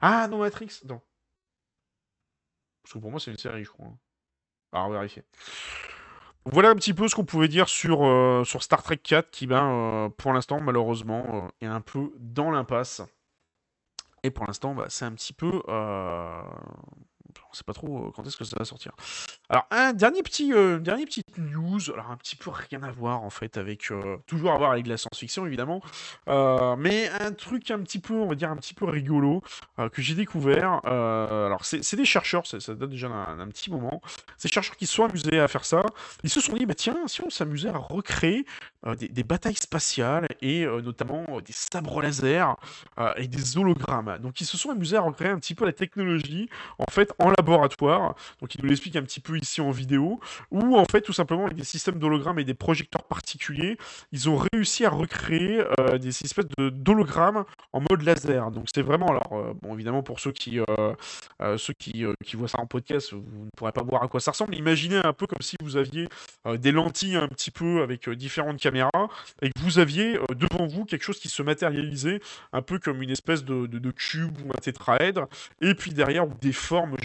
[0.00, 1.00] Ah non, Matrix Non.
[2.82, 3.92] Parce que pour moi, c'est une série, je crois.
[4.72, 5.24] Alors, va vérifier.
[6.46, 9.46] Voilà un petit peu ce qu'on pouvait dire sur, euh, sur Star Trek 4, qui,
[9.46, 13.02] ben, euh, pour l'instant, malheureusement, est un peu dans l'impasse.
[14.22, 15.62] Et pour l'instant, bah, c'est un petit peu
[17.50, 18.92] on sait pas trop euh, quand est-ce que ça va sortir.
[19.48, 23.22] Alors, un dernier petit, euh, dernier petite news, alors un petit peu rien à voir
[23.22, 25.80] en fait avec, euh, toujours à voir avec la science-fiction évidemment,
[26.26, 29.42] mais un truc un petit peu, on va dire un petit peu rigolo
[29.92, 30.80] que j'ai découvert.
[30.84, 34.02] alors, c'est des chercheurs, ça, date déjà d'un petit moment.
[34.36, 35.82] Ces chercheurs qui se sont amusés à faire ça,
[36.22, 38.44] ils se sont dit, bah tiens, si on s'amusait à recréer
[38.98, 42.56] des, des, batailles spatiales et notamment des sabres laser
[43.16, 44.18] et des hologrammes.
[44.20, 46.48] Donc, ils se sont amusés à recréer un petit peu la technologie
[46.78, 48.14] en fait en laboratoire.
[48.40, 50.20] Donc il nous l'explique un petit peu ici en vidéo,
[50.50, 53.76] où en fait tout simplement avec des systèmes d'hologrammes et des projecteurs particuliers,
[54.12, 58.50] ils ont réussi à recréer euh, des espèces d'hologrammes en mode laser.
[58.50, 62.48] Donc c'est vraiment alors euh, bon évidemment pour ceux qui euh, ceux qui, qui voient
[62.48, 64.54] ça en podcast, vous ne pourrez pas voir à quoi ça ressemble.
[64.54, 66.08] Imaginez un peu comme si vous aviez
[66.58, 69.08] des lentilles un petit peu avec différentes caméras
[69.42, 72.20] et que vous aviez devant vous quelque chose qui se matérialisait
[72.52, 75.28] un peu comme une espèce de, cube ou un tétraèdre
[75.60, 76.96] et puis derrière des formes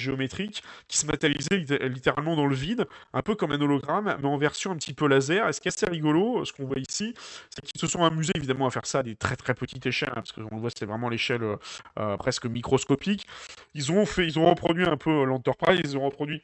[0.87, 1.57] qui se matérialisait
[1.89, 5.07] littéralement dans le vide, un peu comme un hologramme, mais en version un petit peu
[5.07, 5.47] laser.
[5.47, 7.13] Et ce qui est assez rigolo, ce qu'on voit ici,
[7.49, 10.09] c'est qu'ils se sont amusés évidemment à faire ça à des très très petites échelles,
[10.09, 11.55] hein, parce que on le voit, c'est vraiment l'échelle euh,
[11.99, 13.27] euh, presque microscopique.
[13.73, 16.41] Ils ont fait, ils ont reproduit un peu l'Enterprise, ils ont reproduit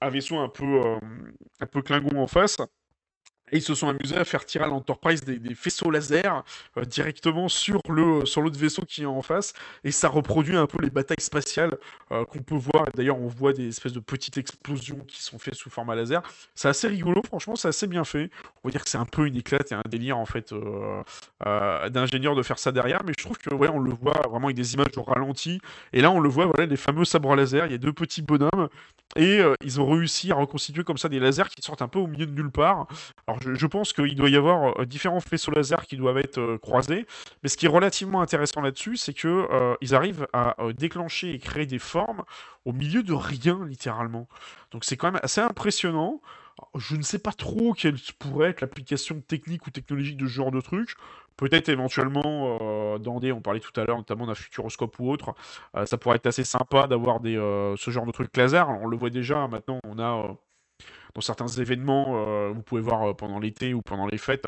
[0.00, 0.98] un vaisseau un peu, euh,
[1.60, 2.56] un peu Klingon en face.
[3.52, 6.42] Et ils se sont amusés à faire tirer à l'Enterprise des, faisceaux laser
[6.76, 9.52] euh, directement sur le sur l'autre vaisseau qui est en face.
[9.84, 11.76] Et ça reproduit un peu les batailles spatiales
[12.10, 12.86] euh, qu'on peut voir.
[12.94, 16.22] D'ailleurs, on voit des espèces de petites explosions qui sont faites sous format laser.
[16.54, 18.30] C'est assez rigolo, franchement, c'est assez bien fait.
[18.64, 21.88] On va dire que c'est un peu une éclate et un délire en fait euh,
[21.90, 23.02] d'ingénieur de faire ça derrière.
[23.04, 25.60] Mais je trouve que on le voit vraiment avec des images au ralenti.
[25.92, 27.66] Et là, on le voit, voilà, les fameux sabres laser.
[27.66, 28.68] Il y a deux petits bonhommes
[29.16, 32.06] et ils ont réussi à reconstituer comme ça des lasers qui sortent un peu au
[32.06, 32.86] milieu de nulle part.
[33.26, 36.58] Alors je, pense qu'il doit y avoir euh, différents faisceaux laser qui doivent être euh,
[36.58, 37.06] croisés.
[37.42, 41.66] Mais ce qui est relativement intéressant là-dessus, c'est qu'ils euh, arrivent à déclencher et créer
[41.66, 42.22] des formes
[42.64, 44.28] au milieu de rien, littéralement.
[44.70, 46.20] Donc c'est quand même assez impressionnant.
[46.76, 50.50] Je ne sais pas trop quelle pourrait être l'application technique ou technologique de ce genre
[50.50, 50.94] de truc.
[51.42, 55.34] Peut-être éventuellement dans des, on parlait tout à l'heure notamment d'un futuroscope ou autre,
[55.86, 58.68] ça pourrait être assez sympa d'avoir des ce genre de truc laser.
[58.68, 60.36] on le voit déjà, maintenant on a
[61.14, 64.46] dans certains événements, vous pouvez voir pendant l'été ou pendant les fêtes,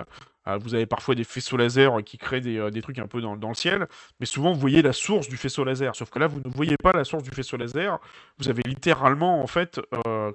[0.60, 3.54] vous avez parfois des faisceaux laser qui créent des, trucs un peu dans, dans, le
[3.56, 3.88] ciel,
[4.20, 5.96] mais souvent vous voyez la source du faisceau laser.
[5.96, 7.98] Sauf que là, vous ne voyez pas la source du faisceau laser.
[8.38, 9.80] Vous avez littéralement, en fait,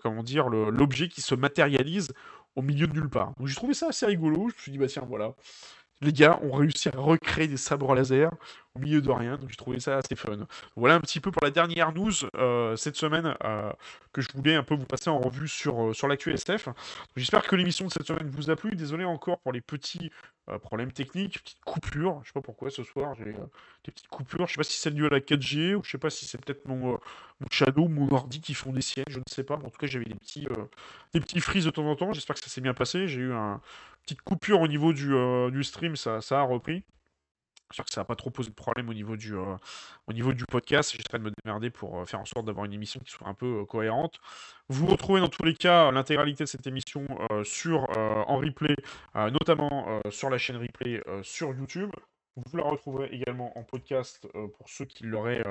[0.01, 2.11] comment dire, l'objet qui se matérialise
[2.55, 3.33] au milieu de nulle part.
[3.37, 4.49] Donc j'ai trouvé ça assez rigolo.
[4.49, 5.33] Je me suis dit, bah tiens, voilà
[6.01, 8.31] les gars ont réussi à recréer des sabres laser
[8.75, 10.37] au milieu de rien, donc j'ai trouvé ça assez fun.
[10.75, 13.71] Voilà un petit peu pour la dernière news euh, cette semaine euh,
[14.13, 16.69] que je voulais un peu vous passer en revue sur, euh, sur l'actu SF.
[17.15, 18.75] J'espère que l'émission de cette semaine vous a plu.
[18.75, 20.11] Désolé encore pour les petits
[20.63, 22.21] problèmes techniques, petites coupures.
[22.23, 24.47] Je sais pas pourquoi ce soir j'ai des petites coupures.
[24.47, 26.43] Je sais pas si c'est dû à la 4G ou je sais pas si c'est
[26.43, 29.55] peut-être mon, mon Shadow, mon ordi qui font des siennes, je ne sais pas.
[29.55, 30.47] En tout cas, j'avais des petits,
[31.13, 32.13] des petits frises de temps en temps.
[32.13, 33.07] J'espère que ça s'est bien passé.
[33.07, 33.61] J'ai eu un
[34.03, 35.13] petite coupure au niveau du,
[35.51, 36.83] du stream, ça, ça a repris.
[37.71, 39.55] J'espère que ça va pas trop poser de problème au niveau du, euh,
[40.07, 40.91] au niveau du podcast.
[40.91, 43.35] J'essaierai de me démerder pour euh, faire en sorte d'avoir une émission qui soit un
[43.35, 44.19] peu euh, cohérente.
[44.69, 47.05] Vous retrouvez dans tous les cas l'intégralité de cette émission
[47.43, 48.75] sur, en replay,
[49.15, 51.89] notamment sur la chaîne replay sur YouTube.
[52.35, 55.43] Vous la retrouverez également en podcast pour ceux qui l'auraient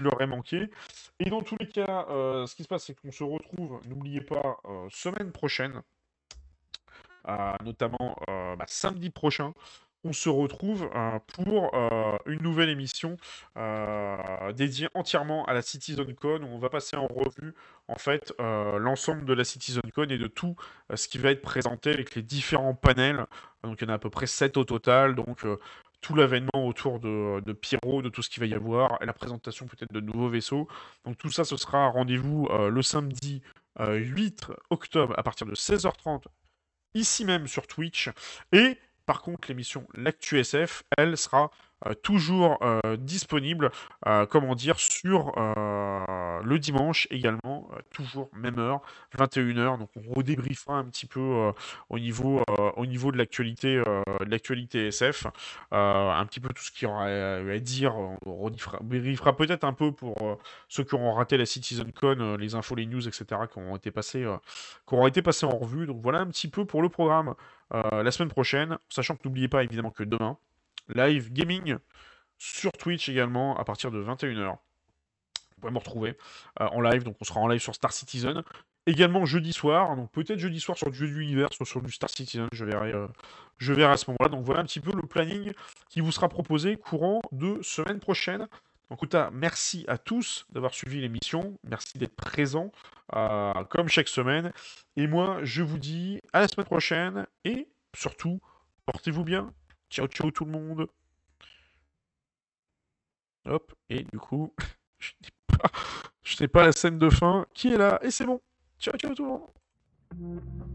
[0.00, 0.70] l'auraient manqué.
[1.18, 4.58] Et dans tous les cas, ce qui se passe, c'est qu'on se retrouve, n'oubliez pas,
[4.90, 5.80] semaine prochaine,
[7.64, 9.54] notamment bah, samedi prochain,
[10.04, 13.16] on se retrouve euh, pour euh, une nouvelle émission
[13.56, 17.54] euh, dédiée entièrement à la CitizenCon on va passer en revue
[17.88, 20.54] en fait l'ensemble de la CitizenCon et de tout
[20.94, 23.26] ce qui va être présenté avec les différents panels.
[23.64, 25.16] Donc il y en a à peu près 7 au total.
[25.16, 25.44] Donc
[26.00, 29.66] tout l'avènement autour de, de, Pyro, de tout ce qu'il va y avoir, la présentation
[29.66, 30.68] peut-être de nouveaux vaisseaux.
[31.04, 33.42] Donc tout ça, ce sera rendez-vous le samedi
[33.80, 36.22] 8 octobre à partir de 16h30,
[36.94, 38.08] ici même sur Twitch.
[38.52, 38.78] Et
[39.10, 41.50] par contre, l'émission L'Actu SF, elle sera
[42.02, 43.70] toujours euh, disponible,
[44.06, 45.32] euh, comment dire, sur
[46.42, 48.80] le dimanche également, toujours même heure,
[49.16, 49.78] 21h.
[49.78, 51.52] Donc on redébriefera un petit peu
[51.88, 52.42] au, niveau,
[52.76, 53.82] au niveau de l'actualité
[54.86, 55.26] SF,
[55.70, 57.94] un petit peu tout ce qu'il y aura à, dire.
[58.26, 60.38] On redébriefera peut-être un peu pour
[60.68, 64.26] ceux qui auront raté la CitizenCon, les infos, les news, etc., qui auront été passés,
[64.86, 65.86] qui été en revue.
[65.86, 67.34] Donc voilà un petit peu pour le programme
[67.72, 70.36] la semaine prochaine, sachant que n'oubliez pas évidemment que demain,
[70.94, 71.76] live gaming
[72.38, 74.50] sur Twitch également à partir de 21h.
[74.52, 76.16] Vous pouvez me retrouver
[76.60, 78.42] euh, en live, donc on sera en live sur Star Citizen.
[78.86, 82.08] Également jeudi soir, donc peut-être jeudi soir sur du jeu de l'univers, sur du Star
[82.08, 83.06] Citizen, je verrai, euh,
[83.58, 84.30] je verrai à ce moment-là.
[84.30, 85.52] Donc voilà un petit peu le planning
[85.90, 88.48] qui vous sera proposé courant de semaine prochaine.
[88.90, 91.56] Donc, merci à tous d'avoir suivi l'émission.
[91.62, 92.72] Merci d'être présents,
[93.14, 94.52] euh, comme chaque semaine.
[94.96, 97.26] Et moi, je vous dis à la semaine prochaine.
[97.44, 98.40] Et surtout,
[98.86, 99.52] portez-vous bien.
[99.90, 100.86] Ciao, ciao tout le monde.
[103.44, 104.54] Hop, et du coup,
[106.22, 108.40] je n'ai pas, la scène de fin qui est là, et c'est bon.
[108.78, 110.70] Ciao, ciao tout le monde.